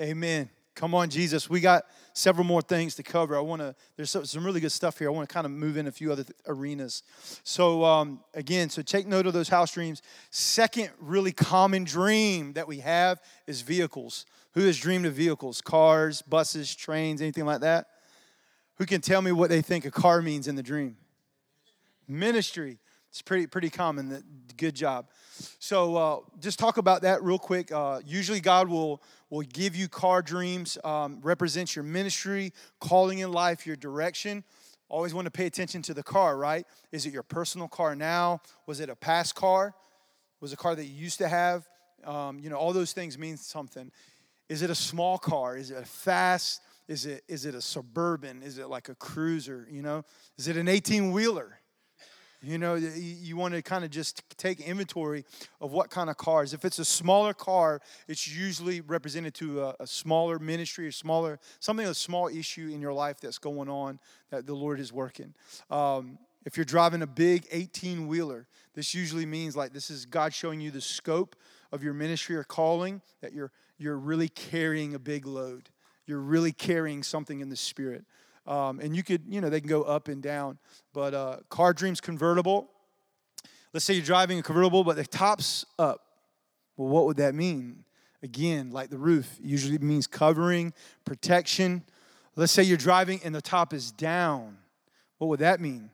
Amen. 0.00 0.50
Come 0.74 0.94
on, 0.94 1.08
Jesus. 1.08 1.48
We 1.48 1.60
got 1.60 1.84
several 2.14 2.44
more 2.44 2.60
things 2.60 2.96
to 2.96 3.04
cover. 3.04 3.36
I 3.36 3.40
want 3.40 3.62
to, 3.62 3.76
there's 3.96 4.10
some 4.10 4.44
really 4.44 4.60
good 4.60 4.72
stuff 4.72 4.98
here. 4.98 5.08
I 5.08 5.12
want 5.12 5.28
to 5.28 5.32
kind 5.32 5.46
of 5.46 5.52
move 5.52 5.76
in 5.76 5.86
a 5.86 5.92
few 5.92 6.10
other 6.10 6.24
th- 6.24 6.36
arenas. 6.48 7.04
So, 7.44 7.84
um, 7.84 8.20
again, 8.34 8.70
so 8.70 8.82
take 8.82 9.06
note 9.06 9.26
of 9.26 9.32
those 9.32 9.48
house 9.48 9.72
dreams. 9.72 10.02
Second, 10.30 10.90
really 10.98 11.30
common 11.30 11.84
dream 11.84 12.54
that 12.54 12.66
we 12.66 12.80
have 12.80 13.20
is 13.46 13.62
vehicles. 13.62 14.26
Who 14.54 14.62
has 14.62 14.78
dreamed 14.78 15.06
of 15.06 15.14
vehicles? 15.14 15.60
Cars, 15.60 16.22
buses, 16.22 16.74
trains, 16.74 17.22
anything 17.22 17.46
like 17.46 17.60
that? 17.60 17.86
Who 18.78 18.86
can 18.86 19.00
tell 19.00 19.22
me 19.22 19.30
what 19.30 19.50
they 19.50 19.62
think 19.62 19.84
a 19.84 19.90
car 19.92 20.20
means 20.20 20.48
in 20.48 20.56
the 20.56 20.62
dream? 20.62 20.96
Ministry. 22.08 22.78
It's 23.10 23.22
pretty 23.22 23.46
pretty 23.46 23.70
common. 23.70 24.24
Good 24.56 24.74
job. 24.74 25.06
So 25.58 25.96
uh, 25.96 26.18
just 26.40 26.58
talk 26.58 26.76
about 26.76 27.02
that 27.02 27.22
real 27.22 27.38
quick. 27.38 27.72
Uh, 27.72 28.00
usually, 28.04 28.40
God 28.40 28.68
will 28.68 29.02
will 29.30 29.42
give 29.42 29.74
you 29.74 29.88
car 29.88 30.22
dreams. 30.22 30.78
Um, 30.84 31.20
represents 31.22 31.74
your 31.74 31.82
ministry, 31.82 32.52
calling 32.80 33.18
in 33.18 33.32
life, 33.32 33.66
your 33.66 33.76
direction. 33.76 34.44
Always 34.88 35.14
want 35.14 35.24
to 35.24 35.30
pay 35.30 35.46
attention 35.46 35.82
to 35.82 35.94
the 35.94 36.02
car, 36.02 36.36
right? 36.36 36.66
Is 36.92 37.06
it 37.06 37.12
your 37.12 37.22
personal 37.22 37.68
car 37.68 37.96
now? 37.96 38.40
Was 38.66 38.80
it 38.80 38.88
a 38.88 38.96
past 38.96 39.34
car? 39.34 39.74
Was 40.40 40.52
it 40.52 40.54
a 40.54 40.58
car 40.58 40.74
that 40.74 40.84
you 40.84 40.94
used 40.94 41.18
to 41.18 41.28
have? 41.28 41.66
Um, 42.04 42.38
you 42.38 42.50
know, 42.50 42.56
all 42.56 42.72
those 42.72 42.92
things 42.92 43.18
mean 43.18 43.36
something. 43.36 43.90
Is 44.48 44.62
it 44.62 44.70
a 44.70 44.74
small 44.74 45.18
car? 45.18 45.56
Is 45.56 45.70
it 45.70 45.78
a 45.78 45.86
fast? 45.86 46.60
Is 46.86 47.06
it 47.06 47.24
is 47.28 47.46
it 47.46 47.54
a 47.54 47.62
suburban? 47.62 48.42
Is 48.42 48.58
it 48.58 48.68
like 48.68 48.88
a 48.88 48.94
cruiser? 48.94 49.66
You 49.70 49.82
know, 49.82 50.04
is 50.36 50.48
it 50.48 50.56
an 50.56 50.68
18 50.68 51.12
wheeler? 51.12 51.58
You 52.44 52.58
know, 52.58 52.74
you 52.74 53.36
want 53.36 53.54
to 53.54 53.62
kind 53.62 53.84
of 53.84 53.90
just 53.90 54.22
take 54.36 54.60
inventory 54.60 55.24
of 55.60 55.72
what 55.72 55.88
kind 55.88 56.10
of 56.10 56.18
cars. 56.18 56.52
If 56.52 56.64
it's 56.64 56.78
a 56.78 56.84
smaller 56.84 57.32
car, 57.32 57.80
it's 58.06 58.28
usually 58.28 58.82
represented 58.82 59.32
to 59.34 59.62
a, 59.62 59.76
a 59.80 59.86
smaller 59.86 60.38
ministry, 60.38 60.86
or 60.86 60.92
smaller 60.92 61.38
something, 61.58 61.86
a 61.86 61.94
small 61.94 62.28
issue 62.28 62.70
in 62.72 62.82
your 62.82 62.92
life 62.92 63.18
that's 63.18 63.38
going 63.38 63.70
on 63.70 63.98
that 64.30 64.46
the 64.46 64.54
Lord 64.54 64.78
is 64.78 64.92
working. 64.92 65.32
Um, 65.70 66.18
if 66.44 66.58
you're 66.58 66.64
driving 66.64 67.00
a 67.00 67.06
big 67.06 67.46
18 67.50 68.06
wheeler, 68.06 68.46
this 68.74 68.94
usually 68.94 69.24
means 69.24 69.56
like 69.56 69.72
this 69.72 69.88
is 69.88 70.04
God 70.04 70.34
showing 70.34 70.60
you 70.60 70.70
the 70.70 70.80
scope 70.82 71.36
of 71.72 71.82
your 71.82 71.94
ministry 71.94 72.36
or 72.36 72.44
calling 72.44 73.00
that 73.22 73.32
you're 73.32 73.50
you're 73.78 73.98
really 73.98 74.28
carrying 74.28 74.94
a 74.94 74.98
big 74.98 75.26
load. 75.26 75.70
You're 76.06 76.20
really 76.20 76.52
carrying 76.52 77.02
something 77.02 77.40
in 77.40 77.48
the 77.48 77.56
spirit. 77.56 78.04
Um, 78.46 78.80
and 78.80 78.94
you 78.94 79.02
could, 79.02 79.22
you 79.28 79.40
know, 79.40 79.48
they 79.48 79.60
can 79.60 79.68
go 79.68 79.82
up 79.82 80.08
and 80.08 80.22
down. 80.22 80.58
But 80.92 81.14
uh, 81.14 81.36
car 81.48 81.72
dreams 81.72 82.00
convertible. 82.00 82.68
Let's 83.72 83.84
say 83.84 83.94
you're 83.94 84.04
driving 84.04 84.38
a 84.38 84.42
convertible, 84.42 84.84
but 84.84 84.96
the 84.96 85.04
top's 85.04 85.64
up. 85.78 86.00
Well, 86.76 86.88
what 86.88 87.06
would 87.06 87.16
that 87.16 87.34
mean? 87.34 87.84
Again, 88.22 88.70
like 88.70 88.90
the 88.90 88.98
roof, 88.98 89.38
usually 89.42 89.78
means 89.78 90.06
covering, 90.06 90.72
protection. 91.04 91.82
Let's 92.36 92.52
say 92.52 92.62
you're 92.62 92.76
driving 92.76 93.20
and 93.24 93.34
the 93.34 93.42
top 93.42 93.72
is 93.72 93.92
down. 93.92 94.58
What 95.18 95.28
would 95.28 95.40
that 95.40 95.60
mean? 95.60 95.90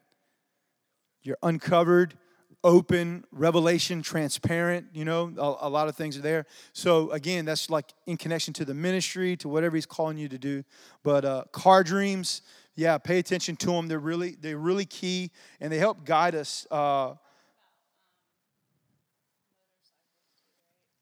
You're 1.22 1.38
uncovered, 1.42 2.14
open, 2.62 3.24
revelation, 3.32 4.02
transparent. 4.02 4.86
You 4.92 5.04
know, 5.04 5.32
a, 5.36 5.66
a, 5.66 5.70
lot 5.70 5.88
of 5.88 5.96
things 5.96 6.16
are 6.16 6.22
there. 6.22 6.46
So 6.72 7.10
again, 7.10 7.44
that's 7.44 7.70
like 7.70 7.92
in 8.06 8.16
connection 8.16 8.52
to 8.54 8.64
the 8.64 8.74
ministry, 8.74 9.36
to 9.38 9.48
whatever 9.48 9.76
He's 9.76 9.86
calling 9.86 10.18
you 10.18 10.28
to 10.28 10.38
do. 10.38 10.64
But 11.02 11.24
uh, 11.24 11.44
car 11.52 11.82
dreams, 11.82 12.42
yeah, 12.74 12.98
pay 12.98 13.18
attention 13.18 13.56
to 13.56 13.66
them. 13.66 13.88
They're 13.88 13.98
really 13.98 14.36
they're 14.40 14.58
really 14.58 14.86
key, 14.86 15.30
and 15.60 15.72
they 15.72 15.78
help 15.78 16.04
guide 16.04 16.34
us. 16.34 16.66
Uh, 16.70 17.14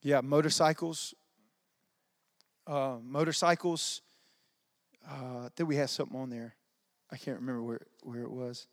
yeah, 0.03 0.21
motorcycles. 0.21 1.15
Uh, 2.67 2.97
motorcycles. 3.03 4.03
Uh, 5.09 5.49
think 5.57 5.69
we 5.69 5.77
had 5.77 5.91
something 5.91 6.19
on 6.19 6.29
there. 6.29 6.55
I 7.11 7.17
can't 7.17 7.41
remember 7.41 7.63
where 7.63 7.81
where 8.03 8.23
it 8.23 8.31
was. 8.31 8.67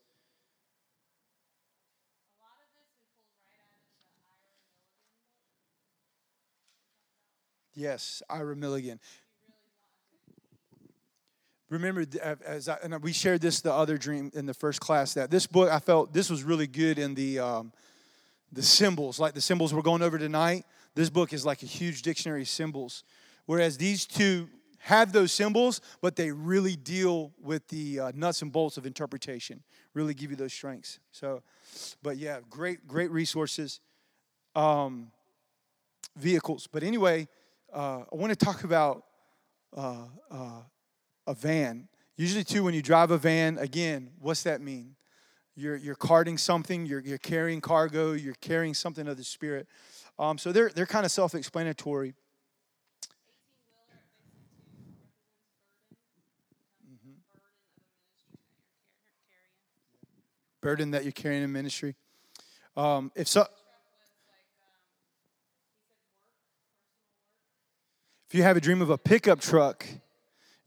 Yes, 7.75 8.23
Ira 8.29 8.55
Milligan. 8.55 8.99
Remember, 11.69 12.05
as 12.45 12.69
I, 12.69 12.77
and 12.83 13.03
we 13.03 13.11
shared 13.11 13.41
this 13.41 13.59
the 13.59 13.73
other 13.73 13.97
dream 13.97 14.31
in 14.33 14.45
the 14.45 14.53
first 14.53 14.79
class 14.79 15.13
that 15.15 15.29
this 15.29 15.45
book 15.45 15.69
I 15.69 15.79
felt 15.79 16.13
this 16.13 16.29
was 16.29 16.43
really 16.43 16.67
good 16.67 16.97
in 16.97 17.15
the 17.15 17.39
um, 17.39 17.73
the 18.53 18.63
symbols, 18.63 19.19
like 19.19 19.33
the 19.33 19.41
symbols 19.41 19.73
we're 19.73 19.81
going 19.81 20.01
over 20.01 20.17
tonight. 20.17 20.63
This 20.93 21.09
book 21.09 21.33
is 21.33 21.45
like 21.45 21.63
a 21.63 21.65
huge 21.65 22.01
dictionary 22.01 22.43
of 22.43 22.47
symbols, 22.47 23.03
whereas 23.45 23.77
these 23.77 24.05
two 24.05 24.47
have 24.77 25.11
those 25.11 25.33
symbols, 25.33 25.81
but 25.99 26.15
they 26.15 26.31
really 26.31 26.77
deal 26.77 27.33
with 27.41 27.67
the 27.67 27.99
uh, 27.99 28.11
nuts 28.15 28.41
and 28.41 28.53
bolts 28.53 28.77
of 28.77 28.85
interpretation. 28.85 29.63
Really 29.93 30.13
give 30.13 30.29
you 30.29 30.37
those 30.37 30.53
strengths. 30.53 30.99
So, 31.11 31.41
but 32.03 32.17
yeah, 32.17 32.39
great, 32.49 32.87
great 32.87 33.09
resources, 33.11 33.81
um, 34.55 35.11
vehicles. 36.15 36.67
But 36.71 36.83
anyway 36.83 37.27
uh, 37.75 38.05
I 38.11 38.15
want 38.15 38.31
to 38.31 38.37
talk 38.37 38.63
about 38.63 39.03
uh, 39.75 40.05
uh, 40.31 40.61
a 41.27 41.33
van. 41.33 41.89
Usually, 42.15 42.45
too, 42.45 42.63
when 42.63 42.73
you 42.73 42.81
drive 42.81 43.11
a 43.11 43.17
van, 43.17 43.57
again, 43.57 44.11
what's 44.19 44.43
that 44.43 44.61
mean? 44.61 44.95
You're, 45.55 45.75
you're 45.75 45.95
carting 45.95 46.37
something, 46.37 46.85
you're, 46.85 47.01
you're 47.01 47.17
carrying 47.17 47.59
cargo, 47.59 48.13
you're 48.13 48.35
carrying 48.35 48.73
something 48.73 49.07
of 49.07 49.17
the 49.17 49.25
Spirit. 49.25 49.67
Um, 50.17 50.37
so 50.37 50.53
they're, 50.53 50.69
they're 50.69 50.85
kind 50.85 51.05
of 51.05 51.11
self 51.11 51.35
explanatory. 51.35 52.13
Mm-hmm. 56.89 57.11
Burden 60.61 60.91
that 60.91 61.03
you're 61.03 61.11
carrying 61.11 61.43
in 61.43 61.51
ministry. 61.51 61.95
Um, 62.77 63.11
if 63.15 63.27
so, 63.27 63.45
If 68.27 68.33
you 68.33 68.41
have 68.41 68.57
a 68.57 68.61
dream 68.61 68.81
of 68.81 68.89
a 68.89 68.97
pickup 68.97 69.39
truck, 69.39 69.85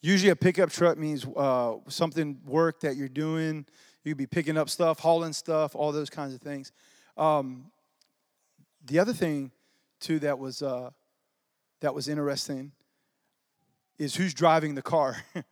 usually 0.00 0.30
a 0.30 0.36
pickup 0.36 0.70
truck 0.70 0.96
means 0.96 1.26
uh, 1.36 1.74
something 1.88 2.38
work 2.46 2.80
that 2.80 2.96
you're 2.96 3.08
doing. 3.08 3.66
You 4.04 4.10
would 4.10 4.18
be 4.18 4.26
picking 4.26 4.56
up 4.56 4.70
stuff, 4.70 5.00
hauling 5.00 5.32
stuff, 5.32 5.74
all 5.74 5.90
those 5.90 6.08
kinds 6.08 6.34
of 6.34 6.40
things. 6.40 6.70
Um, 7.16 7.72
the 8.86 9.00
other 9.00 9.12
thing, 9.12 9.50
too, 10.00 10.20
that 10.20 10.38
was 10.38 10.62
uh, 10.62 10.90
that 11.80 11.94
was 11.94 12.08
interesting 12.08 12.72
is 13.98 14.14
who's 14.14 14.32
driving 14.32 14.76
the 14.76 14.82
car. 14.82 15.16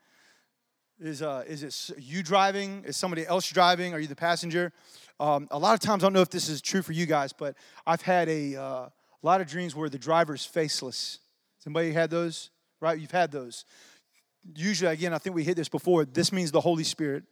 is 1.00 1.22
uh, 1.22 1.42
is 1.48 1.64
it 1.64 1.98
you 1.98 2.22
driving? 2.22 2.84
Is 2.84 2.96
somebody 2.96 3.26
else 3.26 3.50
driving? 3.50 3.94
Are 3.94 3.98
you 3.98 4.07
the 4.07 4.14
passenger? 4.14 4.72
Um, 5.18 5.48
a 5.50 5.59
lot 5.59 5.74
of 5.74 5.80
times, 5.80 6.04
I 6.04 6.07
don't 6.07 6.12
know 6.12 6.20
if 6.20 6.30
this 6.30 6.48
is 6.48 6.62
true 6.62 6.82
for 6.82 6.92
you 6.92 7.07
guys, 7.07 7.32
but 7.32 7.57
I've 7.84 8.02
had 8.02 8.28
a 8.28 8.54
uh, 8.54 8.88
lot 9.22 9.40
of 9.40 9.48
dreams 9.48 9.74
where 9.74 9.88
the 9.88 9.98
driver's 9.98 10.44
faceless. 10.46 11.18
Somebody 11.66 11.90
had 11.90 12.10
those? 12.10 12.50
Right? 12.80 12.96
You've 12.96 13.10
had 13.10 13.32
those. 13.32 13.64
Usually, 14.54 14.92
again, 14.92 15.12
I 15.12 15.18
think 15.18 15.34
we 15.34 15.42
hit 15.42 15.56
this 15.56 15.68
before. 15.68 16.04
This 16.04 16.30
means 16.30 16.52
the 16.52 16.60
Holy 16.60 16.84
Spirit. 16.84 17.24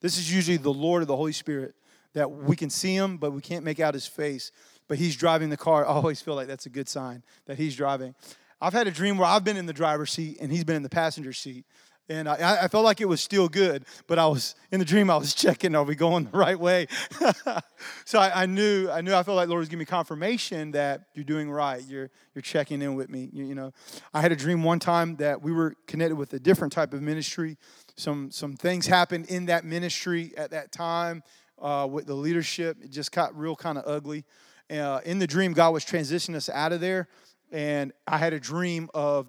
This 0.00 0.16
is 0.16 0.32
usually 0.32 0.58
the 0.58 0.72
Lord 0.72 1.02
of 1.02 1.08
the 1.08 1.16
Holy 1.16 1.32
Spirit 1.32 1.74
that 2.14 2.30
we 2.30 2.54
can 2.54 2.70
see 2.70 2.94
him, 2.94 3.16
but 3.16 3.32
we 3.32 3.40
can't 3.40 3.64
make 3.64 3.80
out 3.80 3.94
his 3.94 4.06
face. 4.06 4.52
But 4.86 4.98
he's 4.98 5.16
driving 5.16 5.50
the 5.50 5.56
car. 5.56 5.84
I 5.88 5.88
always 5.88 6.22
feel 6.22 6.36
like 6.36 6.46
that's 6.46 6.66
a 6.66 6.70
good 6.70 6.88
sign 6.88 7.24
that 7.46 7.58
he's 7.58 7.74
driving. 7.74 8.14
I've 8.60 8.74
had 8.74 8.86
a 8.86 8.92
dream 8.92 9.18
where 9.18 9.26
I've 9.26 9.42
been 9.42 9.56
in 9.56 9.66
the 9.66 9.72
driver's 9.72 10.12
seat 10.12 10.38
and 10.40 10.52
he's 10.52 10.62
been 10.62 10.76
in 10.76 10.84
the 10.84 10.88
passenger 10.88 11.32
seat 11.32 11.66
and 12.10 12.28
I, 12.28 12.64
I, 12.64 12.68
felt 12.68 12.84
like 12.84 13.00
it 13.00 13.06
was 13.06 13.20
still 13.20 13.48
good 13.48 13.84
but 14.06 14.18
i 14.18 14.26
was 14.26 14.54
in 14.70 14.80
the 14.80 14.84
dream 14.84 15.08
i 15.08 15.16
was 15.16 15.32
checking 15.44 15.74
are 15.74 15.84
we 15.84 15.94
going 15.94 16.24
the 16.24 16.36
right 16.36 16.58
way? 16.58 16.86
So 18.04 18.18
I, 18.18 18.42
I, 18.42 18.46
knew 18.46 18.90
i 18.90 19.00
knew 19.00 19.14
i 19.14 19.22
felt 19.22 19.36
like 19.36 19.48
lord 19.48 19.60
was 19.60 19.68
giving 19.68 19.78
me 19.78 19.84
confirmation 19.86 20.72
that 20.72 21.06
you're 21.14 21.24
doing 21.24 21.50
right. 21.50 21.82
You're 21.86 22.10
you're 22.34 22.42
checking 22.42 22.82
in 22.82 22.94
with 22.94 23.08
me 23.08 23.30
you, 23.32 23.44
you, 23.46 23.54
know. 23.54 23.72
I 24.12 24.20
had 24.20 24.32
a 24.32 24.36
dream 24.36 24.62
one 24.62 24.78
time 24.78 25.16
that 25.16 25.40
we 25.40 25.52
were 25.52 25.74
connected 25.86 26.16
with 26.16 26.32
a 26.34 26.38
different 26.38 26.72
type 26.72 26.92
of 26.92 27.02
ministry. 27.02 27.56
Some 27.96 28.30
some 28.30 28.54
things 28.54 28.86
happened 28.86 29.26
in 29.26 29.46
that 29.46 29.64
ministry 29.64 30.32
at 30.36 30.50
that 30.50 30.72
time 30.72 31.22
uh, 31.60 31.86
with 31.90 32.06
the 32.06 32.14
leadership. 32.14 32.78
It 32.82 32.90
just 32.90 33.12
got 33.12 33.36
real 33.38 33.56
kind 33.56 33.78
of 33.78 33.84
ugly. 33.86 34.24
Uh, 34.70 35.00
in 35.04 35.18
the 35.18 35.26
dream 35.26 35.52
god 35.52 35.72
was 35.72 35.84
transitioning 35.84 36.36
us 36.36 36.48
out 36.48 36.72
of 36.72 36.80
there 36.80 37.08
and 37.50 37.92
i 38.06 38.16
had 38.16 38.32
a 38.32 38.38
dream 38.38 38.88
of 38.94 39.26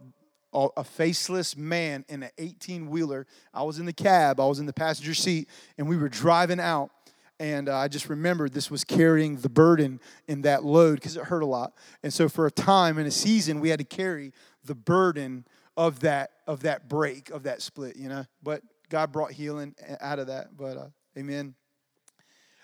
a 0.53 0.83
faceless 0.83 1.55
man 1.55 2.05
in 2.09 2.23
an 2.23 2.29
18 2.37 2.89
wheeler. 2.89 3.25
I 3.53 3.63
was 3.63 3.79
in 3.79 3.85
the 3.85 3.93
cab, 3.93 4.39
I 4.39 4.45
was 4.45 4.59
in 4.59 4.65
the 4.65 4.73
passenger 4.73 5.13
seat, 5.13 5.47
and 5.77 5.87
we 5.87 5.97
were 5.97 6.09
driving 6.09 6.59
out. 6.59 6.91
And 7.39 7.69
uh, 7.69 7.77
I 7.77 7.87
just 7.87 8.07
remembered 8.07 8.53
this 8.53 8.69
was 8.69 8.83
carrying 8.83 9.37
the 9.37 9.49
burden 9.49 9.99
in 10.27 10.43
that 10.43 10.63
load 10.63 10.95
because 10.95 11.17
it 11.17 11.23
hurt 11.23 11.41
a 11.41 11.47
lot. 11.47 11.73
And 12.03 12.13
so, 12.13 12.29
for 12.29 12.45
a 12.45 12.51
time 12.51 12.99
in 12.99 13.07
a 13.07 13.11
season, 13.11 13.59
we 13.59 13.69
had 13.69 13.79
to 13.79 13.85
carry 13.85 14.31
the 14.63 14.75
burden 14.75 15.45
of 15.75 16.01
that 16.01 16.31
of 16.45 16.61
that 16.61 16.87
break 16.87 17.31
of 17.31 17.43
that 17.43 17.63
split. 17.63 17.95
You 17.95 18.09
know, 18.09 18.25
but 18.43 18.61
God 18.89 19.11
brought 19.11 19.31
healing 19.31 19.73
out 19.99 20.19
of 20.19 20.27
that. 20.27 20.55
But 20.55 20.77
uh, 20.77 20.87
Amen. 21.17 21.55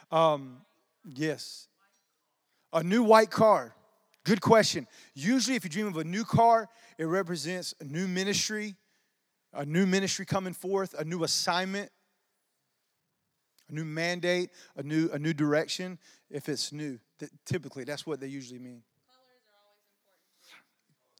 Um, 0.09 0.59
yes, 1.03 1.67
a 2.71 2.81
new 2.81 3.03
white 3.03 3.29
car. 3.29 3.75
Good 4.27 4.41
question. 4.41 4.87
Usually, 5.13 5.55
if 5.55 5.63
you 5.63 5.69
dream 5.69 5.87
of 5.87 5.95
a 5.95 6.03
new 6.03 6.25
car, 6.25 6.67
it 6.97 7.05
represents 7.05 7.73
a 7.79 7.85
new 7.85 8.09
ministry, 8.09 8.75
a 9.53 9.65
new 9.65 9.85
ministry 9.85 10.25
coming 10.25 10.51
forth, 10.51 10.93
a 10.99 11.05
new 11.05 11.23
assignment, 11.23 11.89
a 13.69 13.73
new 13.73 13.85
mandate, 13.85 14.49
a 14.75 14.83
new 14.83 15.09
a 15.13 15.17
new 15.17 15.31
direction. 15.31 15.97
If 16.29 16.49
it's 16.49 16.73
new, 16.73 16.99
typically 17.45 17.85
that's 17.85 18.05
what 18.05 18.19
they 18.19 18.27
usually 18.27 18.59
mean. 18.59 18.83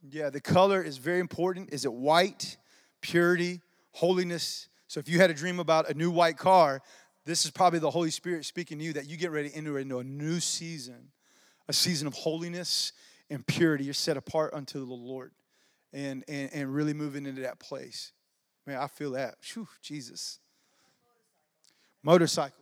Yeah, 0.09 0.29
the 0.29 0.41
color 0.41 0.83
is 0.83 0.97
very 0.97 1.21
important. 1.21 1.71
Is 1.71 1.85
it 1.85 1.93
white, 1.93 2.57
purity, 2.99 3.61
holiness? 3.93 4.67
So 4.89 4.99
if 4.99 5.07
you 5.07 5.17
had 5.19 5.29
a 5.29 5.33
dream 5.33 5.61
about 5.61 5.89
a 5.89 5.93
new 5.93 6.11
white 6.11 6.37
car, 6.37 6.81
this 7.25 7.45
is 7.45 7.51
probably 7.51 7.79
the 7.79 7.89
Holy 7.89 8.11
Spirit 8.11 8.43
speaking 8.43 8.79
to 8.79 8.83
you 8.83 8.91
that 8.93 9.07
you 9.07 9.15
get 9.15 9.31
ready 9.31 9.49
to 9.49 9.55
enter 9.55 9.79
into 9.79 9.99
a 9.99 10.03
new 10.03 10.41
season, 10.41 11.13
a 11.67 11.73
season 11.73 12.07
of 12.07 12.13
holiness 12.13 12.93
and 13.29 13.45
purity. 13.45 13.83
You're 13.83 13.93
set 13.93 14.17
apart 14.17 14.53
unto 14.53 14.85
the 14.85 14.93
Lord 14.93 15.31
and, 15.93 16.23
and, 16.27 16.49
and 16.53 16.73
really 16.73 16.93
moving 16.93 17.25
into 17.25 17.41
that 17.41 17.59
place. 17.59 18.11
Man, 18.65 18.77
I 18.77 18.87
feel 18.87 19.11
that. 19.11 19.35
Whew, 19.53 19.67
Jesus. 19.81 20.39
Motorcycles. 22.03 22.53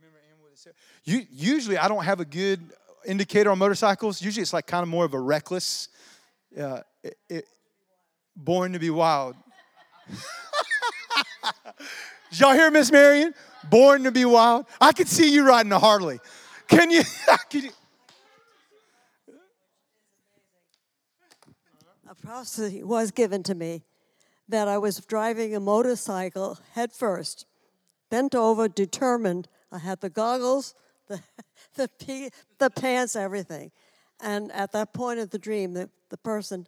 Remember 0.00 0.18
it 0.52 0.58
said? 0.58 0.74
You, 1.04 1.26
usually, 1.30 1.78
I 1.78 1.88
don't 1.88 2.04
have 2.04 2.20
a 2.20 2.24
good 2.24 2.60
indicator 3.06 3.50
on 3.50 3.58
motorcycles. 3.58 4.20
Usually, 4.20 4.42
it's 4.42 4.52
like 4.52 4.66
kind 4.66 4.82
of 4.82 4.88
more 4.88 5.04
of 5.04 5.14
a 5.14 5.20
reckless, 5.20 5.88
uh, 6.58 6.80
it, 7.02 7.16
it, 7.28 7.44
born 8.36 8.72
to 8.72 8.78
be 8.78 8.90
wild. 8.90 9.36
Did 12.30 12.40
y'all 12.40 12.52
hear 12.52 12.70
Miss 12.70 12.92
Marion? 12.92 13.34
Born 13.70 14.04
to 14.04 14.12
be 14.12 14.24
wild. 14.24 14.66
I 14.80 14.92
could 14.92 15.08
see 15.08 15.32
you 15.32 15.46
riding 15.46 15.72
a 15.72 15.78
Harley. 15.78 16.20
Can 16.66 16.90
you? 16.90 17.02
Can 17.50 17.64
you 17.64 17.70
a 22.08 22.14
prophecy 22.14 22.82
was 22.82 23.10
given 23.10 23.42
to 23.44 23.54
me 23.54 23.82
that 24.48 24.66
I 24.66 24.78
was 24.78 24.98
driving 25.00 25.54
a 25.54 25.60
motorcycle 25.60 26.58
head 26.72 26.92
first, 26.92 27.44
bent 28.10 28.34
over, 28.34 28.66
determined. 28.66 29.48
I 29.70 29.78
had 29.78 30.00
the 30.00 30.08
goggles, 30.08 30.74
the, 31.06 31.20
the, 31.74 32.30
the 32.58 32.70
pants, 32.70 33.14
everything. 33.14 33.72
And 34.20 34.50
at 34.52 34.72
that 34.72 34.94
point 34.94 35.20
of 35.20 35.30
the 35.30 35.38
dream, 35.38 35.74
the, 35.74 35.90
the 36.08 36.16
person 36.16 36.66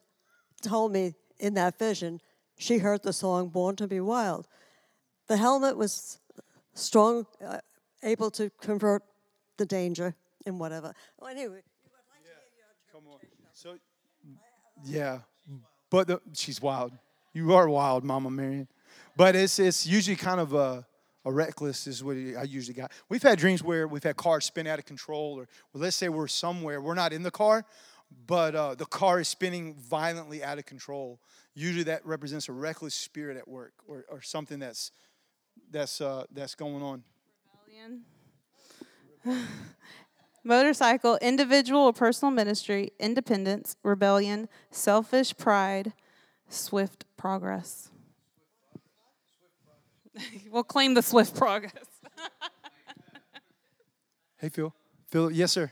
told 0.62 0.92
me 0.92 1.14
in 1.38 1.54
that 1.54 1.78
vision, 1.78 2.20
she 2.58 2.78
heard 2.78 3.02
the 3.02 3.14
song 3.14 3.48
Born 3.48 3.76
to 3.76 3.88
Be 3.88 4.00
Wild. 4.00 4.46
The 5.26 5.38
helmet 5.38 5.76
was 5.76 6.18
strong, 6.74 7.26
uh, 7.44 7.58
able 8.02 8.30
to 8.32 8.50
convert 8.60 9.02
the 9.56 9.64
danger 9.64 10.14
and 10.44 10.60
whatever. 10.60 10.92
Well, 11.18 11.30
anyway. 11.30 11.62
Yeah. 12.24 12.32
Come 12.92 13.04
on. 13.10 13.18
So, 13.54 13.76
yeah. 14.84 15.20
But 15.90 16.06
the, 16.06 16.20
she's 16.34 16.62
wild. 16.62 16.92
You 17.32 17.54
are 17.54 17.68
wild, 17.68 18.04
Mama 18.04 18.30
Marion. 18.30 18.68
But 19.16 19.36
it's 19.36 19.58
it's 19.58 19.86
usually 19.86 20.16
kind 20.16 20.40
of 20.40 20.54
a, 20.54 20.86
a 21.24 21.32
reckless 21.32 21.86
is 21.86 22.02
what 22.02 22.16
I 22.16 22.44
usually 22.44 22.74
got. 22.74 22.92
We've 23.08 23.22
had 23.22 23.38
dreams 23.38 23.62
where 23.62 23.86
we've 23.86 24.02
had 24.02 24.16
cars 24.16 24.44
spin 24.44 24.66
out 24.66 24.78
of 24.78 24.84
control, 24.84 25.34
or 25.34 25.48
well, 25.72 25.82
let's 25.82 25.96
say 25.96 26.08
we're 26.08 26.28
somewhere, 26.28 26.80
we're 26.80 26.94
not 26.94 27.12
in 27.12 27.22
the 27.22 27.30
car, 27.30 27.64
but 28.26 28.54
uh, 28.54 28.74
the 28.74 28.86
car 28.86 29.20
is 29.20 29.28
spinning 29.28 29.74
violently 29.74 30.42
out 30.42 30.58
of 30.58 30.66
control. 30.66 31.20
Usually 31.54 31.84
that 31.84 32.06
represents 32.06 32.48
a 32.48 32.52
reckless 32.52 32.94
spirit 32.94 33.36
at 33.36 33.46
work, 33.46 33.72
or, 33.86 34.04
or 34.08 34.22
something 34.22 34.58
that's 34.58 34.92
that's 35.70 36.00
uh, 36.00 36.24
that's 36.32 36.54
going 36.54 36.82
on. 36.82 37.02
Rebellion. 37.66 38.02
Motorcycle, 40.42 41.18
individual 41.20 41.82
or 41.82 41.92
personal 41.92 42.32
ministry, 42.32 42.92
independence, 42.98 43.76
rebellion, 43.82 44.48
selfish 44.70 45.36
pride, 45.36 45.92
swift 46.48 47.04
progress. 47.16 47.90
we'll 50.50 50.64
claim 50.64 50.94
the 50.94 51.02
swift 51.02 51.36
progress. 51.36 51.72
hey, 54.38 54.48
Phil. 54.48 54.74
Phil, 55.08 55.30
yes, 55.30 55.52
sir. 55.52 55.70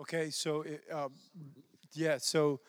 Okay, 0.00 0.30
so 0.30 0.62
it, 0.62 0.82
uh, 0.90 1.08
yeah, 1.92 2.16
so 2.16 2.60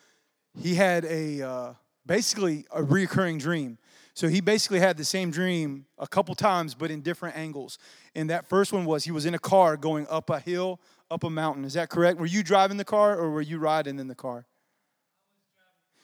he 0.60 0.74
had 0.74 1.06
a 1.06 1.40
uh, 1.40 1.74
basically 2.04 2.66
a 2.70 2.82
reoccurring 2.82 3.40
dream. 3.40 3.78
So 4.12 4.28
he 4.28 4.42
basically 4.42 4.80
had 4.80 4.98
the 4.98 5.04
same 5.04 5.30
dream 5.30 5.86
a 5.96 6.06
couple 6.06 6.34
times, 6.34 6.74
but 6.74 6.90
in 6.90 7.00
different 7.00 7.34
angles. 7.38 7.78
And 8.14 8.28
that 8.28 8.50
first 8.50 8.70
one 8.70 8.84
was 8.84 9.04
he 9.04 9.12
was 9.12 9.24
in 9.24 9.32
a 9.32 9.38
car 9.38 9.78
going 9.78 10.06
up 10.10 10.28
a 10.28 10.40
hill, 10.40 10.78
up 11.10 11.24
a 11.24 11.30
mountain. 11.30 11.64
Is 11.64 11.72
that 11.72 11.88
correct? 11.88 12.20
Were 12.20 12.26
you 12.26 12.42
driving 12.42 12.76
the 12.76 12.84
car 12.84 13.18
or 13.18 13.30
were 13.30 13.40
you 13.40 13.58
riding 13.58 13.98
in 13.98 14.08
the 14.08 14.14
car? 14.14 14.44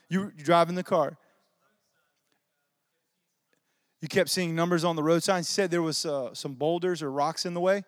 You 0.09 0.33
driving 0.35 0.76
the 0.76 0.83
car. 0.83 1.18
You 4.01 4.09
kept 4.09 4.31
seeing 4.31 4.55
numbers 4.55 4.83
on 4.83 4.97
the 4.97 5.03
road 5.03 5.22
signs. 5.22 5.51
You 5.51 5.53
said 5.53 5.70
there 5.70 5.83
was 5.83 6.07
uh, 6.07 6.33
some 6.33 6.55
boulders 6.55 7.03
or 7.03 7.11
rocks 7.12 7.45
in 7.45 7.53
the 7.53 7.61
way. 7.61 7.85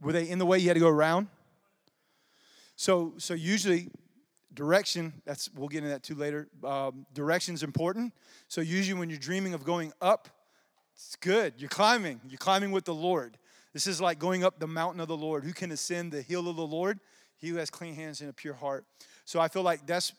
Were 0.00 0.12
they 0.12 0.26
in 0.30 0.38
the 0.38 0.46
way? 0.46 0.58
You 0.60 0.68
had 0.68 0.74
to 0.74 0.80
go 0.80 0.88
around. 0.88 1.28
So, 2.76 3.14
so 3.18 3.34
usually 3.34 3.88
direction 4.52 5.12
that's 5.24 5.50
we'll 5.56 5.68
get 5.68 5.78
into 5.78 5.90
that 5.90 6.04
too 6.04 6.14
later 6.14 6.48
um, 6.62 7.06
direction 7.12 7.54
is 7.54 7.62
important. 7.62 8.12
So 8.48 8.60
usually 8.60 8.98
when 8.98 9.10
you're 9.10 9.18
dreaming 9.18 9.54
of 9.54 9.64
going 9.64 9.92
up 10.00 10.28
it's 10.94 11.16
good. 11.16 11.54
You're 11.58 11.68
climbing. 11.68 12.20
You're 12.28 12.38
climbing 12.38 12.70
with 12.70 12.84
the 12.84 12.94
lord. 12.94 13.36
This 13.72 13.86
is 13.86 14.00
like 14.00 14.18
going 14.18 14.44
up 14.44 14.60
the 14.60 14.68
mountain 14.68 15.00
of 15.00 15.08
the 15.08 15.16
lord. 15.16 15.44
Who 15.44 15.52
can 15.52 15.72
ascend 15.72 16.12
the 16.12 16.22
hill 16.22 16.48
of 16.48 16.56
the 16.56 16.66
lord? 16.66 17.00
He 17.36 17.48
who 17.48 17.56
has 17.56 17.68
clean 17.68 17.94
hands 17.94 18.20
and 18.20 18.30
a 18.30 18.32
pure 18.32 18.54
heart. 18.54 18.84
So 19.24 19.40
i 19.40 19.48
feel 19.48 19.62
like 19.62 19.86
that's 19.86 20.12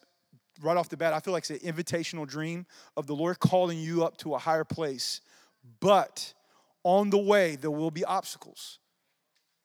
right 0.62 0.78
off 0.78 0.88
the 0.88 0.95
bat 0.95 1.12
i 1.12 1.20
feel 1.20 1.34
like 1.34 1.49
it's 1.49 1.64
an 1.64 1.74
invitational 1.74 2.26
dream 2.26 2.66
of 2.95 3.08
the 3.08 3.16
lord 3.16 3.39
calling 3.39 3.78
you 3.78 4.06
up 4.06 4.18
to 4.18 4.36
a 4.36 4.38
higher 4.38 4.64
place. 4.64 5.22
But 5.80 6.34
on 6.84 7.10
the 7.10 7.18
way 7.18 7.56
there 7.56 7.72
will 7.72 7.91
be 7.91 8.03
obstacles 8.03 8.80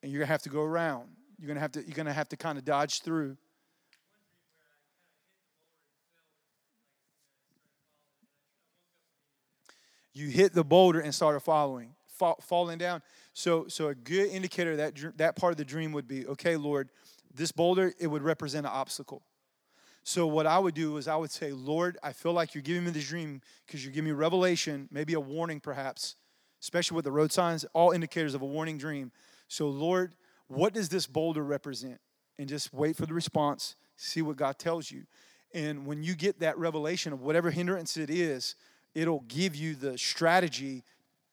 and 0.03 0.11
you're 0.11 0.21
gonna 0.21 0.33
have 0.33 0.43
to 0.43 0.49
go 0.49 0.63
around 0.63 1.09
you're 1.41 1.49
gonna 1.49 1.61
have 1.61 1.73
to 1.73 1.81
you're 1.81 1.97
gonna 1.97 2.13
have 2.13 2.29
to 2.29 2.37
kind 2.37 2.59
of 2.59 2.65
dodge 2.65 3.01
through. 3.01 3.37
You 10.13 10.29
hit 10.29 10.53
the 10.53 10.65
boulder 10.65 11.01
and 11.01 11.15
started 11.15 11.41
following, 11.41 11.95
fall, 12.07 12.39
falling 12.43 12.79
down. 12.79 13.01
So, 13.33 13.69
so 13.69 13.89
a 13.89 13.95
good 13.95 14.29
indicator 14.29 14.77
that 14.77 14.95
that 15.17 15.37
part 15.37 15.53
of 15.53 15.57
the 15.57 15.65
dream 15.65 15.93
would 15.93 16.07
be, 16.07 16.27
okay, 16.27 16.57
Lord, 16.57 16.91
this 17.33 17.53
boulder 17.53 17.95
it 17.99 18.09
would 18.09 18.23
represent 18.23 18.67
an 18.67 18.73
obstacle. 18.73 19.23
So 20.03 20.27
what 20.27 20.47
I 20.47 20.59
would 20.59 20.75
do 20.75 20.97
is 20.97 21.09
I 21.09 21.17
would 21.17 21.31
say, 21.31 21.53
Lord, 21.53 21.97
I 22.03 22.13
feel 22.13 22.33
like 22.33 22.55
you're 22.55 22.63
giving 22.63 22.85
me 22.85 22.91
this 22.91 23.09
dream 23.09 23.41
because 23.67 23.85
you're 23.85 23.93
giving 23.93 24.11
me 24.11 24.13
revelation, 24.13 24.89
maybe 24.91 25.15
a 25.15 25.21
warning, 25.21 25.61
perhaps, 25.61 26.17
especially 26.61 26.97
with 26.97 27.05
the 27.05 27.13
road 27.13 27.33
signs, 27.33 27.65
all 27.73 27.93
indicators 27.93 28.35
of 28.35 28.43
a 28.43 28.47
warning 28.47 28.77
dream. 28.77 29.13
So 29.49 29.69
Lord, 29.69 30.15
what 30.51 30.75
does 30.75 30.89
this 30.89 31.07
boulder 31.07 31.45
represent? 31.45 32.01
And 32.39 32.49
just 32.49 32.73
wait 32.73 32.97
for 32.97 33.07
the 33.07 33.15
response, 33.15 33.77
see 33.97 34.23
what 34.23 34.37
God 34.37 34.59
tells 34.59 34.91
you. 34.91 35.05
And 35.53 35.87
when 35.87 36.03
you 36.03 36.15
get 36.15 36.41
that 36.41 36.59
revelation 36.59 37.13
of 37.13 37.23
whatever 37.23 37.51
hindrance 37.51 37.97
it 37.97 38.11
is, 38.11 38.57
it'll 38.95 39.25
give 39.29 39.55
you 39.55 39.75
the 39.75 39.97
strategy 39.97 40.85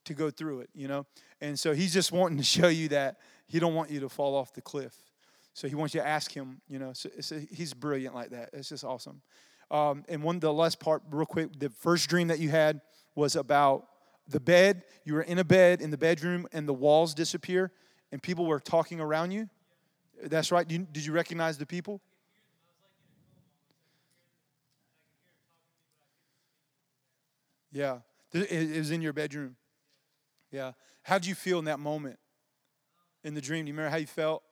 to 0.06 0.14
go 0.14 0.30
through 0.30 0.62
it, 0.62 0.70
you 0.76 0.88
know? 0.88 1.06
And 1.42 1.60
so 1.60 1.74
he's 1.74 1.94
just 1.94 2.12
wanting 2.12 2.38
to 2.38 2.44
show 2.58 2.68
you 2.68 2.90
that 2.90 3.18
he 3.48 3.60
don't 3.60 3.74
want 3.74 3.90
you 3.90 4.00
to 4.02 4.10
fall 4.10 4.36
off 4.36 4.54
the 4.54 4.62
cliff. 4.62 4.96
So 5.54 5.68
he 5.68 5.74
wants 5.74 5.96
you 5.96 6.02
to 6.02 6.08
ask 6.08 6.32
him, 6.32 6.62
you 6.70 6.78
know, 6.78 6.94
so, 6.94 7.10
he's 7.52 7.74
brilliant 7.74 8.14
like 8.14 8.30
that. 8.30 8.50
It's 8.54 8.70
just 8.70 8.84
awesome. 8.84 9.22
Um, 9.72 10.04
and 10.08 10.22
one, 10.22 10.40
the 10.40 10.54
last 10.54 10.80
part, 10.80 11.02
real 11.10 11.26
quick, 11.26 11.58
the 11.58 11.70
first 11.70 12.08
dream 12.10 12.28
that 12.28 12.40
you 12.40 12.50
had 12.50 12.82
was 13.16 13.36
about 13.36 13.88
the 14.28 14.40
bed. 14.40 14.84
You 15.04 15.16
were 15.16 15.24
in 15.24 15.40
a 15.40 15.44
bed 15.44 15.82
in 15.82 15.90
the 15.90 15.98
bedroom 15.98 16.48
and 16.52 16.68
the 16.68 16.74
walls 16.74 17.16
disappear 17.16 17.72
and 18.12 18.22
people 18.22 18.46
were 18.46 18.60
talking 18.60 19.00
around 19.00 19.32
you? 19.32 19.50
That's 20.24 20.52
right. 20.52 20.68
Did 20.68 21.06
you 21.06 21.14
recognize 21.14 21.58
the 21.58 21.66
people? 21.66 22.02
Yeah. 27.72 28.00
It 28.34 28.78
was 28.78 28.92
in 28.92 29.02
your 29.02 29.14
bedroom. 29.14 29.56
Yeah. 30.52 30.72
How 31.04 31.18
did 31.18 31.28
you 31.28 31.36
feel 31.36 31.60
in 31.60 31.66
that 31.66 31.80
moment? 31.80 32.20
In 33.24 33.34
the 33.34 33.42
dream? 33.42 33.66
Do 33.66 33.70
you 33.70 33.74
remember 33.74 33.92
how 33.92 33.98
you 33.98 34.08
felt? 34.08 34.44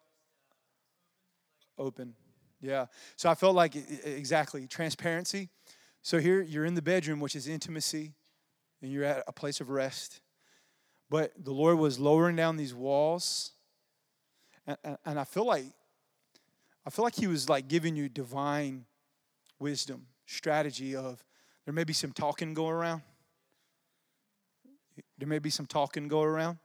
Open. 1.78 2.14
Yeah. 2.62 2.86
So 3.16 3.30
I 3.30 3.36
felt 3.36 3.56
like 3.56 3.76
exactly 4.06 4.68
transparency. 4.68 5.50
So 6.02 6.20
here 6.20 6.42
you're 6.42 6.66
in 6.66 6.76
the 6.76 6.82
bedroom, 6.82 7.20
which 7.20 7.36
is 7.36 7.48
intimacy, 7.48 8.14
and 8.82 8.92
you're 8.92 9.04
at 9.04 9.24
a 9.28 9.34
place 9.34 9.60
of 9.60 9.70
rest. 9.70 10.22
But 11.10 11.34
the 11.38 11.52
Lord 11.52 11.78
was 11.78 12.00
lowering 12.00 12.36
down 12.36 12.58
these 12.58 12.74
walls, 12.74 13.52
and, 14.66 14.78
and, 14.84 14.98
and 15.06 15.20
I 15.20 15.24
feel 15.24 15.46
like 15.46 15.66
I 16.86 16.90
feel 16.90 17.04
like 17.04 17.16
He 17.16 17.28
was 17.28 17.50
like 17.50 17.68
giving 17.68 17.96
you 17.96 18.10
divine 18.10 18.86
wisdom, 19.60 20.08
strategy 20.26 20.96
of 20.96 21.24
there 21.66 21.74
may 21.74 21.84
be 21.84 21.94
some 21.94 22.12
talking 22.12 22.54
going 22.54 22.74
around. 22.74 23.02
There 25.18 25.28
may 25.28 25.40
be 25.40 25.50
some 25.50 25.66
talking 25.66 26.08
go 26.08 26.22
around, 26.22 26.60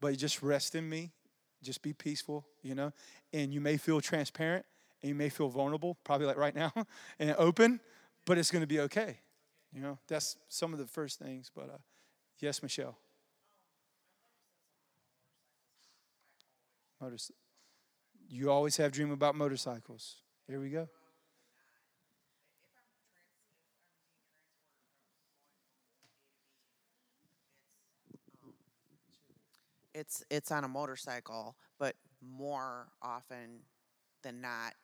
but 0.00 0.16
just 0.16 0.42
rest 0.42 0.74
in 0.74 0.88
me. 0.88 1.12
Just 1.62 1.82
be 1.82 1.92
peaceful, 1.92 2.46
you 2.62 2.74
know. 2.74 2.92
And 3.32 3.52
you 3.52 3.60
may 3.60 3.76
feel 3.76 4.00
transparent 4.00 4.64
and 5.02 5.08
you 5.08 5.14
may 5.14 5.28
feel 5.28 5.48
vulnerable, 5.48 5.96
probably 6.04 6.26
like 6.26 6.36
right 6.36 6.54
now, 6.54 6.72
and 7.18 7.34
open, 7.38 7.80
but 8.24 8.38
it's 8.38 8.50
going 8.50 8.62
to 8.62 8.66
be 8.66 8.80
okay. 8.80 9.18
You 9.72 9.82
know, 9.82 9.98
that's 10.06 10.36
some 10.48 10.72
of 10.72 10.78
the 10.78 10.86
first 10.86 11.18
things. 11.18 11.50
But 11.54 11.70
uh, 11.70 11.78
yes, 12.38 12.62
Michelle. 12.62 12.96
You 18.28 18.50
always 18.50 18.76
have 18.76 18.92
dream 18.92 19.10
about 19.10 19.34
motorcycles. 19.34 20.16
Here 20.48 20.60
we 20.60 20.70
go. 20.70 20.88
it's 29.96 30.22
it's 30.30 30.52
on 30.52 30.62
a 30.62 30.68
motorcycle, 30.68 31.56
but 31.78 31.94
more 32.20 32.88
often 33.02 33.60
than 34.22 34.42
not, 34.42 34.74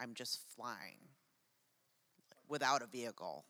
I'm 0.00 0.14
just 0.14 0.40
flying 0.56 0.98
without 2.48 2.82
a 2.82 2.86
vehicle, 2.86 3.44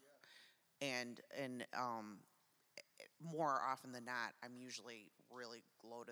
and 0.80 1.20
and 1.40 1.64
um, 1.78 2.18
more 3.22 3.62
often 3.64 3.92
than 3.92 4.04
not, 4.04 4.32
I'm 4.44 4.56
usually 4.56 5.12
really 5.30 5.62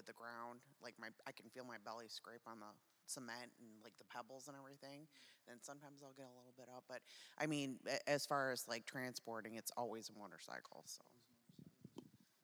to 0.00 0.06
the 0.06 0.16
ground. 0.16 0.64
Like 0.82 0.94
my, 0.98 1.08
I 1.28 1.32
can 1.32 1.46
feel 1.52 1.64
my 1.64 1.76
belly 1.84 2.08
scrape 2.08 2.40
on 2.48 2.60
the 2.60 2.72
cement 3.06 3.52
and 3.60 3.68
like 3.84 3.96
the 3.98 4.08
pebbles 4.08 4.48
and 4.48 4.56
everything. 4.56 5.04
And 5.48 5.60
sometimes 5.60 6.00
I'll 6.02 6.16
get 6.16 6.26
a 6.26 6.36
little 6.36 6.56
bit 6.56 6.68
up, 6.74 6.84
but 6.88 7.00
I 7.38 7.46
mean, 7.46 7.76
as 8.06 8.24
far 8.24 8.52
as 8.52 8.66
like 8.68 8.86
transporting, 8.86 9.56
it's 9.56 9.72
always 9.76 10.08
a 10.08 10.18
motorcycle. 10.18 10.84
So. 10.86 11.02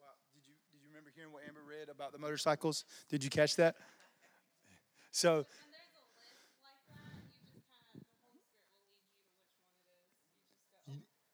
Wow. 0.00 0.12
Did 0.34 0.46
you 0.46 0.54
did 0.72 0.82
you 0.82 0.88
remember 0.90 1.10
hearing 1.14 1.32
what 1.32 1.42
Amber 1.48 1.60
read 1.66 1.88
about 1.88 2.12
the 2.12 2.18
motorcycles? 2.18 2.84
Did 3.08 3.24
you 3.24 3.30
catch 3.30 3.56
that? 3.56 3.76
So 5.12 5.46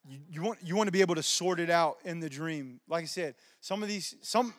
you, 0.07 0.18
you 0.29 0.43
want 0.43 0.59
you 0.62 0.77
want 0.77 0.89
to 0.89 0.93
be 0.93 1.01
able 1.01 1.14
to 1.14 1.23
sort 1.23 1.59
it 1.59 1.70
out 1.70 1.99
in 2.05 2.20
the 2.20 2.29
dream. 2.29 2.81
Like 2.89 3.05
I 3.05 3.07
said, 3.07 3.35
some 3.61 3.83
of 3.83 3.89
these 3.89 4.14
some 4.20 4.53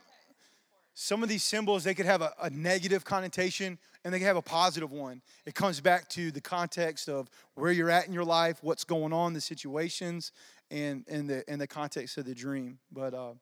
some 0.94 1.24
of 1.24 1.30
these 1.30 1.44
symbols 1.44 1.84
they 1.84 1.94
could 1.94 2.06
have 2.06 2.22
a, 2.22 2.34
a 2.42 2.50
negative 2.50 3.04
connotation 3.04 3.78
and 4.04 4.14
they 4.14 4.20
could 4.20 4.28
have 4.28 4.38
a 4.38 4.42
positive 4.42 4.92
one. 4.92 5.22
It 5.46 5.56
comes 5.56 5.80
back 5.80 6.10
to 6.10 6.32
the 6.32 6.42
context 6.42 7.10
of 7.10 7.30
where 7.56 7.72
you're 7.72 7.90
at 7.90 8.08
in 8.08 8.14
your 8.14 8.26
life, 8.26 8.60
what's 8.62 8.84
going 8.84 9.14
on, 9.14 9.34
the 9.34 9.42
situations, 9.42 10.32
and 10.70 11.04
and 11.08 11.30
the 11.30 11.44
and 11.48 11.60
the 11.60 11.68
context 11.68 12.18
of 12.18 12.26
the 12.26 12.36
dream. 12.36 12.80
But 12.92 13.14
uh, 13.14 13.34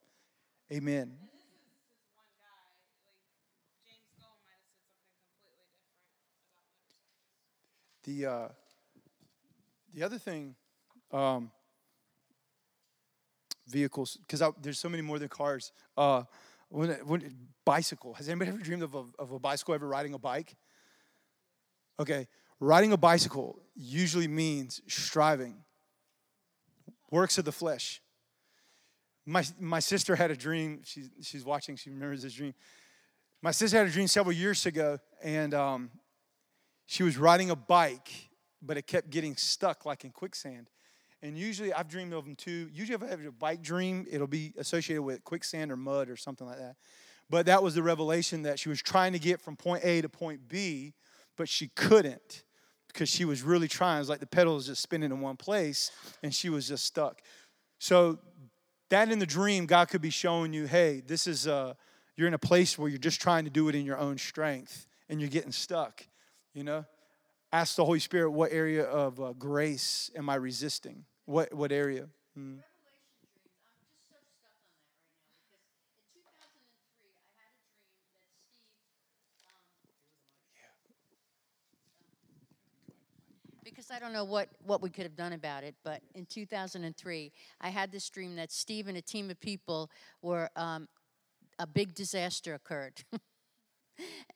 Amen. 0.71 1.11
The 8.05 8.25
uh, 8.25 8.47
the 9.93 10.03
other 10.03 10.17
thing, 10.17 10.55
um, 11.11 11.51
vehicles, 13.67 14.17
because 14.21 14.41
there's 14.61 14.79
so 14.79 14.87
many 14.87 15.03
more 15.03 15.19
than 15.19 15.27
cars. 15.27 15.73
Uh, 15.97 16.23
when, 16.71 16.91
when 17.05 17.33
bicycle, 17.65 18.13
has 18.13 18.29
anybody 18.29 18.49
ever 18.49 18.59
dreamed 18.59 18.83
of 18.83 18.95
a, 18.95 19.03
of 19.19 19.31
a 19.31 19.39
bicycle? 19.39 19.73
Ever 19.73 19.87
riding 19.87 20.13
a 20.13 20.17
bike? 20.17 20.55
Okay, 21.99 22.27
riding 22.59 22.93
a 22.93 22.97
bicycle 22.97 23.59
usually 23.75 24.27
means 24.27 24.81
striving, 24.87 25.63
works 27.11 27.37
of 27.37 27.45
the 27.45 27.51
flesh. 27.51 28.01
My, 29.25 29.43
my 29.59 29.79
sister 29.79 30.15
had 30.15 30.31
a 30.31 30.35
dream. 30.35 30.81
She's, 30.83 31.09
she's 31.21 31.45
watching, 31.45 31.75
she 31.75 31.89
remembers 31.89 32.23
this 32.23 32.33
dream. 32.33 32.53
My 33.41 33.51
sister 33.51 33.77
had 33.77 33.87
a 33.87 33.91
dream 33.91 34.07
several 34.07 34.33
years 34.33 34.65
ago, 34.65 34.97
and 35.21 35.53
um, 35.53 35.91
she 36.85 37.03
was 37.03 37.17
riding 37.17 37.49
a 37.49 37.55
bike, 37.55 38.11
but 38.61 38.77
it 38.77 38.87
kept 38.87 39.09
getting 39.09 39.35
stuck 39.35 39.85
like 39.85 40.05
in 40.05 40.11
quicksand. 40.11 40.69
And 41.23 41.37
usually, 41.37 41.71
I've 41.71 41.87
dreamed 41.87 42.13
of 42.13 42.25
them 42.25 42.35
too. 42.35 42.69
Usually, 42.73 42.95
if 42.95 43.03
I 43.03 43.07
have 43.07 43.23
a 43.23 43.31
bike 43.31 43.61
dream, 43.61 44.07
it'll 44.09 44.27
be 44.27 44.53
associated 44.57 45.03
with 45.03 45.23
quicksand 45.23 45.71
or 45.71 45.77
mud 45.77 46.09
or 46.09 46.17
something 46.17 46.47
like 46.47 46.57
that. 46.57 46.75
But 47.29 47.45
that 47.45 47.61
was 47.61 47.75
the 47.75 47.83
revelation 47.83 48.41
that 48.43 48.59
she 48.59 48.69
was 48.69 48.81
trying 48.81 49.13
to 49.13 49.19
get 49.19 49.39
from 49.39 49.55
point 49.55 49.85
A 49.85 50.01
to 50.01 50.09
point 50.09 50.47
B, 50.47 50.93
but 51.37 51.47
she 51.47 51.69
couldn't 51.69 52.43
because 52.87 53.07
she 53.07 53.23
was 53.23 53.41
really 53.41 53.67
trying. 53.67 53.97
It 53.97 53.99
was 53.99 54.09
like 54.09 54.19
the 54.19 54.27
pedal 54.27 54.55
was 54.55 54.65
just 54.65 54.81
spinning 54.81 55.11
in 55.11 55.21
one 55.21 55.37
place, 55.37 55.91
and 56.23 56.33
she 56.33 56.49
was 56.49 56.67
just 56.67 56.85
stuck. 56.85 57.21
So 57.79 58.19
that 58.89 59.09
in 59.09 59.19
the 59.19 59.25
dream, 59.25 59.65
God 59.65 59.87
could 59.87 60.01
be 60.01 60.09
showing 60.09 60.53
you, 60.53 60.65
hey, 60.65 61.01
this 61.05 61.25
is 61.27 61.47
uh, 61.47 61.75
you're 62.17 62.27
in 62.27 62.33
a 62.33 62.39
place 62.39 62.77
where 62.77 62.89
you're 62.89 62.97
just 62.97 63.21
trying 63.21 63.45
to 63.45 63.49
do 63.49 63.69
it 63.69 63.75
in 63.75 63.85
your 63.85 63.97
own 63.97 64.17
strength, 64.17 64.87
and 65.07 65.21
you're 65.21 65.29
getting 65.29 65.51
stuck. 65.51 66.05
You 66.53 66.63
know, 66.65 66.85
ask 67.53 67.75
the 67.75 67.85
Holy 67.85 67.99
Spirit, 67.99 68.31
what 68.31 68.51
area 68.51 68.83
of 68.83 69.21
uh, 69.21 69.33
grace 69.39 70.11
am 70.17 70.29
I 70.29 70.35
resisting? 70.35 71.05
What 71.25 71.53
what 71.53 71.71
area? 71.71 72.07
Mm. 72.37 72.59
Because 83.63 83.91
I 83.91 83.99
don't 83.99 84.11
know 84.11 84.25
what, 84.25 84.49
what 84.65 84.81
we 84.81 84.89
could 84.89 85.03
have 85.03 85.15
done 85.15 85.33
about 85.33 85.63
it, 85.63 85.75
but 85.83 86.01
in 86.15 86.25
2003, 86.25 87.31
I 87.61 87.69
had 87.69 87.91
this 87.91 88.09
dream 88.09 88.35
that 88.35 88.51
Steve 88.51 88.87
and 88.87 88.97
a 88.97 89.01
team 89.01 89.29
of 89.29 89.39
people 89.39 89.89
were, 90.21 90.49
um, 90.55 90.87
a 91.59 91.67
big 91.67 91.93
disaster 91.93 92.53
occurred. 92.53 93.03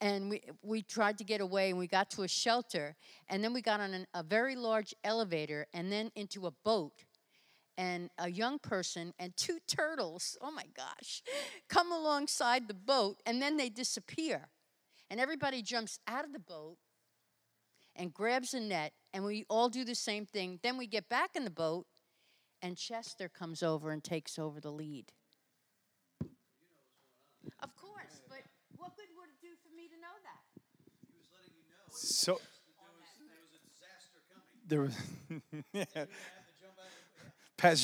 and 0.01 0.29
we, 0.29 0.41
we 0.61 0.81
tried 0.81 1.17
to 1.17 1.23
get 1.23 1.41
away 1.41 1.69
and 1.69 1.79
we 1.79 1.87
got 1.87 2.09
to 2.11 2.23
a 2.23 2.27
shelter. 2.27 2.95
And 3.27 3.43
then 3.43 3.53
we 3.53 3.61
got 3.61 3.79
on 3.79 3.93
an, 3.93 4.07
a 4.13 4.23
very 4.23 4.55
large 4.55 4.93
elevator 5.03 5.67
and 5.73 5.91
then 5.91 6.11
into 6.15 6.47
a 6.47 6.51
boat 6.63 7.03
and 7.77 8.09
a 8.17 8.29
young 8.29 8.57
person 8.59 9.13
and 9.19 9.35
two 9.35 9.57
turtles 9.67 10.37
oh 10.41 10.49
my 10.49 10.63
gosh 10.77 11.21
come 11.67 11.91
alongside 11.91 12.69
the 12.69 12.73
boat 12.73 13.17
and 13.25 13.41
then 13.41 13.57
they 13.57 13.69
disappear. 13.69 14.49
And 15.09 15.19
everybody 15.19 15.61
jumps 15.61 15.99
out 16.07 16.25
of 16.25 16.33
the 16.33 16.39
boat 16.39 16.77
and 17.95 18.13
grabs 18.13 18.53
a 18.53 18.59
net 18.59 18.93
and 19.13 19.23
we 19.23 19.45
all 19.49 19.69
do 19.69 19.85
the 19.85 19.95
same 19.95 20.25
thing. 20.25 20.59
Then 20.63 20.77
we 20.77 20.87
get 20.87 21.09
back 21.09 21.31
in 21.35 21.43
the 21.43 21.51
boat 21.51 21.85
and 22.65 22.75
chester 22.77 23.29
comes 23.29 23.61
over 23.61 23.91
and 23.91 24.03
takes 24.03 24.39
over 24.39 24.59
the 24.59 24.71
lead 24.71 25.11
of 27.61 27.75
course 27.75 28.21
but 28.27 28.41
what 28.77 28.95
good 28.97 29.05
would 29.15 29.29
it 29.29 29.39
do 29.39 29.53
for 29.61 29.69
me 29.75 29.87
to 29.87 29.95
know 30.01 30.15
that 30.23 30.41
So 32.05 32.39
there 34.67 34.81
was 34.81 34.95
yeah. 35.73 36.05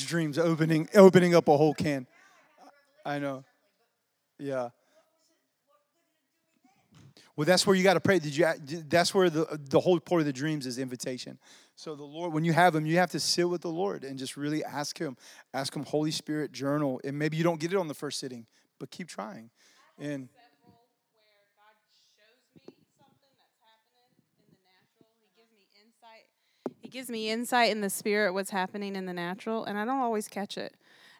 Dreams 0.06 0.38
opening 0.38 0.88
opening 0.94 1.34
up 1.34 1.48
a 1.48 1.56
whole 1.56 1.74
can. 1.74 2.06
I 3.04 3.18
know. 3.18 3.44
Yeah. 4.38 4.68
Well, 7.34 7.46
that's 7.46 7.66
where 7.66 7.74
you 7.74 7.82
got 7.82 7.94
to 7.94 8.00
pray. 8.00 8.18
Did 8.18 8.36
you? 8.36 8.46
That's 8.88 9.14
where 9.14 9.30
the 9.30 9.58
the 9.70 9.80
whole 9.80 9.98
part 9.98 10.20
of 10.20 10.26
the 10.26 10.32
dreams 10.32 10.66
is 10.66 10.78
invitation. 10.78 11.38
So 11.74 11.96
the 11.96 12.04
Lord, 12.04 12.32
when 12.32 12.44
you 12.44 12.52
have 12.52 12.74
them, 12.74 12.86
you 12.86 12.98
have 12.98 13.10
to 13.12 13.20
sit 13.20 13.48
with 13.48 13.62
the 13.62 13.70
Lord 13.70 14.04
and 14.04 14.18
just 14.18 14.36
really 14.36 14.62
ask 14.62 14.98
Him. 14.98 15.16
Ask 15.54 15.74
Him, 15.74 15.84
Holy 15.84 16.10
Spirit, 16.10 16.52
journal. 16.52 17.00
And 17.02 17.18
maybe 17.18 17.36
you 17.36 17.42
don't 17.42 17.58
get 17.58 17.72
it 17.72 17.76
on 17.76 17.88
the 17.88 17.94
first 17.94 18.20
sitting, 18.20 18.46
but 18.78 18.90
keep 18.90 19.08
trying. 19.08 19.50
And 19.98 20.28
several 20.28 20.78
where 21.16 21.48
God 21.56 21.74
shows 22.14 22.38
me 22.54 22.84
something 23.00 23.32
that's 23.40 23.58
happening 23.64 24.12
in 24.36 24.52
the 24.52 24.60
natural. 24.68 25.08
He 25.16 25.32
gives 25.32 25.50
me 25.56 25.64
insight. 25.80 26.28
He 26.80 26.81
gives 26.92 27.08
me 27.08 27.30
insight 27.30 27.70
in 27.70 27.80
the 27.80 27.90
spirit 27.90 28.34
what's 28.34 28.50
happening 28.50 28.94
in 28.94 29.06
the 29.06 29.12
natural, 29.14 29.64
and 29.64 29.78
I 29.78 29.84
don't 29.84 30.00
always 30.00 30.28
catch 30.28 30.58
it. 30.58 30.74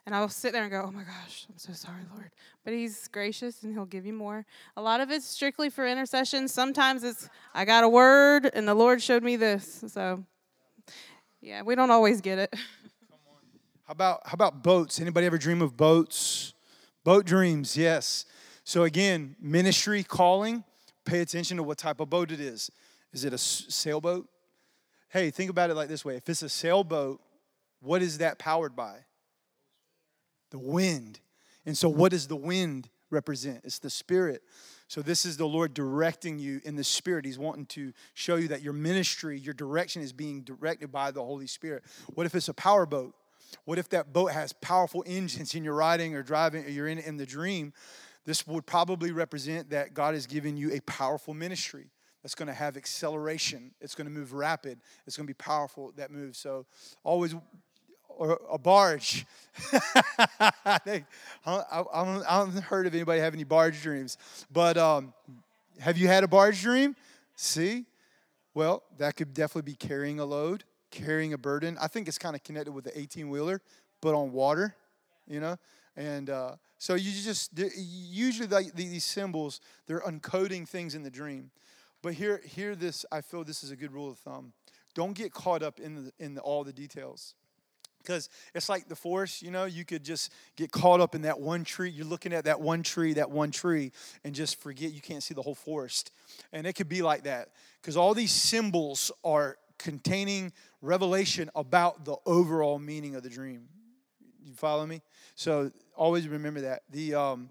And 0.05 0.13
I'll 0.13 0.29
sit 0.29 0.51
there 0.51 0.63
and 0.63 0.71
go, 0.71 0.83
"Oh 0.85 0.91
my 0.91 1.03
gosh, 1.03 1.47
I'm 1.49 1.57
so 1.57 1.73
sorry, 1.73 2.03
Lord." 2.13 2.31
But 2.63 2.73
He's 2.73 3.07
gracious, 3.07 3.63
and 3.63 3.73
He'll 3.73 3.85
give 3.85 4.05
you 4.05 4.13
more. 4.13 4.45
A 4.77 4.81
lot 4.81 5.01
of 5.01 5.09
it's 5.09 5.25
strictly 5.25 5.69
for 5.69 5.87
intercession. 5.87 6.47
Sometimes 6.47 7.03
it's 7.03 7.29
I 7.53 7.65
got 7.65 7.83
a 7.83 7.89
word, 7.89 8.51
and 8.53 8.67
the 8.67 8.75
Lord 8.75 9.01
showed 9.01 9.23
me 9.23 9.35
this. 9.35 9.83
So, 9.87 10.23
yeah, 11.41 11.61
we 11.61 11.75
don't 11.75 11.91
always 11.91 12.21
get 12.21 12.37
it. 12.37 12.53
How 13.85 13.91
about 13.91 14.21
how 14.25 14.33
about 14.33 14.61
boats? 14.61 14.99
Anybody 14.99 15.25
ever 15.25 15.37
dream 15.37 15.61
of 15.61 15.75
boats? 15.75 16.53
Boat 17.03 17.25
dreams, 17.25 17.75
yes. 17.75 18.25
So 18.63 18.83
again, 18.83 19.35
ministry 19.39 20.03
calling. 20.03 20.63
Pay 21.05 21.19
attention 21.19 21.57
to 21.57 21.63
what 21.63 21.77
type 21.77 21.99
of 21.99 22.09
boat 22.09 22.31
it 22.31 22.39
is. 22.39 22.71
Is 23.11 23.25
it 23.25 23.33
a 23.33 23.37
sailboat? 23.37 24.29
Hey, 25.13 25.29
think 25.29 25.51
about 25.51 25.69
it 25.69 25.75
like 25.75 25.89
this 25.89 26.03
way 26.03 26.15
if 26.15 26.27
it's 26.27 26.41
a 26.41 26.49
sailboat, 26.49 27.21
what 27.81 28.01
is 28.01 28.17
that 28.17 28.39
powered 28.39 28.75
by? 28.75 28.97
The 30.49 30.57
wind. 30.57 31.19
And 31.67 31.77
so, 31.77 31.87
what 31.87 32.11
does 32.11 32.27
the 32.27 32.35
wind 32.35 32.89
represent? 33.11 33.61
It's 33.63 33.77
the 33.77 33.91
Spirit. 33.91 34.41
So, 34.87 35.03
this 35.03 35.23
is 35.23 35.37
the 35.37 35.45
Lord 35.45 35.75
directing 35.75 36.39
you 36.39 36.61
in 36.65 36.75
the 36.75 36.83
Spirit. 36.83 37.25
He's 37.25 37.37
wanting 37.37 37.67
to 37.67 37.93
show 38.15 38.37
you 38.37 38.47
that 38.47 38.63
your 38.63 38.73
ministry, 38.73 39.37
your 39.37 39.53
direction 39.53 40.01
is 40.01 40.11
being 40.11 40.41
directed 40.41 40.91
by 40.91 41.11
the 41.11 41.23
Holy 41.23 41.47
Spirit. 41.47 41.83
What 42.15 42.25
if 42.25 42.33
it's 42.33 42.49
a 42.49 42.53
power 42.53 42.87
boat? 42.87 43.13
What 43.65 43.77
if 43.77 43.89
that 43.89 44.13
boat 44.13 44.31
has 44.31 44.51
powerful 44.51 45.03
engines 45.05 45.53
and 45.53 45.63
you're 45.63 45.75
riding 45.75 46.15
or 46.15 46.23
driving 46.23 46.65
or 46.65 46.69
you're 46.69 46.87
in, 46.87 46.97
in 46.97 47.17
the 47.17 47.25
dream? 47.27 47.71
This 48.25 48.47
would 48.47 48.65
probably 48.65 49.11
represent 49.11 49.69
that 49.69 49.93
God 49.93 50.15
has 50.15 50.25
given 50.25 50.57
you 50.57 50.73
a 50.73 50.79
powerful 50.81 51.35
ministry 51.35 51.91
that's 52.23 52.35
going 52.35 52.47
to 52.47 52.53
have 52.53 52.77
acceleration. 52.77 53.71
It's 53.81 53.93
going 53.93 54.07
to 54.07 54.13
move 54.13 54.33
rapid. 54.33 54.79
It's 55.05 55.17
going 55.17 55.27
to 55.27 55.29
be 55.29 55.37
powerful 55.37 55.93
that 55.97 56.09
moves. 56.09 56.39
So 56.39 56.65
always 57.03 57.35
or 58.17 58.39
a 58.51 58.57
barge. 58.57 59.25
I, 60.65 61.03
I, 61.45 62.19
haven't 62.27 62.63
heard 62.63 62.87
of 62.87 62.93
anybody 62.93 63.19
having 63.19 63.39
any 63.39 63.43
barge 63.43 63.81
dreams, 63.81 64.17
but 64.51 64.77
um, 64.77 65.13
have 65.79 65.97
you 65.97 66.07
had 66.07 66.23
a 66.23 66.27
barge 66.27 66.61
dream? 66.61 66.95
See, 67.35 67.85
well, 68.53 68.83
that 68.97 69.15
could 69.15 69.33
definitely 69.33 69.71
be 69.71 69.75
carrying 69.75 70.19
a 70.19 70.25
load, 70.25 70.63
carrying 70.91 71.33
a 71.33 71.37
burden. 71.37 71.77
I 71.81 71.87
think 71.87 72.07
it's 72.07 72.19
kind 72.19 72.35
of 72.35 72.43
connected 72.43 72.71
with 72.71 72.85
the 72.85 72.97
18 72.97 73.29
wheeler, 73.29 73.61
but 74.01 74.13
on 74.13 74.31
water, 74.31 74.75
you 75.27 75.39
know. 75.39 75.57
And 75.95 76.29
uh, 76.29 76.55
so 76.77 76.95
you 76.95 77.11
just 77.11 77.51
usually 77.77 78.47
these 78.75 79.05
symbols, 79.05 79.59
they're 79.87 80.01
uncoding 80.01 80.67
things 80.67 80.95
in 80.95 81.03
the 81.03 81.11
dream. 81.11 81.51
But 82.03 82.13
here, 82.13 82.41
here, 82.45 82.75
this 82.75 83.05
I 83.11 83.21
feel 83.21 83.43
this 83.43 83.63
is 83.63 83.71
a 83.71 83.75
good 83.75 83.91
rule 83.91 84.11
of 84.11 84.19
thumb. 84.19 84.51
Don't 84.93 85.13
get 85.13 85.33
caught 85.33 85.63
up 85.63 85.79
in 85.79 85.95
the, 85.95 86.11
in 86.19 86.35
the, 86.35 86.41
all 86.41 86.63
the 86.63 86.73
details. 86.73 87.33
Because 87.99 88.29
it's 88.53 88.67
like 88.67 88.89
the 88.89 88.97
forest 88.97 89.41
you 89.41 89.49
know 89.49 89.63
you 89.63 89.85
could 89.85 90.03
just 90.03 90.33
get 90.57 90.71
caught 90.71 90.99
up 90.99 91.15
in 91.15 91.21
that 91.21 91.39
one 91.39 91.63
tree. 91.63 91.89
You're 91.89 92.05
looking 92.05 92.33
at 92.33 92.43
that 92.43 92.59
one 92.59 92.83
tree 92.83 93.13
that 93.13 93.31
one 93.31 93.49
tree 93.49 93.93
and 94.25 94.35
just 94.35 94.59
forget 94.59 94.91
you 94.91 94.99
can't 94.99 95.23
see 95.23 95.33
the 95.33 95.41
whole 95.41 95.55
forest. 95.55 96.11
And 96.51 96.67
it 96.67 96.73
could 96.73 96.89
be 96.89 97.01
like 97.01 97.23
that. 97.23 97.49
Because 97.81 97.95
all 97.95 98.13
these 98.13 98.33
symbols 98.33 99.09
are 99.23 99.57
containing 99.79 100.51
revelation 100.81 101.49
about 101.55 102.03
the 102.03 102.17
overall 102.25 102.77
meaning 102.77 103.15
of 103.15 103.23
the 103.23 103.29
dream. 103.29 103.69
You 104.43 104.53
follow 104.53 104.85
me? 104.85 105.01
So 105.35 105.71
always 105.95 106.27
remember 106.27 106.59
that. 106.61 106.81
The 106.89 107.15
um, 107.15 107.49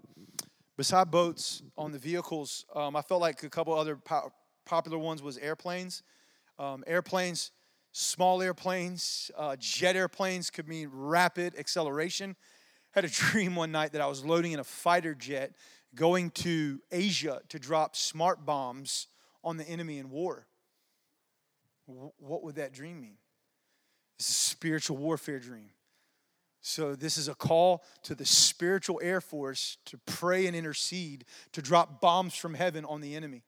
beside 0.77 1.09
boats 1.09 1.63
on 1.77 1.91
the 1.91 1.99
vehicles 1.99 2.65
um, 2.75 2.95
i 2.95 3.01
felt 3.01 3.21
like 3.21 3.43
a 3.43 3.49
couple 3.49 3.73
other 3.73 3.95
po- 3.95 4.31
popular 4.65 4.97
ones 4.97 5.21
was 5.21 5.37
airplanes 5.37 6.03
um, 6.59 6.83
airplanes 6.87 7.51
Small 7.95 8.41
airplanes, 8.41 9.29
uh, 9.37 9.55
jet 9.59 9.95
airplanes 9.95 10.49
could 10.49 10.67
mean 10.67 10.89
rapid 10.91 11.55
acceleration. 11.59 12.35
I 12.95 12.99
Had 12.99 13.05
a 13.05 13.07
dream 13.13 13.55
one 13.55 13.71
night 13.71 13.91
that 13.91 14.01
I 14.01 14.07
was 14.07 14.25
loading 14.25 14.51
in 14.51 14.59
a 14.59 14.63
fighter 14.63 15.13
jet 15.13 15.53
going 15.93 16.31
to 16.31 16.81
Asia 16.91 17.41
to 17.49 17.59
drop 17.59 17.95
smart 17.95 18.47
bombs 18.47 19.07
on 19.43 19.57
the 19.57 19.63
enemy 19.65 19.99
in 19.99 20.09
war. 20.09 20.47
What 21.85 22.43
would 22.43 22.55
that 22.55 22.73
dream 22.73 22.99
mean? 22.99 23.17
It's 24.17 24.29
a 24.29 24.31
spiritual 24.31 24.97
warfare 24.97 25.39
dream. 25.39 25.69
So, 26.61 26.95
this 26.95 27.17
is 27.17 27.27
a 27.27 27.35
call 27.35 27.83
to 28.03 28.15
the 28.15 28.25
spiritual 28.25 29.01
air 29.03 29.19
force 29.19 29.77
to 29.85 29.99
pray 30.05 30.47
and 30.47 30.55
intercede 30.55 31.25
to 31.51 31.61
drop 31.61 31.99
bombs 31.99 32.35
from 32.35 32.53
heaven 32.53 32.85
on 32.85 33.01
the 33.01 33.15
enemy. 33.15 33.43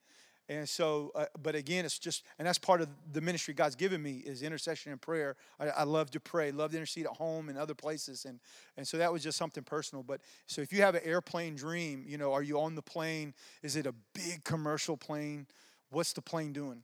And 0.47 0.69
so, 0.69 1.11
uh, 1.15 1.25
but 1.41 1.55
again, 1.55 1.85
it's 1.85 1.97
just, 1.97 2.23
and 2.37 2.47
that's 2.47 2.59
part 2.59 2.79
of 2.79 2.87
the 3.11 3.21
ministry 3.21 3.53
God's 3.55 3.75
given 3.75 4.01
me 4.01 4.17
is 4.17 4.43
intercession 4.43 4.91
and 4.91 5.01
prayer. 5.01 5.35
I, 5.59 5.69
I, 5.69 5.83
love 5.83 6.11
to 6.11 6.19
pray, 6.19 6.51
love 6.51 6.71
to 6.71 6.77
intercede 6.77 7.07
at 7.07 7.13
home 7.13 7.49
and 7.49 7.57
other 7.57 7.73
places. 7.73 8.25
And, 8.25 8.39
and 8.77 8.87
so 8.87 8.97
that 8.97 9.11
was 9.11 9.23
just 9.23 9.39
something 9.39 9.63
personal. 9.63 10.03
But 10.03 10.21
so 10.45 10.61
if 10.61 10.71
you 10.71 10.83
have 10.83 10.93
an 10.93 11.01
airplane 11.03 11.55
dream, 11.55 12.03
you 12.07 12.19
know, 12.19 12.31
are 12.31 12.43
you 12.43 12.59
on 12.59 12.75
the 12.75 12.83
plane? 12.83 13.33
Is 13.63 13.75
it 13.75 13.87
a 13.87 13.95
big 14.13 14.43
commercial 14.43 14.97
plane? 14.97 15.47
What's 15.89 16.13
the 16.13 16.21
plane 16.21 16.53
doing? 16.53 16.83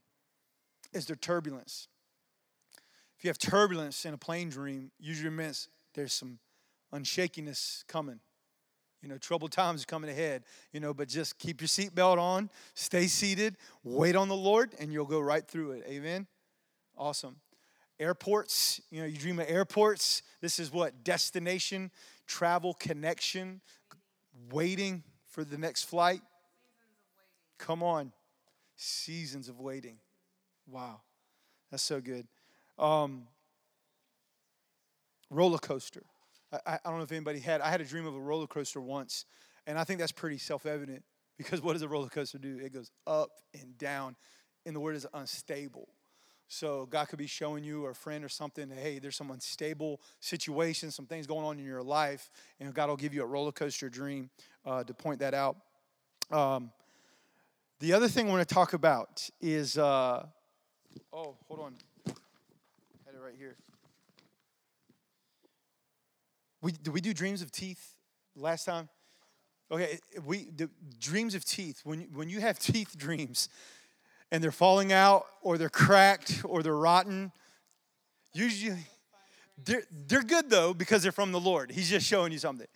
Is 0.91 1.05
there 1.05 1.15
turbulence? 1.15 1.87
If 3.19 3.25
you 3.25 3.29
have 3.29 3.37
turbulence 3.37 4.05
in 4.05 4.15
a 4.15 4.17
plane 4.17 4.49
dream, 4.49 4.89
usually 4.99 5.29
means 5.29 5.69
there's 5.93 6.13
some 6.13 6.39
unshakiness 6.91 7.85
coming. 7.87 8.19
You 9.01 9.09
know, 9.09 9.17
troubled 9.17 9.51
times 9.51 9.83
coming 9.83 10.11
ahead, 10.11 10.43
you 10.71 10.79
know, 10.79 10.93
but 10.93 11.07
just 11.07 11.39
keep 11.39 11.59
your 11.59 11.67
seatbelt 11.67 12.19
on, 12.19 12.51
stay 12.75 13.07
seated, 13.07 13.57
wait 13.83 14.15
on 14.15 14.27
the 14.27 14.35
Lord, 14.35 14.75
and 14.79 14.93
you'll 14.93 15.05
go 15.05 15.19
right 15.19 15.47
through 15.47 15.71
it. 15.71 15.85
Amen? 15.87 16.27
Awesome. 16.95 17.37
Airports, 17.99 18.79
you 18.91 19.01
know, 19.01 19.07
you 19.07 19.17
dream 19.17 19.39
of 19.39 19.49
airports. 19.49 20.21
This 20.39 20.59
is 20.59 20.71
what? 20.71 21.03
Destination, 21.03 21.89
travel, 22.27 22.75
connection, 22.75 23.61
waiting 24.51 25.03
for 25.29 25.43
the 25.43 25.57
next 25.57 25.83
flight. 25.83 26.21
Come 27.57 27.81
on. 27.81 28.11
Seasons 28.75 29.49
of 29.49 29.59
waiting. 29.59 29.97
Wow. 30.67 31.01
That's 31.69 31.83
so 31.83 32.01
good. 32.01 32.27
Um, 32.77 33.27
roller 35.29 35.59
coaster. 35.59 36.03
I, 36.51 36.79
I 36.83 36.89
don't 36.89 36.97
know 36.97 37.03
if 37.03 37.11
anybody 37.11 37.39
had, 37.39 37.61
I 37.61 37.69
had 37.69 37.81
a 37.81 37.85
dream 37.85 38.05
of 38.05 38.15
a 38.15 38.19
roller 38.19 38.47
coaster 38.47 38.81
once, 38.81 39.25
and 39.67 39.77
I 39.77 39.83
think 39.83 39.99
that's 39.99 40.11
pretty 40.11 40.37
self 40.37 40.65
evident 40.65 41.03
because 41.37 41.61
what 41.61 41.73
does 41.73 41.81
a 41.81 41.87
roller 41.87 42.09
coaster 42.09 42.37
do? 42.37 42.59
It 42.59 42.73
goes 42.73 42.91
up 43.07 43.29
and 43.59 43.77
down, 43.77 44.15
and 44.65 44.75
the 44.75 44.79
word 44.79 44.95
is 44.95 45.07
unstable. 45.13 45.87
So 46.47 46.85
God 46.85 47.07
could 47.07 47.17
be 47.17 47.27
showing 47.27 47.63
you 47.63 47.85
or 47.85 47.91
a 47.91 47.95
friend 47.95 48.25
or 48.25 48.29
something, 48.29 48.69
hey, 48.69 48.99
there's 48.99 49.15
some 49.15 49.31
unstable 49.31 50.01
situation, 50.19 50.91
some 50.91 51.05
things 51.05 51.25
going 51.25 51.45
on 51.45 51.57
in 51.57 51.63
your 51.63 51.81
life, 51.81 52.29
and 52.59 52.73
God 52.73 52.89
will 52.89 52.97
give 52.97 53.13
you 53.13 53.23
a 53.23 53.25
roller 53.25 53.53
coaster 53.53 53.87
dream 53.87 54.29
uh, 54.65 54.83
to 54.83 54.93
point 54.93 55.21
that 55.21 55.33
out. 55.33 55.55
Um, 56.29 56.71
the 57.79 57.93
other 57.93 58.09
thing 58.09 58.27
I 58.27 58.31
want 58.31 58.45
to 58.45 58.53
talk 58.53 58.73
about 58.73 59.29
is, 59.39 59.77
uh, 59.77 60.25
oh, 61.13 61.37
hold 61.47 61.61
on, 61.61 61.75
I 62.05 62.11
had 63.05 63.15
it 63.15 63.21
right 63.23 63.35
here. 63.37 63.55
We, 66.61 66.71
did 66.71 66.93
we 66.93 67.01
do 67.01 67.13
dreams 67.13 67.41
of 67.41 67.51
teeth 67.51 67.95
last 68.35 68.65
time? 68.65 68.89
Okay, 69.71 69.99
we 70.25 70.49
the 70.55 70.69
dreams 70.99 71.33
of 71.33 71.45
teeth. 71.45 71.81
When 71.83 72.01
when 72.13 72.29
you 72.29 72.41
have 72.41 72.59
teeth 72.59 72.97
dreams, 72.97 73.47
and 74.31 74.43
they're 74.43 74.51
falling 74.51 74.91
out, 74.91 75.25
or 75.41 75.57
they're 75.57 75.69
cracked, 75.69 76.41
or 76.43 76.61
they're 76.61 76.75
rotten, 76.75 77.31
usually 78.33 78.79
they're 79.63 79.83
they're 80.07 80.23
good 80.23 80.49
though 80.49 80.73
because 80.73 81.03
they're 81.03 81.13
from 81.13 81.31
the 81.31 81.39
Lord. 81.39 81.71
He's 81.71 81.89
just 81.89 82.05
showing 82.05 82.33
you 82.33 82.37
something. 82.37 82.67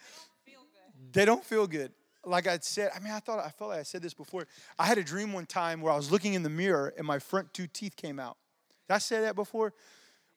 They 1.12 1.26
don't 1.26 1.44
feel 1.44 1.68
good. 1.68 1.92
Like 2.26 2.48
I 2.48 2.58
said, 2.60 2.92
I 2.96 3.00
mean, 3.00 3.12
I 3.12 3.20
thought 3.20 3.40
I 3.40 3.50
felt 3.50 3.72
like 3.72 3.80
I 3.80 3.84
said 3.84 4.02
this 4.02 4.14
before. 4.14 4.48
I 4.80 4.86
had 4.86 4.98
a 4.98 5.04
dream 5.04 5.32
one 5.34 5.46
time 5.46 5.82
where 5.82 5.94
I 5.94 5.96
was 5.96 6.12
looking 6.12 6.34
in 6.34 6.44
the 6.44 6.50
mirror 6.50 6.94
and 6.98 7.06
my 7.06 7.20
front 7.20 7.54
two 7.54 7.68
teeth 7.68 7.96
came 7.96 8.20
out. 8.20 8.38
Did 8.88 8.96
I 8.96 8.98
say 9.00 9.22
that 9.22 9.36
before? 9.36 9.74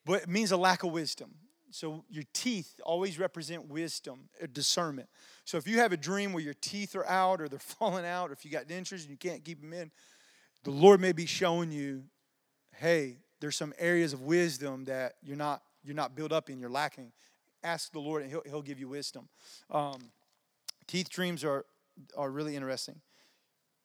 But 0.05 0.23
it 0.23 0.29
means 0.29 0.53
a 0.53 0.57
lack 0.57 0.83
of 0.83 0.93
wisdom. 0.93 1.35
So 1.71 2.05
your 2.09 2.25
teeth 2.33 2.81
always 2.83 3.19
represent 3.19 3.69
wisdom, 3.69 4.29
uh, 4.43 4.47
discernment. 4.53 5.09
So 5.45 5.59
if 5.59 5.67
you 5.67 5.79
have 5.79 5.93
a 5.93 5.97
dream 5.97 6.33
where 6.33 6.43
your 6.43 6.55
teeth 6.55 6.97
are 6.97 7.07
out 7.07 7.41
or 7.41 7.49
they're 7.49 7.59
falling 7.79 8.07
out, 8.07 8.31
or 8.31 8.33
if 8.33 8.45
you 8.45 8.51
got 8.51 8.67
dentures 8.67 9.03
and 9.03 9.11
you 9.11 9.17
can't 9.17 9.45
keep 9.45 9.61
them 9.61 9.73
in, 9.73 9.91
the 10.65 10.71
Lord 10.71 11.01
may 11.01 11.13
be 11.13 11.27
showing 11.27 11.71
you, 11.71 12.05
hey, 12.77 13.19
there's 13.41 13.57
some 13.57 13.73
areas 13.79 14.13
of 14.13 14.23
wisdom 14.23 14.85
that 14.87 15.15
you're 15.23 15.37
not 15.37 15.63
you're 15.85 15.95
not 15.95 16.15
built 16.15 16.33
up 16.33 16.51
in, 16.51 16.59
you're 16.59 16.69
lacking. 16.69 17.13
Ask 17.63 17.93
the 17.93 18.01
Lord, 18.01 18.23
and 18.23 18.31
He'll, 18.31 18.43
he'll 18.45 18.63
give 18.63 18.79
you 18.79 18.89
wisdom. 18.89 19.29
Um, 19.71 20.11
teeth 20.87 21.09
dreams 21.09 21.45
are 21.45 21.65
are 22.17 22.31
really 22.31 22.57
interesting. 22.57 23.01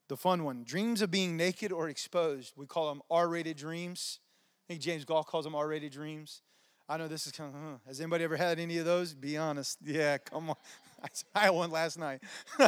The 0.10 0.18
fun 0.18 0.44
one, 0.44 0.64
dreams 0.64 1.02
of 1.02 1.12
being 1.12 1.38
naked 1.38 1.72
or 1.72 1.90
exposed. 1.90 2.54
We 2.56 2.66
call 2.66 2.90
them 2.90 3.02
R-rated 3.10 3.58
dreams. 3.58 4.20
I 4.66 4.74
think 4.74 4.82
James 4.82 5.06
Goll 5.06 5.24
calls 5.24 5.46
them 5.46 5.56
R-rated 5.56 5.92
dreams. 5.92 6.42
I 6.88 6.98
know 6.98 7.08
this 7.08 7.26
is 7.26 7.32
kind 7.32 7.54
of, 7.54 7.62
huh. 7.62 7.78
has 7.88 8.02
anybody 8.02 8.24
ever 8.24 8.36
had 8.36 8.60
any 8.60 8.78
of 8.78 8.86
those? 8.86 9.14
Be 9.14 9.38
honest. 9.38 9.80
Yeah, 9.84 10.18
come 10.18 10.50
on. 10.50 10.56
I 11.36 11.40
had 11.42 11.50
one 11.52 11.72
last 11.72 11.98
night. 11.98 12.22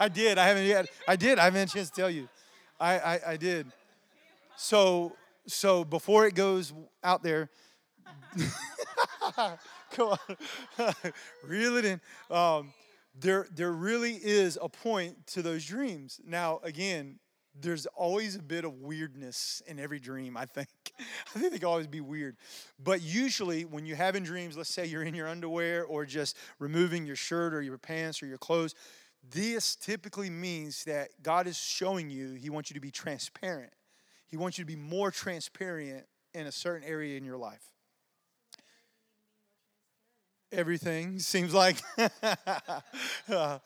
I 0.00 0.08
did. 0.08 0.38
I 0.38 0.46
haven't 0.46 0.66
yet. 0.66 0.88
I 1.06 1.16
did. 1.16 1.38
I 1.38 1.44
haven't 1.44 1.60
had 1.60 1.68
a 1.68 1.72
chance 1.72 1.90
to 1.90 1.96
tell 1.96 2.10
you. 2.10 2.28
I, 2.80 2.98
I, 2.98 3.20
I 3.28 3.36
did. 3.36 3.66
So, 4.56 5.16
so 5.46 5.84
before 5.84 6.26
it 6.26 6.34
goes 6.34 6.72
out 7.02 7.22
there, 7.22 7.50
come 9.92 10.16
on, 10.78 10.94
reel 11.44 11.76
it 11.76 11.84
in. 11.84 12.00
Um, 12.30 12.72
there, 13.18 13.46
there 13.54 13.72
really 13.72 14.14
is 14.14 14.58
a 14.60 14.68
point 14.68 15.26
to 15.28 15.42
those 15.42 15.64
dreams. 15.64 16.20
Now, 16.24 16.60
again, 16.62 17.18
there's 17.60 17.86
always 17.86 18.36
a 18.36 18.42
bit 18.42 18.64
of 18.64 18.74
weirdness 18.80 19.62
in 19.66 19.78
every 19.78 19.98
dream, 19.98 20.36
I 20.36 20.46
think. 20.46 20.68
I 20.98 21.38
think 21.38 21.52
they 21.52 21.58
can 21.58 21.68
always 21.68 21.86
be 21.86 22.00
weird. 22.00 22.36
But 22.82 23.02
usually, 23.02 23.64
when 23.64 23.86
you're 23.86 23.96
having 23.96 24.22
dreams, 24.22 24.56
let's 24.56 24.72
say 24.72 24.86
you're 24.86 25.02
in 25.02 25.14
your 25.14 25.28
underwear 25.28 25.84
or 25.84 26.04
just 26.04 26.36
removing 26.58 27.06
your 27.06 27.16
shirt 27.16 27.54
or 27.54 27.62
your 27.62 27.78
pants 27.78 28.22
or 28.22 28.26
your 28.26 28.38
clothes, 28.38 28.74
this 29.30 29.76
typically 29.76 30.30
means 30.30 30.84
that 30.84 31.10
God 31.22 31.46
is 31.46 31.56
showing 31.56 32.10
you 32.10 32.34
He 32.34 32.50
wants 32.50 32.70
you 32.70 32.74
to 32.74 32.80
be 32.80 32.90
transparent. 32.90 33.72
He 34.26 34.36
wants 34.36 34.58
you 34.58 34.64
to 34.64 34.68
be 34.68 34.76
more 34.76 35.10
transparent 35.10 36.04
in 36.34 36.46
a 36.46 36.52
certain 36.52 36.86
area 36.88 37.16
in 37.16 37.24
your 37.24 37.36
life? 37.36 37.72
Everything 40.50 41.18
seems 41.18 41.52
like 41.52 41.76
uh, 41.98 42.08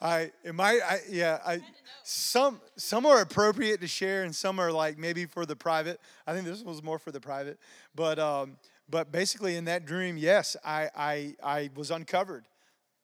I 0.00 0.30
am 0.44 0.60
I, 0.60 0.80
I 0.86 1.00
yeah 1.08 1.38
I 1.44 1.60
some 2.02 2.60
some 2.76 3.06
are 3.06 3.20
appropriate 3.22 3.80
to 3.80 3.86
share 3.86 4.22
and 4.24 4.34
some 4.34 4.58
are 4.58 4.70
like 4.70 4.98
maybe 4.98 5.24
for 5.24 5.46
the 5.46 5.56
private. 5.56 5.98
I 6.26 6.34
think 6.34 6.44
this 6.44 6.62
was 6.62 6.82
more 6.82 6.98
for 6.98 7.10
the 7.10 7.20
private, 7.20 7.58
but 7.94 8.18
um, 8.18 8.58
but 8.88 9.10
basically 9.10 9.56
in 9.56 9.64
that 9.64 9.86
dream, 9.86 10.18
yes, 10.18 10.56
I 10.64 10.90
I 10.94 11.34
I 11.42 11.70
was 11.74 11.90
uncovered. 11.90 12.46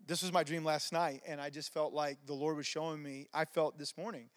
This 0.07 0.21
was 0.23 0.33
my 0.33 0.43
dream 0.43 0.65
last 0.65 0.93
night, 0.93 1.23
and 1.27 1.41
I 1.41 1.49
just 1.49 1.73
felt 1.73 1.95
like 1.95 2.19
the 2.27 2.35
Lord 2.35 2.57
was 2.57 2.67
showing 2.67 3.03
me. 3.03 3.29
I 3.33 3.47
felt 3.47 3.79
this 3.79 3.97
morning, 3.97 4.29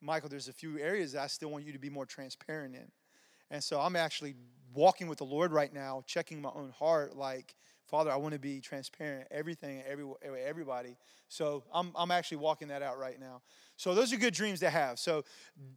Michael. 0.00 0.30
There's 0.30 0.48
a 0.48 0.52
few 0.54 0.78
areas 0.78 1.12
that 1.12 1.22
I 1.22 1.26
still 1.26 1.50
want 1.50 1.66
you 1.66 1.72
to 1.72 1.78
be 1.78 1.90
more 1.90 2.06
transparent 2.06 2.74
in, 2.74 2.90
and 3.50 3.62
so 3.62 3.78
I'm 3.78 3.96
actually 3.96 4.36
walking 4.72 5.06
with 5.06 5.18
the 5.18 5.24
Lord 5.24 5.52
right 5.52 5.72
now, 5.72 6.02
checking 6.06 6.40
my 6.40 6.50
own 6.54 6.70
heart, 6.70 7.16
like 7.16 7.54
Father, 7.88 8.10
I 8.10 8.16
want 8.16 8.34
to 8.34 8.38
be 8.38 8.60
transparent, 8.60 9.28
everything, 9.30 9.82
every, 9.88 10.04
everybody. 10.44 10.96
So 11.28 11.64
I'm, 11.72 11.90
I'm 11.96 12.10
actually 12.10 12.36
walking 12.38 12.68
that 12.68 12.82
out 12.82 12.98
right 12.98 13.18
now. 13.18 13.40
So 13.76 13.94
those 13.94 14.12
are 14.12 14.18
good 14.18 14.34
dreams 14.34 14.60
to 14.60 14.68
have. 14.68 14.98
So, 14.98 15.24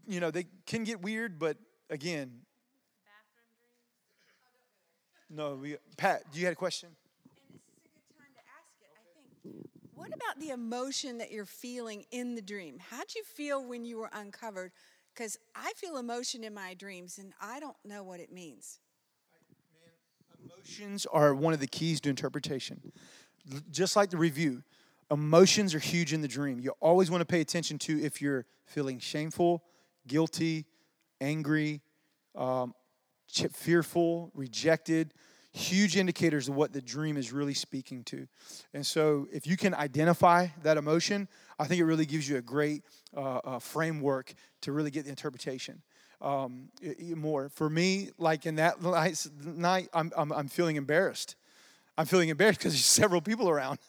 you 0.06 0.20
know, 0.20 0.30
they 0.30 0.46
can 0.66 0.84
get 0.84 1.02
weird, 1.02 1.40
but 1.40 1.58
again, 1.90 2.42
no, 5.30 5.56
we, 5.56 5.78
Pat, 5.96 6.30
do 6.34 6.40
you 6.40 6.46
had 6.46 6.52
a 6.52 6.58
question? 6.58 6.90
And 6.90 7.32
this 7.32 7.44
is 7.50 7.56
a 7.56 7.94
good 7.94 8.18
time 8.18 8.34
to 8.34 8.42
ask 8.60 8.76
it. 8.82 8.90
I 8.94 9.54
think 9.54 9.70
what 9.96 10.10
about 10.10 10.40
the 10.42 10.50
emotion 10.50 11.20
that 11.20 11.32
you're 11.32 11.46
feeling 11.46 12.04
in 12.12 12.36
the 12.36 12.42
dream? 12.42 12.80
How'd 12.90 13.16
you 13.16 13.24
feel 13.24 13.66
when 13.66 13.86
you 13.86 13.98
were 13.98 14.10
uncovered? 14.12 14.74
Because 15.14 15.38
I 15.56 15.72
feel 15.78 15.98
emotion 15.98 16.44
in 16.44 16.54
my 16.54 16.74
dreams 16.74 17.18
and 17.18 17.32
I 17.40 17.62
don't 17.62 17.78
know 17.86 18.04
what 18.04 18.20
it 18.20 18.34
means. 18.34 18.80
Emotions 20.72 21.06
are 21.12 21.36
one 21.36 21.54
of 21.54 21.60
the 21.60 21.68
keys 21.68 22.00
to 22.00 22.10
interpretation. 22.10 22.94
Just 23.72 23.98
like 23.98 24.10
the 24.10 24.18
review, 24.18 24.64
emotions 25.10 25.76
are 25.76 25.80
huge 25.80 26.14
in 26.14 26.22
the 26.22 26.30
dream. 26.30 26.62
You 26.62 26.72
always 26.80 27.12
want 27.12 27.20
to 27.20 27.26
pay 27.26 27.42
attention 27.42 27.78
to 27.80 28.02
if 28.02 28.22
you're 28.22 28.46
feeling 28.66 28.98
shameful, 28.98 29.64
guilty, 30.08 30.66
angry, 31.20 31.82
um, 32.36 32.74
fearful, 33.28 34.32
rejected. 34.34 35.14
Huge 35.52 35.98
indicators 35.98 36.48
of 36.48 36.56
what 36.56 36.72
the 36.72 36.82
dream 36.82 37.18
is 37.18 37.34
really 37.34 37.54
speaking 37.54 38.06
to. 38.06 38.26
And 38.74 38.86
so, 38.86 39.28
if 39.34 39.46
you 39.46 39.58
can 39.58 39.74
identify 39.74 40.48
that 40.64 40.78
emotion, 40.78 41.28
I 41.60 41.68
think 41.68 41.82
it 41.82 41.86
really 41.86 42.06
gives 42.06 42.30
you 42.30 42.38
a 42.38 42.42
great 42.42 42.84
uh, 43.14 43.40
uh, 43.44 43.60
framework 43.60 44.34
to 44.62 44.72
really 44.72 44.92
get 44.92 45.04
the 45.04 45.10
interpretation 45.10 45.82
um, 46.22 46.70
more. 47.16 47.50
For 47.50 47.70
me, 47.70 48.10
like 48.18 48.46
in 48.46 48.56
that 48.56 48.82
night, 48.82 49.90
I'm, 49.94 50.12
I'm, 50.16 50.32
I'm 50.32 50.48
feeling 50.48 50.76
embarrassed. 50.76 51.36
I'm 51.98 52.06
feeling 52.06 52.30
embarrassed 52.30 52.60
because 52.60 52.74
there's 52.74 52.86
several 53.04 53.22
people 53.22 53.50
around. 53.50 53.80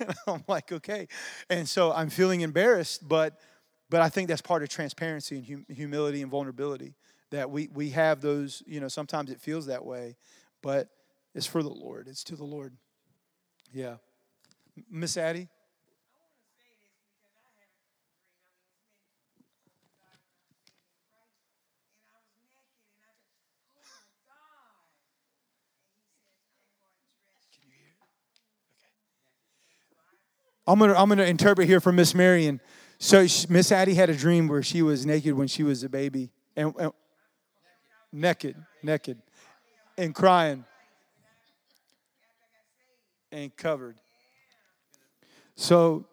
and 0.00 0.14
I'm 0.26 0.44
like, 0.46 0.72
okay. 0.72 1.08
And 1.48 1.68
so 1.68 1.92
I'm 1.92 2.10
feeling 2.10 2.42
embarrassed, 2.42 3.06
but 3.08 3.40
but 3.88 4.00
I 4.00 4.08
think 4.08 4.28
that's 4.28 4.40
part 4.40 4.62
of 4.62 4.68
transparency 4.68 5.36
and 5.36 5.46
hum- 5.46 5.66
humility 5.68 6.22
and 6.22 6.30
vulnerability 6.30 6.94
that 7.30 7.50
we 7.50 7.68
we 7.74 7.90
have 7.90 8.20
those, 8.20 8.62
you 8.66 8.80
know, 8.80 8.88
sometimes 8.88 9.30
it 9.30 9.40
feels 9.40 9.66
that 9.66 9.84
way, 9.84 10.16
but 10.62 10.88
it's 11.34 11.46
for 11.46 11.62
the 11.62 11.70
Lord. 11.70 12.08
It's 12.08 12.24
to 12.24 12.36
the 12.36 12.44
Lord. 12.44 12.72
Yeah. 13.72 13.96
Miss 14.90 15.16
Addie? 15.16 15.48
I'm 30.70 30.78
gonna 30.78 30.94
I'm 30.94 31.08
gonna 31.08 31.24
interpret 31.24 31.66
here 31.66 31.80
from 31.80 31.96
Miss 31.96 32.14
Marion. 32.14 32.60
So 32.98 33.26
Miss 33.48 33.72
Addie 33.72 33.94
had 33.94 34.08
a 34.08 34.14
dream 34.14 34.46
where 34.46 34.62
she 34.62 34.82
was 34.82 35.04
naked 35.04 35.34
when 35.34 35.48
she 35.48 35.64
was 35.64 35.82
a 35.82 35.88
baby, 35.88 36.30
and, 36.54 36.72
and 36.78 36.92
naked, 38.12 38.54
naked, 38.80 39.18
and 39.98 40.14
crying, 40.14 40.64
and 43.32 43.56
covered. 43.56 43.96
So, 45.56 46.06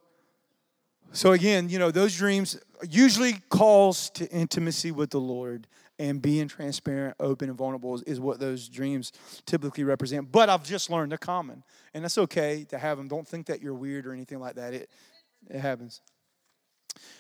so 1.12 1.34
again, 1.34 1.70
you 1.70 1.78
know, 1.78 1.92
those 1.92 2.18
dreams 2.18 2.58
usually 2.90 3.34
calls 3.50 4.10
to 4.12 4.28
intimacy 4.32 4.92
with 4.92 5.12
the 5.12 5.20
Lord 5.20 5.68
and 6.00 6.22
being 6.22 6.48
transparent, 6.48 7.16
open, 7.20 7.50
and 7.50 7.58
vulnerable 7.58 7.96
is, 7.96 8.04
is, 8.04 8.20
what 8.20 8.40
those 8.40 8.70
dreams 8.70 9.12
typically 9.46 9.84
represent. 9.84 10.32
But 10.32 10.50
I've 10.50 10.64
just 10.64 10.90
learned 10.90 11.12
they're 11.12 11.18
common, 11.18 11.64
and 11.94 12.04
that's 12.04 12.18
okay 12.18 12.66
to 12.70 12.78
have 12.78 12.98
them. 12.98 13.08
Don't 13.08 13.28
think 13.28 13.48
that 13.48 13.62
you're 13.62 13.74
weird 13.74 14.06
or 14.06 14.14
anything 14.14 14.40
like 14.40 14.56
that. 14.56 14.74
It 14.74 14.90
it 15.50 15.60
happens. 15.60 16.02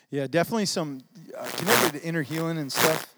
Yeah, 0.09 0.27
definitely 0.27 0.65
some 0.65 1.01
uh, 1.37 1.43
connected 1.55 1.99
to 1.99 2.03
inner 2.03 2.21
healing 2.21 2.57
and 2.57 2.71
stuff. 2.71 3.13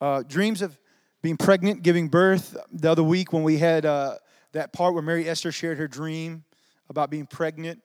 Uh, 0.00 0.22
dreams 0.26 0.62
of 0.62 0.78
being 1.22 1.36
pregnant, 1.36 1.82
giving 1.82 2.08
birth. 2.08 2.56
The 2.72 2.90
other 2.90 3.02
week 3.02 3.32
when 3.32 3.42
we 3.42 3.58
had 3.58 3.86
uh, 3.86 4.16
that 4.52 4.72
part 4.72 4.94
where 4.94 5.02
Mary 5.02 5.28
Esther 5.28 5.52
shared 5.52 5.78
her 5.78 5.88
dream 5.88 6.44
about 6.88 7.10
being 7.10 7.26
pregnant. 7.26 7.80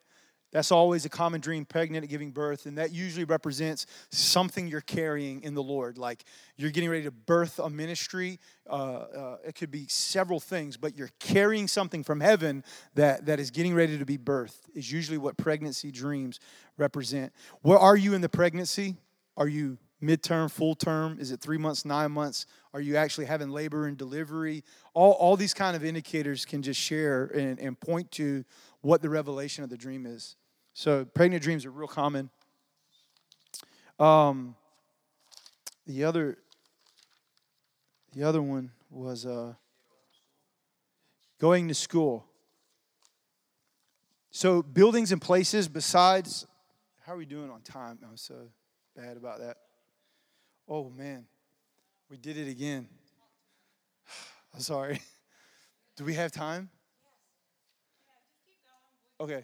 That's 0.51 0.71
always 0.71 1.03
a 1.03 1.09
common 1.09 1.41
dream, 1.41 1.65
pregnant 1.65 2.05
at 2.05 2.09
giving 2.09 2.31
birth, 2.31 2.65
and 2.65 2.77
that 2.77 2.93
usually 2.93 3.25
represents 3.25 3.85
something 4.09 4.67
you're 4.67 4.79
carrying 4.81 5.41
in 5.43 5.53
the 5.53 5.63
Lord. 5.63 5.97
Like 5.97 6.23
you're 6.55 6.71
getting 6.71 6.89
ready 6.89 7.03
to 7.03 7.11
birth 7.11 7.59
a 7.59 7.69
ministry. 7.69 8.39
Uh, 8.69 8.73
uh, 8.73 9.37
it 9.45 9.55
could 9.55 9.71
be 9.71 9.87
several 9.89 10.39
things, 10.39 10.77
but 10.77 10.97
you're 10.97 11.11
carrying 11.19 11.67
something 11.67 12.03
from 12.03 12.21
heaven 12.21 12.63
that, 12.95 13.25
that 13.25 13.39
is 13.39 13.51
getting 13.51 13.73
ready 13.73 13.97
to 13.97 14.05
be 14.05 14.17
birthed, 14.17 14.69
is 14.73 14.91
usually 14.91 15.17
what 15.17 15.35
pregnancy 15.37 15.91
dreams 15.91 16.39
represent. 16.77 17.33
Where 17.61 17.79
are 17.79 17.97
you 17.97 18.13
in 18.13 18.21
the 18.21 18.29
pregnancy? 18.29 18.95
Are 19.35 19.47
you 19.47 19.77
midterm, 20.01 20.49
full 20.49 20.75
term? 20.75 21.17
Is 21.19 21.31
it 21.31 21.41
three 21.41 21.57
months, 21.57 21.83
nine 21.83 22.11
months? 22.11 22.45
Are 22.73 22.81
you 22.81 22.95
actually 22.95 23.25
having 23.25 23.49
labor 23.49 23.87
and 23.87 23.97
delivery? 23.97 24.63
All, 24.93 25.13
all 25.13 25.35
these 25.35 25.53
kind 25.53 25.75
of 25.75 25.83
indicators 25.83 26.45
can 26.45 26.61
just 26.61 26.79
share 26.79 27.25
and, 27.25 27.59
and 27.59 27.79
point 27.79 28.11
to 28.11 28.45
what 28.81 29.01
the 29.01 29.09
revelation 29.09 29.63
of 29.63 29.69
the 29.69 29.77
dream 29.77 30.05
is. 30.05 30.35
So 30.73 31.05
pregnant 31.05 31.43
dreams 31.43 31.65
are 31.65 31.71
real 31.71 31.87
common. 31.87 32.29
Um, 33.99 34.55
the 35.85 36.03
other, 36.03 36.37
the 38.13 38.23
other 38.23 38.41
one 38.41 38.71
was 38.91 39.25
uh, 39.25 39.53
going 41.39 41.67
to 41.67 41.73
school. 41.73 42.25
So 44.31 44.61
buildings 44.61 45.11
and 45.11 45.21
places 45.21 45.67
besides. 45.67 46.45
How 47.05 47.13
are 47.13 47.17
we 47.17 47.25
doing 47.25 47.49
on 47.49 47.61
time? 47.61 47.97
I'm 48.07 48.17
so 48.17 48.35
bad 48.95 49.17
about 49.17 49.39
that. 49.39 49.57
Oh 50.67 50.89
man, 50.89 51.25
we 52.09 52.17
did 52.17 52.37
it 52.37 52.47
again. 52.47 52.87
I'm 54.53 54.59
sorry. 54.59 55.01
Do 55.95 56.03
we 56.03 56.13
have 56.13 56.31
time? 56.31 56.69
Okay. 59.19 59.43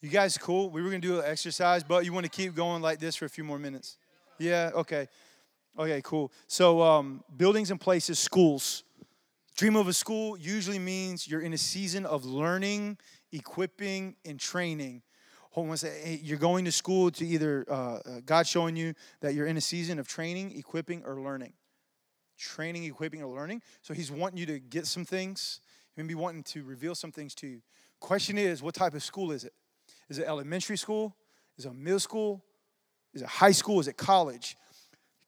You 0.00 0.08
guys 0.08 0.38
cool? 0.38 0.70
We 0.70 0.82
were 0.82 0.90
going 0.90 1.02
to 1.02 1.08
do 1.08 1.18
an 1.18 1.24
exercise, 1.26 1.82
but 1.82 2.04
you 2.04 2.12
want 2.12 2.24
to 2.24 2.30
keep 2.30 2.54
going 2.54 2.80
like 2.80 3.00
this 3.00 3.16
for 3.16 3.24
a 3.24 3.28
few 3.28 3.42
more 3.42 3.58
minutes? 3.58 3.96
Yeah, 4.38 4.70
okay. 4.74 5.08
Okay, 5.76 6.00
cool. 6.04 6.30
So, 6.46 6.80
um, 6.80 7.24
buildings 7.36 7.72
and 7.72 7.80
places, 7.80 8.20
schools. 8.20 8.84
Dream 9.56 9.74
of 9.74 9.88
a 9.88 9.92
school 9.92 10.38
usually 10.38 10.78
means 10.78 11.26
you're 11.26 11.40
in 11.40 11.52
a 11.52 11.58
season 11.58 12.06
of 12.06 12.24
learning, 12.24 12.98
equipping, 13.32 14.14
and 14.24 14.38
training. 14.38 15.02
You're 16.22 16.38
going 16.38 16.64
to 16.66 16.72
school 16.72 17.10
to 17.10 17.26
either, 17.26 17.66
uh, 17.68 17.74
uh, 17.74 18.00
God 18.24 18.46
showing 18.46 18.76
you 18.76 18.94
that 19.20 19.34
you're 19.34 19.48
in 19.48 19.56
a 19.56 19.60
season 19.60 19.98
of 19.98 20.06
training, 20.06 20.56
equipping, 20.56 21.02
or 21.04 21.20
learning. 21.20 21.54
Training, 22.36 22.84
equipping, 22.84 23.24
or 23.24 23.34
learning. 23.34 23.62
So 23.82 23.92
He's 23.92 24.12
wanting 24.12 24.38
you 24.38 24.46
to 24.46 24.60
get 24.60 24.86
some 24.86 25.04
things, 25.04 25.60
maybe 25.96 26.14
wanting 26.14 26.44
to 26.44 26.62
reveal 26.62 26.94
some 26.94 27.10
things 27.10 27.34
to 27.36 27.48
you. 27.48 27.62
Question 28.00 28.38
is, 28.38 28.62
what 28.62 28.74
type 28.74 28.94
of 28.94 29.02
school 29.02 29.32
is 29.32 29.44
it? 29.44 29.52
Is 30.08 30.18
it 30.18 30.26
elementary 30.26 30.76
school? 30.76 31.16
Is 31.56 31.66
it 31.66 31.74
middle 31.74 32.00
school? 32.00 32.44
Is 33.14 33.22
it 33.22 33.28
high 33.28 33.52
school? 33.52 33.80
Is 33.80 33.88
it 33.88 33.96
college? 33.96 34.56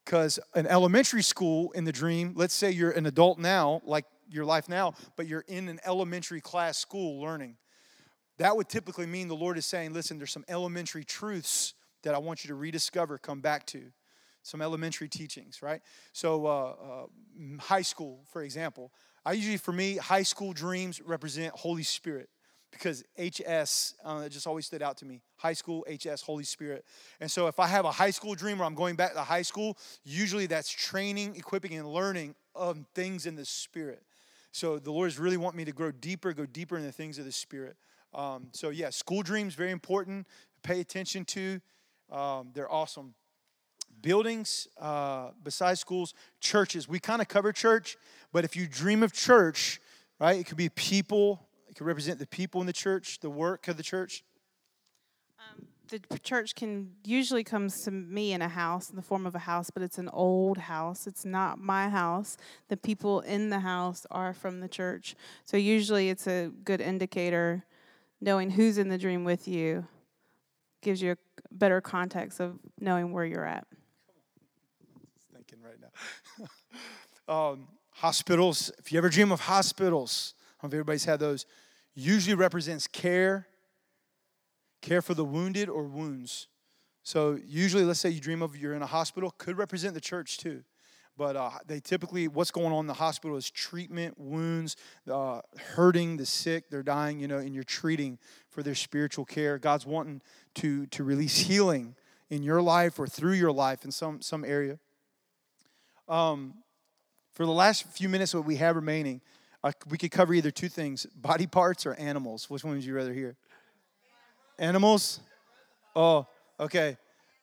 Because 0.05 0.39
an 0.55 0.67
elementary 0.67 1.23
school 1.23 1.73
in 1.73 1.85
the 1.85 1.93
dream, 1.93 2.33
let's 2.37 2.55
say 2.55 2.71
you're 2.71 2.91
an 2.91 3.07
adult 3.07 3.39
now, 3.39 3.81
like 3.85 4.05
your 4.29 4.45
life 4.45 4.69
now, 4.69 4.95
but 5.17 5.27
you're 5.27 5.45
in 5.49 5.69
an 5.69 5.81
elementary 5.85 6.41
class 6.41 6.79
school 6.79 7.21
learning. 7.21 7.57
That 8.39 8.57
would 8.57 8.69
typically 8.69 9.07
mean 9.07 9.29
the 9.29 9.37
Lord 9.37 9.59
is 9.59 9.67
saying, 9.67 9.93
listen, 9.93 10.19
there's 10.19 10.33
some 10.33 10.45
elementary 10.49 11.05
truths 11.05 11.75
that 12.03 12.15
I 12.15 12.19
want 12.19 12.45
you 12.45 12.49
to 12.49 12.55
rediscover, 12.55 13.19
come 13.19 13.41
back 13.41 13.67
to. 13.67 13.93
Some 14.43 14.63
elementary 14.63 15.09
teachings, 15.09 15.61
right? 15.61 15.83
So, 16.15 16.47
uh, 16.47 16.71
uh, 16.71 17.07
high 17.61 17.83
school, 17.83 18.25
for 18.33 18.43
example, 18.43 18.91
I 19.27 19.33
usually, 19.33 19.59
for 19.59 19.73
me, 19.73 19.97
high 19.97 20.23
school 20.23 20.55
dreams 20.55 21.03
represent 21.03 21.53
Holy 21.55 21.83
Spirit 21.83 22.31
because 22.71 23.03
HS, 23.19 23.95
uh, 24.05 24.23
it 24.27 24.31
just 24.31 24.47
always 24.47 24.67
stood 24.67 24.83
out 24.83 24.97
to 24.99 25.05
me. 25.05 25.21
High 25.37 25.53
school, 25.53 25.85
HS, 25.89 26.23
Holy 26.23 26.45
Spirit. 26.45 26.85
And 27.21 27.31
so 27.31 27.47
if 27.47 27.59
I 27.59 27.67
have 27.67 27.85
a 27.85 27.91
high 27.91 28.11
school 28.11 28.35
dream 28.35 28.61
or 28.61 28.65
I'm 28.65 28.75
going 28.75 28.97
back 28.97 29.15
to 29.15 29.21
high 29.21 29.43
school, 29.43 29.77
usually 30.05 30.47
that's 30.47 30.71
training, 30.71 31.37
equipping, 31.37 31.75
and 31.75 31.89
learning 31.89 32.35
of 32.55 32.79
things 32.95 33.27
in 33.27 33.35
the 33.37 33.45
Spirit. 33.45 34.03
So 34.53 34.79
the 34.79 34.91
Lord 34.91 35.09
is 35.09 35.19
really 35.19 35.37
want 35.37 35.57
me 35.57 35.65
to 35.65 35.73
grow 35.73 35.91
deeper, 35.91 36.33
go 36.33 36.47
deeper 36.47 36.77
in 36.77 36.85
the 36.85 36.93
things 36.93 37.19
of 37.19 37.25
the 37.25 37.33
Spirit. 37.33 37.77
Um, 38.13 38.49
so 38.53 38.71
yeah, 38.71 38.91
school 38.91 39.23
dreams 39.23 39.55
very 39.55 39.71
important. 39.71 40.27
Pay 40.63 40.81
attention 40.81 41.25
to. 41.27 41.61
Um, 42.11 42.51
they're 42.55 42.71
awesome. 42.71 43.15
Buildings, 44.03 44.67
uh, 44.81 45.31
besides 45.43 45.81
schools, 45.81 46.15
churches. 46.41 46.89
We 46.89 46.99
kind 46.99 47.21
of 47.21 47.29
cover 47.29 47.53
church, 47.53 47.97
but 48.33 48.45
if 48.45 48.57
you 48.57 48.67
dream 48.67 49.03
of 49.03 49.13
church, 49.13 49.81
right, 50.19 50.39
it 50.39 50.47
could 50.47 50.57
be 50.57 50.69
people. 50.71 51.47
It 51.71 51.77
could 51.77 51.87
represent 51.87 52.19
the 52.19 52.27
people 52.27 52.61
in 52.61 52.67
the 52.67 52.73
church, 52.73 53.21
the 53.21 53.31
work 53.31 53.69
of 53.69 53.77
the 53.77 53.85
church. 53.85 54.25
the 55.89 56.19
church 56.19 56.55
can 56.55 56.91
usually 57.05 57.45
comes 57.45 57.83
to 57.83 57.91
me 57.91 58.33
in 58.33 58.43
a 58.43 58.49
house 58.49 58.91
in 58.91 58.97
the 58.97 59.03
form 59.03 59.27
of 59.27 59.35
a 59.35 59.41
house 59.41 59.71
but 59.71 59.83
it's 59.83 59.97
an 59.97 60.09
old 60.09 60.59
house. 60.59 61.07
It's 61.07 61.25
not 61.25 61.61
my 61.61 61.89
house. 61.89 62.37
The 62.69 62.77
people 62.77 63.21
in 63.21 63.51
the 63.51 63.61
house 63.61 64.05
are 64.11 64.35
from 64.35 64.59
the 64.59 64.69
church. 64.69 65.15
So 65.45 65.57
usually 65.57 66.11
it's 66.11 66.27
a 66.27 66.51
good 66.65 66.81
indicator. 66.81 67.65
Knowing 68.21 68.51
who's 68.51 68.77
in 68.77 68.89
the 68.89 68.99
dream 68.99 69.25
with 69.25 69.47
you 69.47 69.87
gives 70.83 71.01
you 71.01 71.13
a 71.13 71.17
better 71.53 71.81
context 71.81 72.41
of 72.41 72.59
knowing 72.81 73.13
where 73.13 73.25
you're 73.25 73.47
at. 73.47 73.67
Thinking 75.33 75.61
right 75.63 75.79
now. 77.29 77.51
um, 77.53 77.69
hospitals, 77.93 78.73
if 78.79 78.93
you 78.93 78.99
ever 78.99 79.09
dream 79.09 79.31
of 79.31 79.41
hospitals, 79.41 80.35
I 80.61 80.63
don't 80.63 80.73
know 80.73 80.77
if 80.77 80.81
everybody's 80.81 81.05
had 81.07 81.21
those, 81.21 81.47
usually 81.95 82.35
represents 82.35 82.87
care, 82.87 83.47
care 84.83 85.01
for 85.01 85.15
the 85.15 85.25
wounded 85.25 85.71
or 85.71 85.85
wounds. 85.85 86.49
So 87.03 87.39
usually, 87.47 87.85
let's 87.85 87.99
say 87.99 88.11
you 88.11 88.21
dream 88.21 88.43
of 88.43 88.57
you're 88.57 88.75
in 88.75 88.83
a 88.83 88.87
hospital, 88.87 89.35
could 89.39 89.57
represent 89.57 89.95
the 89.95 90.01
church 90.03 90.37
too. 90.37 90.63
But 91.17 91.37
uh, 91.37 91.51
they 91.67 91.81
typically, 91.81 92.29
what's 92.29 92.51
going 92.51 92.73
on 92.73 92.81
in 92.81 92.87
the 92.87 92.95
hospital 92.95 93.37
is 93.37 93.51
treatment, 93.51 94.19
wounds, 94.19 94.77
uh, 95.11 95.41
hurting 95.75 96.19
the 96.19 96.27
sick, 96.27 96.71
they're 96.71 96.83
dying, 96.83 97.21
you 97.21 97.27
know, 97.27 97.39
and 97.39 97.55
you're 97.55 97.65
treating 97.65 98.19
for 98.51 98.63
their 98.63 98.75
spiritual 98.75 99.25
care. 99.25 99.59
God's 99.59 99.87
wanting 99.87 100.21
to, 100.57 100.87
to 100.87 101.05
release 101.05 101.39
healing 101.39 101.95
in 102.29 102.43
your 102.43 102.63
life 102.63 102.99
or 102.99 103.07
through 103.07 103.33
your 103.33 103.53
life 103.53 103.85
in 103.85 103.91
some, 103.91 104.21
some 104.21 104.45
area. 104.45 104.79
Um, 106.09 106.55
for 107.33 107.47
the 107.47 107.53
last 107.53 107.87
few 107.87 108.09
minutes 108.09 108.33
that 108.33 108.43
we 108.43 108.57
have 108.57 108.77
remaining, 108.77 109.21
uh, 109.63 109.73
we 109.89 109.99
could 109.99 110.11
cover 110.11 110.33
either 110.35 110.51
two 110.51 110.69
things 110.69 111.07
body 111.07 111.47
parts 111.47 111.87
or 111.87 111.95
animals. 111.95 112.49
Which 112.49 112.65
one 112.65 112.75
would 112.75 112.85
you 112.85 112.95
rather 112.95 113.13
hear? 113.13 113.37
Animals? 114.59 115.21
Oh, 115.95 116.27
okay. 116.59 116.97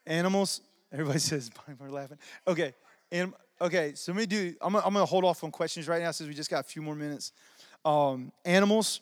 Animals. 0.05 0.61
Everybody 0.91 1.19
says, 1.31 1.51
we're 1.79 1.89
laughing. 1.89 2.17
Okay. 2.47 2.73
And, 3.11 3.33
okay, 3.61 3.93
so 3.95 4.11
let 4.11 4.19
me 4.19 4.25
do, 4.25 4.55
I'm, 4.61 4.75
I'm 4.75 4.93
going 4.93 4.95
to 4.95 5.05
hold 5.05 5.23
off 5.25 5.43
on 5.43 5.51
questions 5.51 5.87
right 5.87 6.01
now 6.01 6.11
since 6.11 6.27
we 6.27 6.33
just 6.33 6.49
got 6.49 6.61
a 6.61 6.67
few 6.67 6.81
more 6.81 6.95
minutes. 6.95 7.31
Um, 7.85 8.31
animals. 8.45 9.01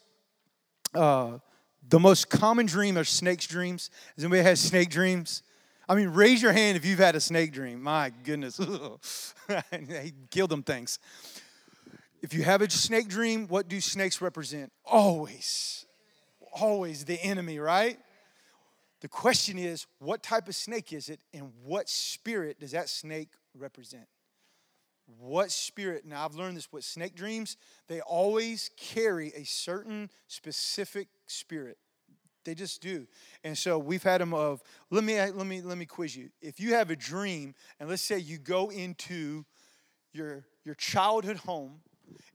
Uh, 0.93 1.39
the 1.88 1.99
most 1.99 2.30
common 2.30 2.66
dream 2.66 2.97
are 2.97 3.03
snakes' 3.03 3.47
dreams. 3.47 3.89
Has 4.16 4.24
anybody 4.24 4.41
had 4.41 4.57
snake 4.57 4.89
dreams? 4.89 5.43
I 5.88 5.95
mean, 5.95 6.09
raise 6.09 6.41
your 6.41 6.51
hand 6.51 6.78
if 6.78 6.86
you've 6.86 6.99
had 6.99 7.16
a 7.16 7.20
snake 7.20 7.51
dream. 7.51 7.82
My 7.82 8.11
goodness. 8.24 8.57
he 9.72 10.13
killed 10.32 10.49
them 10.49 10.63
things. 10.63 10.99
If 12.22 12.34
you 12.34 12.43
have 12.43 12.61
a 12.61 12.70
snake 12.70 13.07
dream, 13.07 13.47
what 13.47 13.68
do 13.68 13.80
snakes 13.80 14.22
represent? 14.22 14.72
Always, 14.84 15.86
always 16.51 17.05
the 17.05 17.22
enemy, 17.22 17.59
right? 17.59 17.99
The 19.01 19.07
question 19.07 19.59
is, 19.59 19.86
what 19.99 20.24
type 20.24 20.47
of 20.47 20.55
snake 20.55 20.91
is 20.93 21.09
it, 21.09 21.20
and 21.34 21.51
what 21.63 21.89
spirit 21.89 22.59
does 22.59 22.72
that 22.72 22.89
snake 22.89 23.30
represent? 23.57 24.07
What 25.20 25.51
spirit? 25.51 26.05
Now, 26.05 26.26
I've 26.26 26.36
learned 26.36 26.57
this 26.57 26.72
with 26.72 26.84
snake 26.84 27.16
dreams, 27.16 27.57
they 27.88 28.01
always 28.01 28.72
carry 28.78 29.32
a 29.36 29.43
certain 29.43 30.09
specific 30.28 31.07
spirit. 31.28 31.78
They 32.45 32.55
just 32.55 32.82
do. 32.82 33.07
And 33.43 33.57
so 33.57 33.78
we've 33.78 34.03
had 34.03 34.22
them 34.22 34.34
of 34.34 34.61
let 34.91 35.03
me 35.03 35.20
let 35.20 35.47
me 35.47 35.61
let 35.61 35.78
me 35.78 35.86
quiz 35.86 36.16
you. 36.16 36.30
If 36.41 36.59
you 36.59 36.76
have 36.76 36.91
a 36.91 36.95
dream 36.95 37.55
and 37.80 37.89
let's 37.89 38.03
say 38.03 38.20
you 38.20 38.38
go 38.38 38.70
into 38.70 39.45
your 40.13 40.45
your 40.63 40.76
childhood 40.76 41.38
home 41.38 41.82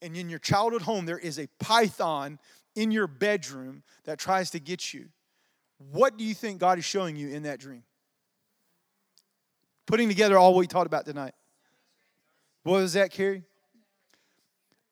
and 0.03 0.17
in 0.17 0.29
your 0.29 0.39
childhood 0.39 0.83
home 0.83 1.07
there 1.07 1.19
is 1.19 1.39
a 1.39 1.47
python 1.59 2.39
in 2.75 2.91
your 2.91 3.07
bedroom 3.07 3.83
that 4.05 4.19
tries 4.19 4.51
to 4.51 4.61
get 4.61 4.95
you. 4.95 5.07
What 5.93 6.17
do 6.17 6.25
you 6.25 6.35
think 6.35 6.61
God 6.61 6.79
is 6.79 6.85
showing 6.85 7.17
you 7.17 7.29
in 7.29 7.45
that 7.45 7.59
dream? 7.59 7.83
Putting 9.87 10.09
together 10.09 10.39
all 10.39 10.55
we 10.55 10.67
talked 10.67 10.87
about 10.87 11.05
tonight. 11.05 11.35
What 12.63 12.75
was 12.75 12.93
that, 12.93 13.11
Carrie? 13.11 13.45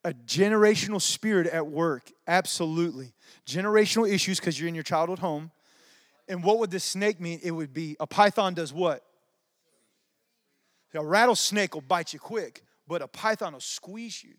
a 0.05 0.12
generational 0.12 1.01
spirit 1.03 1.47
at 1.49 1.66
work 1.66 2.11
absolutely 2.26 3.12
generational 3.47 4.09
issues 4.11 4.39
because 4.39 4.59
you're 4.59 4.68
in 4.68 4.74
your 4.74 4.85
childhood 4.85 5.18
home 5.18 5.51
and 6.29 6.43
what 6.43 6.59
would 6.59 6.70
the 6.70 6.81
snake 6.81 7.20
mean 7.20 7.41
it 7.43 7.51
would 7.51 7.72
be 7.72 7.97
a 7.99 8.07
python 8.07 8.55
does 8.55 8.72
what 8.72 9.05
a 10.95 11.05
rattlesnake 11.05 11.74
will 11.74 11.83
bite 11.83 12.12
you 12.12 12.18
quick 12.18 12.62
but 12.87 13.03
a 13.03 13.09
python 13.09 13.53
will 13.53 13.61
squeeze 13.61 14.22
you 14.22 14.35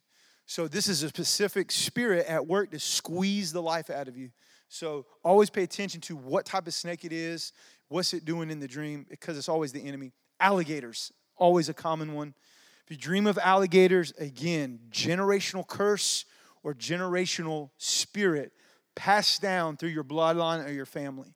so 0.49 0.67
this 0.67 0.87
is 0.87 1.03
a 1.03 1.09
specific 1.09 1.71
spirit 1.71 2.25
at 2.27 2.47
work 2.47 2.71
to 2.71 2.79
squeeze 2.79 3.51
the 3.51 3.61
life 3.61 3.89
out 3.89 4.07
of 4.07 4.17
you 4.17 4.31
so 4.67 5.05
always 5.23 5.49
pay 5.49 5.63
attention 5.63 6.01
to 6.01 6.15
what 6.15 6.45
type 6.45 6.67
of 6.67 6.73
snake 6.73 7.05
it 7.05 7.13
is 7.13 7.53
what's 7.87 8.13
it 8.13 8.25
doing 8.25 8.49
in 8.49 8.59
the 8.59 8.67
dream 8.67 9.05
because 9.09 9.37
it's 9.37 9.49
always 9.49 9.71
the 9.71 9.85
enemy 9.85 10.11
alligators 10.39 11.11
always 11.37 11.69
a 11.69 11.73
common 11.73 12.13
one 12.13 12.33
if 12.89 12.93
you 12.93 13.01
dream 13.01 13.27
of 13.27 13.37
alligators, 13.37 14.13
again, 14.17 14.79
generational 14.89 15.65
curse 15.65 16.25
or 16.63 16.73
generational 16.73 17.69
spirit 17.77 18.51
passed 18.95 19.43
down 19.43 19.77
through 19.77 19.89
your 19.89 20.03
bloodline 20.03 20.65
or 20.65 20.71
your 20.71 20.87
family. 20.87 21.35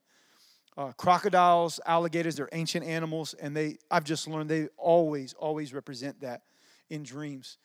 Uh, 0.75 0.93
crocodiles, 0.93 1.79
alligators, 1.85 2.35
they're 2.35 2.49
ancient 2.53 2.83
animals, 2.83 3.35
and 3.35 3.55
they, 3.55 3.77
I've 3.91 4.03
just 4.03 4.27
learned 4.27 4.49
they 4.49 4.69
always, 4.77 5.33
always 5.33 5.75
represent 5.75 6.21
that 6.21 6.41
in 6.89 7.03
dreams. 7.03 7.59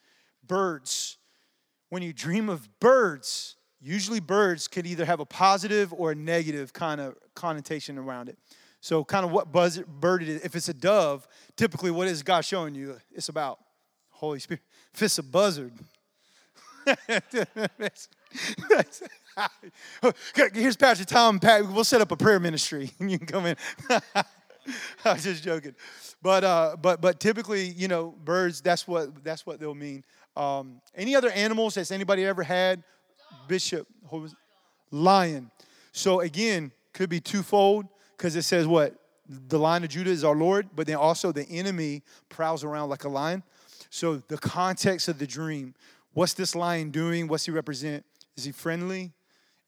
Birds, 0.47 1.17
when 1.91 2.03
you 2.03 2.13
dream 2.13 2.49
of 2.49 2.69
birds, 2.81 3.57
usually 3.81 4.21
birds 4.21 4.69
could 4.69 4.87
either 4.87 5.05
have 5.05 5.21
a 5.21 5.27
positive 5.27 5.93
or 5.93 6.13
a 6.13 6.15
negative 6.15 6.73
kind 6.73 7.01
of 7.01 7.17
connotation 7.35 7.99
around 7.99 8.29
it. 8.29 8.39
So, 8.81 9.05
kind 9.05 9.25
of 9.25 9.33
what 9.33 9.51
buzz, 9.51 9.81
bird 9.87 10.23
it 10.23 10.29
is. 10.29 10.41
If 10.43 10.55
it's 10.55 10.69
a 10.69 10.75
dove, 10.75 11.27
typically 11.57 11.91
what 11.91 12.07
is 12.07 12.23
God 12.23 12.45
showing 12.45 12.75
you 12.75 12.97
it's 13.13 13.29
about? 13.29 13.59
Holy 14.11 14.39
Spirit. 14.39 14.63
If 14.95 15.03
it's 15.03 15.19
a 15.19 15.23
buzzard, 15.23 15.73
here's 20.55 20.77
Pastor 20.77 21.05
Tom. 21.05 21.39
Pat, 21.39 21.69
we'll 21.69 21.85
set 21.85 22.01
up 22.01 22.13
a 22.13 22.17
prayer 22.17 22.41
ministry, 22.41 22.91
and 22.99 23.11
you 23.11 23.19
can 23.19 23.27
come 23.27 23.47
in. 23.47 23.57
I 25.05 25.13
was 25.13 25.25
just 25.25 25.43
joking, 25.43 25.75
but 26.23 26.45
uh, 26.45 26.77
but 26.81 27.01
but 27.01 27.21
typically, 27.21 27.69
you 27.69 27.89
know, 27.89 28.15
birds. 28.25 28.61
That's 28.61 28.87
what 28.87 29.25
that's 29.25 29.47
what 29.47 29.61
they'll 29.61 29.75
mean. 29.75 30.05
Um, 30.39 30.81
any 30.95 31.17
other 31.17 31.31
animals 31.31 31.75
that's 31.75 31.91
anybody 31.91 32.25
ever 32.25 32.43
had? 32.43 32.83
Bishop, 33.49 33.89
lion. 34.91 35.51
So 35.93 36.21
again, 36.21 36.73
could 36.93 37.11
be 37.11 37.21
twofold 37.21 37.87
because 38.17 38.37
it 38.37 38.43
says 38.43 38.67
what 38.67 38.95
the 39.29 39.59
lion 39.59 39.85
of 39.85 39.91
Judah 39.91 40.11
is 40.11 40.25
our 40.25 40.35
Lord, 40.35 40.69
but 40.75 40.87
then 40.87 40.97
also 40.97 41.33
the 41.33 41.47
enemy 41.49 42.03
prowls 42.29 42.65
around 42.65 42.89
like 42.89 43.05
a 43.05 43.09
lion. 43.09 43.43
So, 43.91 44.17
the 44.17 44.39
context 44.39 45.09
of 45.09 45.19
the 45.19 45.27
dream 45.27 45.75
what's 46.13 46.35
this 46.35 46.57
lion 46.57 46.91
doing? 46.91 47.29
What's 47.29 47.45
he 47.45 47.53
represent? 47.53 48.05
Is 48.37 48.45
he 48.45 48.53
friendly? 48.53 49.13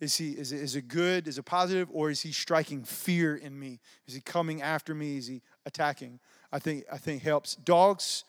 Is, 0.00 0.16
he, 0.16 0.30
is, 0.32 0.50
it, 0.50 0.60
is 0.60 0.74
it 0.74 0.88
good? 0.88 1.28
Is 1.28 1.38
it 1.38 1.44
positive? 1.44 1.88
Or 1.92 2.10
is 2.10 2.22
he 2.22 2.32
striking 2.32 2.82
fear 2.82 3.36
in 3.36 3.58
me? 3.58 3.78
Is 4.08 4.14
he 4.14 4.20
coming 4.20 4.60
after 4.60 4.94
me? 4.94 5.18
Is 5.18 5.26
he 5.28 5.42
attacking? 5.64 6.18
I 6.50 6.58
think, 6.58 6.84
I 6.90 6.96
think 6.98 7.22
helps. 7.22 7.54
Dogs, 7.54 8.24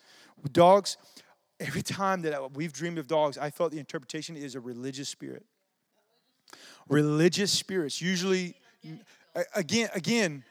dogs, 0.52 0.98
every 1.62 1.84
time 1.84 2.24
that 2.24 2.54
we've 2.54 2.74
dreamed 2.74 2.98
of 2.98 3.08
dogs, 3.08 3.38
I 3.38 3.52
felt 3.52 3.72
the 3.72 3.80
interpretation 3.80 4.36
is 4.36 4.56
a 4.56 4.60
religious 4.60 5.10
spirit. 5.10 5.46
Religious 6.90 7.52
spirits, 7.52 8.02
usually, 8.02 8.56
again, 9.56 9.90
again, 9.94 10.44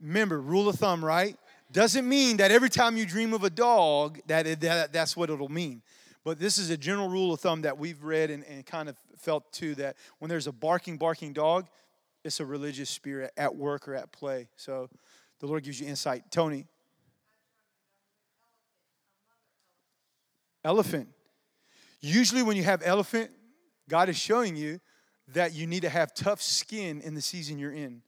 remember, 0.00 0.40
rule 0.40 0.68
of 0.68 0.76
thumb, 0.76 1.04
right? 1.04 1.36
Doesn't 1.72 2.08
mean 2.08 2.38
that 2.38 2.50
every 2.50 2.70
time 2.70 2.96
you 2.96 3.04
dream 3.04 3.34
of 3.34 3.44
a 3.44 3.50
dog, 3.50 4.20
that, 4.26 4.60
that 4.60 4.92
that's 4.92 5.16
what 5.16 5.28
it'll 5.28 5.50
mean. 5.50 5.82
But 6.24 6.38
this 6.38 6.58
is 6.58 6.70
a 6.70 6.76
general 6.76 7.08
rule 7.08 7.32
of 7.32 7.40
thumb 7.40 7.62
that 7.62 7.78
we've 7.78 8.02
read 8.02 8.30
and, 8.30 8.44
and 8.44 8.64
kind 8.64 8.88
of 8.88 8.96
felt 9.18 9.52
too 9.52 9.74
that 9.76 9.96
when 10.18 10.28
there's 10.28 10.46
a 10.46 10.52
barking, 10.52 10.96
barking 10.96 11.32
dog, 11.32 11.66
it's 12.24 12.40
a 12.40 12.46
religious 12.46 12.90
spirit 12.90 13.32
at 13.36 13.54
work 13.54 13.88
or 13.88 13.94
at 13.94 14.12
play. 14.12 14.48
So 14.56 14.88
the 15.40 15.46
Lord 15.46 15.64
gives 15.64 15.80
you 15.80 15.88
insight. 15.88 16.30
Tony. 16.30 16.66
Elephant. 20.64 21.08
Usually, 22.00 22.42
when 22.42 22.56
you 22.56 22.64
have 22.64 22.82
elephant, 22.84 23.30
God 23.88 24.08
is 24.08 24.16
showing 24.16 24.56
you 24.56 24.80
that 25.28 25.52
you 25.54 25.66
need 25.66 25.82
to 25.82 25.88
have 25.88 26.14
tough 26.14 26.42
skin 26.42 27.00
in 27.00 27.14
the 27.14 27.22
season 27.22 27.58
you're 27.58 27.72
in. 27.72 28.02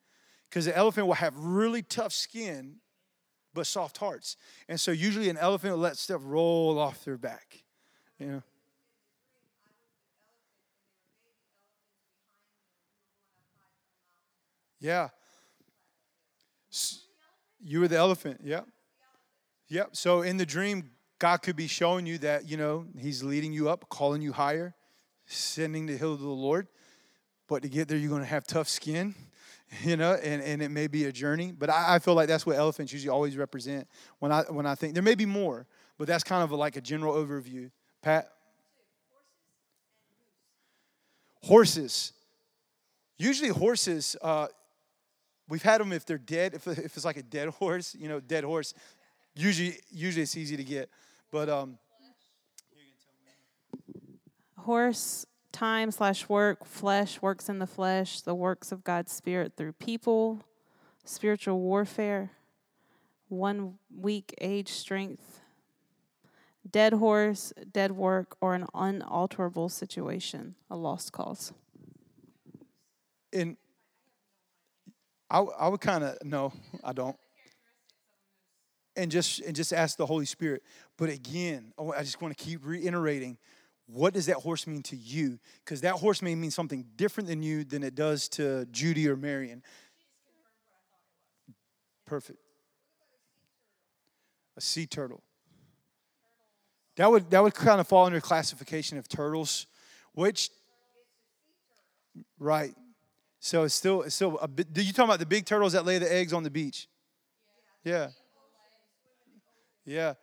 Because 0.48 0.64
the 0.64 0.76
elephant 0.76 1.06
will 1.06 1.14
have 1.14 1.36
really 1.38 1.82
tough 1.82 2.12
skin, 2.12 2.76
but 3.54 3.66
soft 3.66 3.98
hearts. 3.98 4.36
And 4.68 4.80
so 4.80 4.90
usually 4.92 5.28
an 5.30 5.38
elephant 5.38 5.74
will 5.74 5.80
let 5.80 5.96
stuff 5.96 6.20
roll 6.24 6.78
off 6.78 7.04
their 7.04 7.16
back. 7.16 7.64
You 8.18 8.26
know? 8.26 8.42
Yeah. 14.80 15.08
You 17.60 17.80
were 17.80 17.88
the 17.88 17.96
elephant, 17.96 18.40
Yep. 18.42 18.66
Yep. 19.68 19.96
So 19.96 20.20
in 20.20 20.36
the 20.36 20.44
dream, 20.44 20.90
God 21.22 21.40
could 21.40 21.54
be 21.54 21.68
showing 21.68 22.04
you 22.04 22.18
that, 22.18 22.48
you 22.48 22.56
know, 22.56 22.84
He's 22.98 23.22
leading 23.22 23.52
you 23.52 23.68
up, 23.68 23.88
calling 23.88 24.22
you 24.22 24.32
higher, 24.32 24.74
sending 25.24 25.86
the 25.86 25.96
hill 25.96 26.16
to 26.16 26.22
the 26.22 26.28
Lord. 26.28 26.66
But 27.46 27.62
to 27.62 27.68
get 27.68 27.86
there, 27.86 27.96
you're 27.96 28.10
going 28.10 28.22
to 28.22 28.26
have 28.26 28.44
tough 28.44 28.68
skin, 28.68 29.14
you 29.84 29.96
know, 29.96 30.14
and, 30.14 30.42
and 30.42 30.60
it 30.60 30.72
may 30.72 30.88
be 30.88 31.04
a 31.04 31.12
journey. 31.12 31.52
But 31.56 31.70
I, 31.70 31.94
I 31.94 31.98
feel 32.00 32.14
like 32.14 32.26
that's 32.26 32.44
what 32.44 32.56
elephants 32.56 32.92
usually 32.92 33.10
always 33.10 33.36
represent 33.36 33.86
when 34.18 34.32
I, 34.32 34.42
when 34.48 34.66
I 34.66 34.74
think 34.74 34.94
there 34.94 35.02
may 35.04 35.14
be 35.14 35.24
more, 35.24 35.64
but 35.96 36.08
that's 36.08 36.24
kind 36.24 36.42
of 36.42 36.50
a, 36.50 36.56
like 36.56 36.74
a 36.74 36.80
general 36.80 37.14
overview. 37.14 37.70
Pat? 38.02 38.28
Horses. 41.44 42.14
Usually, 43.16 43.50
horses, 43.50 44.16
uh, 44.22 44.48
we've 45.48 45.62
had 45.62 45.80
them 45.80 45.92
if 45.92 46.04
they're 46.04 46.18
dead, 46.18 46.54
if, 46.54 46.66
if 46.66 46.96
it's 46.96 47.04
like 47.04 47.16
a 47.16 47.22
dead 47.22 47.48
horse, 47.60 47.94
you 47.96 48.08
know, 48.08 48.18
dead 48.18 48.42
horse. 48.42 48.74
Usually, 49.36 49.76
usually 49.92 50.24
it's 50.24 50.36
easy 50.36 50.56
to 50.56 50.64
get. 50.64 50.90
But 51.32 51.48
um, 51.48 51.78
horse 54.58 55.24
time 55.50 55.90
slash 55.90 56.28
work, 56.28 56.66
flesh 56.66 57.22
works 57.22 57.48
in 57.48 57.58
the 57.58 57.66
flesh, 57.66 58.20
the 58.20 58.34
works 58.34 58.70
of 58.70 58.84
God's 58.84 59.12
Spirit 59.12 59.54
through 59.56 59.72
people, 59.72 60.44
spiritual 61.04 61.58
warfare, 61.58 62.32
one 63.28 63.78
week 63.90 64.34
age 64.42 64.68
strength, 64.68 65.40
dead 66.70 66.92
horse, 66.92 67.54
dead 67.72 67.92
work, 67.92 68.36
or 68.42 68.54
an 68.54 68.66
unalterable 68.74 69.70
situation, 69.70 70.54
a 70.70 70.76
lost 70.76 71.12
cause. 71.12 71.54
And 73.32 73.56
I, 75.30 75.38
I 75.38 75.68
would 75.68 75.80
kind 75.80 76.04
of, 76.04 76.18
no, 76.22 76.52
I 76.84 76.92
don't 76.92 77.16
and 78.96 79.10
just 79.10 79.40
and 79.40 79.54
just 79.56 79.72
ask 79.72 79.96
the 79.96 80.06
Holy 80.06 80.26
Spirit. 80.26 80.62
But 80.96 81.10
again, 81.10 81.72
oh, 81.78 81.92
I 81.92 82.02
just 82.02 82.20
want 82.20 82.36
to 82.36 82.44
keep 82.44 82.64
reiterating 82.64 83.38
what 83.86 84.14
does 84.14 84.26
that 84.26 84.36
horse 84.36 84.66
mean 84.66 84.82
to 84.84 84.96
you? 84.96 85.38
Because 85.64 85.82
that 85.82 85.94
horse 85.94 86.22
may 86.22 86.34
mean 86.34 86.50
something 86.50 86.84
different 86.96 87.28
than 87.28 87.42
you 87.42 87.64
than 87.64 87.82
it 87.82 87.94
does 87.94 88.28
to 88.30 88.66
Judy 88.66 89.08
or 89.08 89.16
Marion. 89.16 89.62
Perfect. 92.06 92.38
A 94.56 94.60
sea 94.60 94.86
turtle. 94.86 95.22
That 96.96 97.10
would 97.10 97.30
that 97.30 97.42
would 97.42 97.54
kind 97.54 97.80
of 97.80 97.88
fall 97.88 98.06
under 98.06 98.20
classification 98.20 98.98
of 98.98 99.08
turtles, 99.08 99.66
which 100.12 100.50
right. 102.38 102.74
So 103.40 103.64
it's 103.64 103.74
still 103.74 104.02
it's 104.02 104.14
still 104.14 104.38
a 104.38 104.48
bit. 104.48 104.72
Do 104.72 104.82
you 104.82 104.92
talking 104.92 105.08
about 105.08 105.18
the 105.18 105.26
big 105.26 105.46
turtles 105.46 105.72
that 105.72 105.84
lay 105.84 105.98
the 105.98 106.12
eggs 106.12 106.32
on 106.32 106.42
the 106.42 106.50
beach? 106.50 106.86
Yeah. 107.84 108.08
Yeah. 109.84 110.14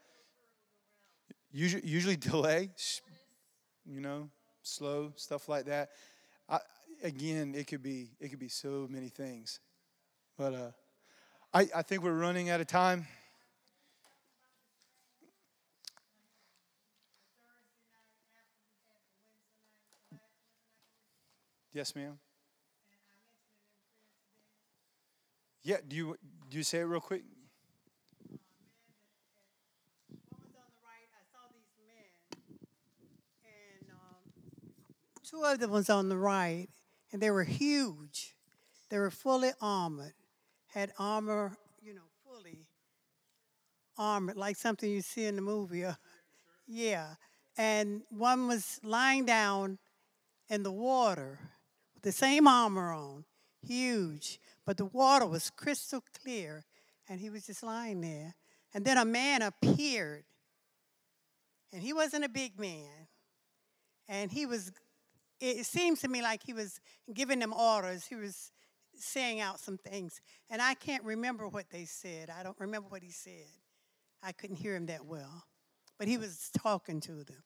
Usually, 1.52 1.86
usually 1.86 2.16
delay, 2.16 2.70
you 3.86 4.02
know, 4.02 4.30
slow 4.62 5.14
stuff 5.16 5.50
like 5.50 5.66
that. 5.66 5.90
I, 6.48 6.60
again, 7.04 7.54
it 7.56 7.68
could 7.68 7.82
be 7.84 8.10
it 8.20 8.30
could 8.30 8.40
be 8.40 8.50
so 8.50 8.88
many 8.90 9.10
things, 9.10 9.60
but 10.38 10.54
uh, 10.54 10.72
I 11.54 11.68
I 11.76 11.82
think 11.84 12.04
we're 12.04 12.14
running 12.20 12.50
out 12.50 12.62
of 12.62 12.68
time. 12.68 13.08
Yes, 21.74 21.96
ma'am. 21.96 22.20
Yeah, 25.64 25.78
do 25.88 25.96
you 25.96 26.18
do 26.50 26.58
you 26.58 26.64
say 26.64 26.80
it 26.80 26.84
real 26.84 27.02
quick? 27.02 27.24
Two 35.30 35.44
of 35.44 35.60
them 35.60 35.70
was 35.70 35.90
on 35.90 36.10
the 36.10 36.18
right, 36.18 36.68
and 37.12 37.22
they 37.22 37.30
were 37.30 37.44
huge. 37.44 38.34
They 38.90 38.98
were 38.98 39.12
fully 39.12 39.52
armored, 39.62 40.14
had 40.68 40.92
armor, 40.98 41.56
you 41.82 41.94
know, 41.94 42.10
fully 42.26 42.66
armored, 43.98 44.38
like 44.38 44.56
something 44.56 44.90
you 44.90 45.02
see 45.02 45.26
in 45.26 45.36
the 45.36 45.42
movie. 45.42 45.86
Uh, 45.86 45.94
yeah. 46.68 47.16
And 47.58 48.02
one 48.10 48.48
was 48.48 48.80
lying 48.84 49.26
down 49.26 49.78
in 50.50 50.64
the 50.64 50.72
water 50.72 51.40
with 51.94 52.02
the 52.04 52.12
same 52.12 52.48
armor 52.48 52.92
on, 52.92 53.26
huge, 53.62 54.40
but 54.66 54.78
the 54.78 54.86
water 54.86 55.28
was 55.28 55.52
crystal 55.52 56.04
clear, 56.24 56.66
and 57.08 57.20
he 57.20 57.30
was 57.30 57.46
just 57.46 57.62
lying 57.62 58.02
there. 58.02 58.34
And 58.74 58.84
then 58.84 58.98
a 58.98 59.06
man 59.06 59.44
appeared, 59.44 60.24
and 61.72 61.84
he 61.84 61.94
wasn't 61.94 62.26
a 62.26 62.30
big 62.30 62.60
man, 62.60 63.08
and 64.08 64.32
he 64.32 64.48
was 64.48 64.72
it 65.40 65.66
seems 65.66 66.02
to 66.02 66.08
me 66.08 66.22
like 66.22 66.44
he 66.44 66.54
was 66.54 66.80
giving 67.14 67.40
them 67.40 67.54
orders. 67.54 68.06
He 68.06 68.16
was 68.16 68.52
saying 68.96 69.40
out 69.40 69.60
some 69.60 69.78
things. 69.78 70.22
And 70.50 70.62
I 70.62 70.74
can't 70.74 71.04
remember 71.04 71.48
what 71.48 71.70
they 71.70 71.86
said. 71.86 72.30
I 72.30 72.44
don't 72.44 72.60
remember 72.60 72.90
what 72.90 73.04
he 73.04 73.12
said. 73.12 73.48
I 74.22 74.32
couldn't 74.32 74.58
hear 74.58 74.76
him 74.76 74.88
that 74.88 75.06
well. 75.06 75.46
But 75.98 76.08
he 76.08 76.18
was 76.18 76.50
talking 76.58 77.00
to 77.02 77.24
them. 77.24 77.44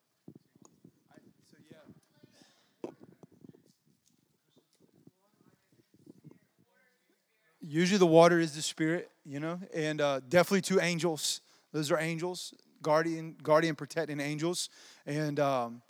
Usually 7.65 7.97
the 7.97 8.05
water 8.05 8.39
is 8.39 8.55
the 8.55 8.61
spirit, 8.61 9.09
you 9.25 9.39
know, 9.39 9.57
and 9.73 10.01
uh, 10.01 10.19
definitely 10.27 10.61
two 10.61 10.81
angels. 10.81 11.39
Those 11.71 11.91
are 11.91 11.97
angels, 11.97 12.53
guardian, 12.81 13.37
guardian, 13.41 13.75
protecting 13.75 14.19
angels, 14.19 14.69
and 15.05 15.39
um, 15.39 15.81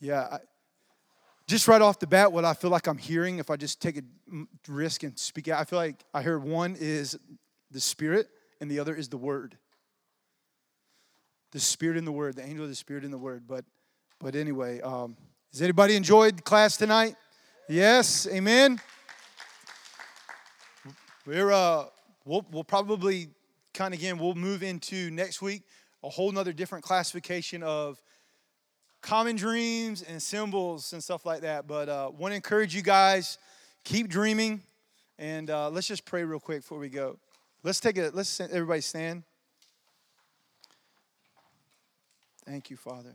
yeah, 0.00 0.26
I, 0.32 0.38
just 1.46 1.68
right 1.68 1.82
off 1.82 1.98
the 1.98 2.06
bat, 2.06 2.32
what 2.32 2.44
I 2.44 2.54
feel 2.54 2.70
like 2.70 2.86
I'm 2.86 2.98
hearing, 2.98 3.38
if 3.38 3.50
I 3.50 3.56
just 3.56 3.80
take 3.80 3.98
a 3.98 4.02
risk 4.68 5.02
and 5.02 5.18
speak 5.18 5.48
out, 5.48 5.60
I 5.60 5.64
feel 5.64 5.78
like 5.78 6.02
I 6.14 6.22
heard 6.22 6.42
one 6.42 6.76
is 6.78 7.18
the 7.70 7.80
Spirit 7.80 8.28
and 8.60 8.70
the 8.70 8.78
other 8.78 8.94
is 8.94 9.08
the 9.08 9.16
Word. 9.16 9.58
The 11.52 11.60
Spirit 11.60 11.98
and 11.98 12.06
the 12.06 12.12
Word, 12.12 12.36
the 12.36 12.44
angel 12.44 12.64
of 12.64 12.70
the 12.70 12.76
Spirit 12.76 13.04
and 13.04 13.12
the 13.12 13.18
Word. 13.18 13.44
But, 13.46 13.64
but 14.20 14.34
anyway, 14.34 14.80
um, 14.80 15.16
has 15.52 15.60
anybody 15.60 15.96
enjoyed 15.96 16.44
class 16.44 16.76
tonight? 16.76 17.16
Yes, 17.68 18.26
amen. 18.26 18.80
We're 21.26 21.52
uh, 21.52 21.84
we'll 22.26 22.44
we'll 22.50 22.64
probably 22.64 23.28
kind 23.72 23.94
of 23.94 24.00
again 24.00 24.18
we'll 24.18 24.34
move 24.34 24.62
into 24.62 25.10
next 25.10 25.40
week 25.40 25.62
a 26.02 26.08
whole 26.10 26.30
nother 26.30 26.52
different 26.52 26.84
classification 26.84 27.62
of 27.62 28.02
common 29.04 29.36
dreams 29.36 30.02
and 30.02 30.20
symbols 30.20 30.94
and 30.94 31.04
stuff 31.04 31.26
like 31.26 31.42
that. 31.42 31.66
But 31.66 31.88
uh, 31.88 32.10
want 32.16 32.32
to 32.32 32.36
encourage 32.36 32.74
you 32.74 32.82
guys, 32.82 33.38
keep 33.84 34.08
dreaming, 34.08 34.62
and 35.18 35.50
uh, 35.50 35.68
let's 35.68 35.86
just 35.86 36.06
pray 36.06 36.24
real 36.24 36.40
quick 36.40 36.62
before 36.62 36.78
we 36.78 36.88
go. 36.88 37.18
Let's 37.62 37.80
take 37.80 37.98
it. 37.98 38.14
Let's 38.14 38.40
everybody 38.40 38.80
stand. 38.80 39.22
Thank 42.46 42.70
you, 42.70 42.76
Father. 42.76 43.14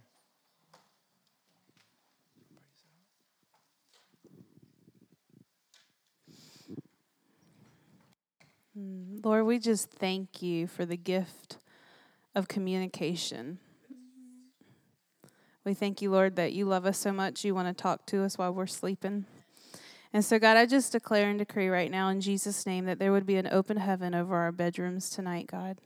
Mm, 8.78 9.26
Lord, 9.26 9.46
we 9.46 9.58
just 9.58 9.90
thank 9.90 10.42
you 10.42 10.68
for 10.68 10.86
the 10.86 10.98
gift 10.98 11.58
of 12.36 12.48
communication. 12.48 13.60
We 15.66 15.74
thank 15.74 16.02
you, 16.02 16.10
Lord, 16.10 16.36
that 16.38 16.54
you 16.54 16.66
love 16.66 16.86
us 16.86 16.98
so 16.98 17.12
much. 17.12 17.44
You 17.44 17.54
want 17.54 17.68
to 17.68 17.80
talk 17.80 18.06
to 18.08 18.24
us 18.24 18.38
while 18.38 18.54
we're 18.54 18.66
sleeping. 18.66 19.26
And 20.14 20.26
so, 20.26 20.40
God, 20.40 20.58
I 20.58 20.66
just 20.66 20.92
declare 20.92 21.30
and 21.30 21.38
decree 21.38 21.68
right 21.68 21.92
now 21.92 22.10
in 22.10 22.22
Jesus' 22.22 22.66
name 22.66 22.86
that 22.86 22.98
there 22.98 23.12
would 23.12 23.26
be 23.26 23.36
an 23.36 23.48
open 23.52 23.78
heaven 23.78 24.16
over 24.16 24.36
our 24.36 24.52
bedrooms 24.52 25.10
tonight, 25.10 25.48
God. 25.48 25.78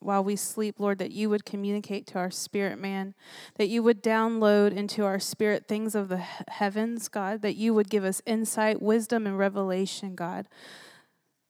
While 0.00 0.22
we 0.22 0.36
sleep, 0.36 0.78
Lord, 0.78 0.98
that 0.98 1.12
you 1.12 1.30
would 1.30 1.46
communicate 1.46 2.06
to 2.08 2.18
our 2.18 2.30
spirit 2.30 2.78
man, 2.78 3.14
that 3.56 3.68
you 3.68 3.82
would 3.82 4.02
download 4.02 4.76
into 4.76 5.04
our 5.04 5.18
spirit 5.18 5.66
things 5.66 5.94
of 5.94 6.08
the 6.08 6.18
heavens, 6.18 7.08
God, 7.08 7.40
that 7.42 7.56
you 7.56 7.72
would 7.72 7.88
give 7.88 8.04
us 8.04 8.20
insight, 8.26 8.82
wisdom, 8.82 9.26
and 9.26 9.38
revelation, 9.38 10.14
God. 10.14 10.46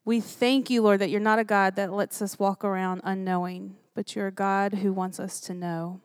We 0.05 0.20
thank 0.20 0.70
you, 0.70 0.82
Lord, 0.82 1.01
that 1.01 1.10
you're 1.10 1.20
not 1.20 1.38
a 1.38 1.44
God 1.44 1.76
that 1.76 1.92
lets 1.92 2.22
us 2.22 2.38
walk 2.38 2.64
around 2.64 3.01
unknowing, 3.05 3.76
but 3.94 4.14
you're 4.14 4.28
a 4.28 4.32
God 4.32 4.74
who 4.74 4.92
wants 4.92 5.18
us 5.18 5.40
to 5.40 5.55
know. 5.55 6.01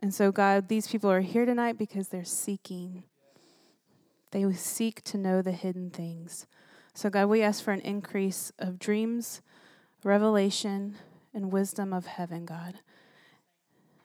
And 0.00 0.14
so, 0.14 0.32
God, 0.32 0.68
these 0.68 0.88
people 0.88 1.10
are 1.10 1.20
here 1.20 1.44
tonight 1.44 1.76
because 1.76 2.08
they're 2.08 2.24
seeking. 2.24 3.04
They 4.30 4.50
seek 4.52 5.02
to 5.04 5.18
know 5.18 5.42
the 5.42 5.52
hidden 5.52 5.90
things. 5.90 6.46
So, 6.94 7.10
God, 7.10 7.26
we 7.26 7.42
ask 7.42 7.62
for 7.62 7.72
an 7.72 7.80
increase 7.80 8.50
of 8.58 8.78
dreams, 8.78 9.42
revelation, 10.02 10.96
and 11.34 11.52
wisdom 11.52 11.92
of 11.92 12.06
heaven, 12.06 12.46
God. 12.46 12.78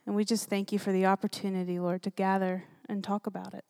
And 0.06 0.16
we 0.16 0.26
just 0.26 0.50
thank 0.50 0.72
you 0.72 0.80
for 0.80 0.92
the 0.92 1.06
opportunity, 1.06 1.80
Lord, 1.80 2.04
to 2.04 2.10
gather 2.10 2.66
and 2.88 3.04
talk 3.04 3.26
about 3.26 3.54
it. 3.54 3.66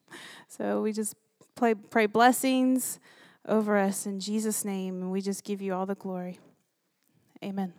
so 0.48 0.80
we 0.80 0.92
just 0.92 1.14
pray, 1.54 1.74
pray 1.74 2.06
blessings 2.06 2.98
over 3.46 3.76
us 3.76 4.06
in 4.06 4.20
Jesus' 4.20 4.64
name, 4.64 5.02
and 5.02 5.10
we 5.10 5.20
just 5.20 5.44
give 5.44 5.60
you 5.60 5.74
all 5.74 5.86
the 5.86 5.94
glory. 5.94 6.38
Amen. 7.44 7.72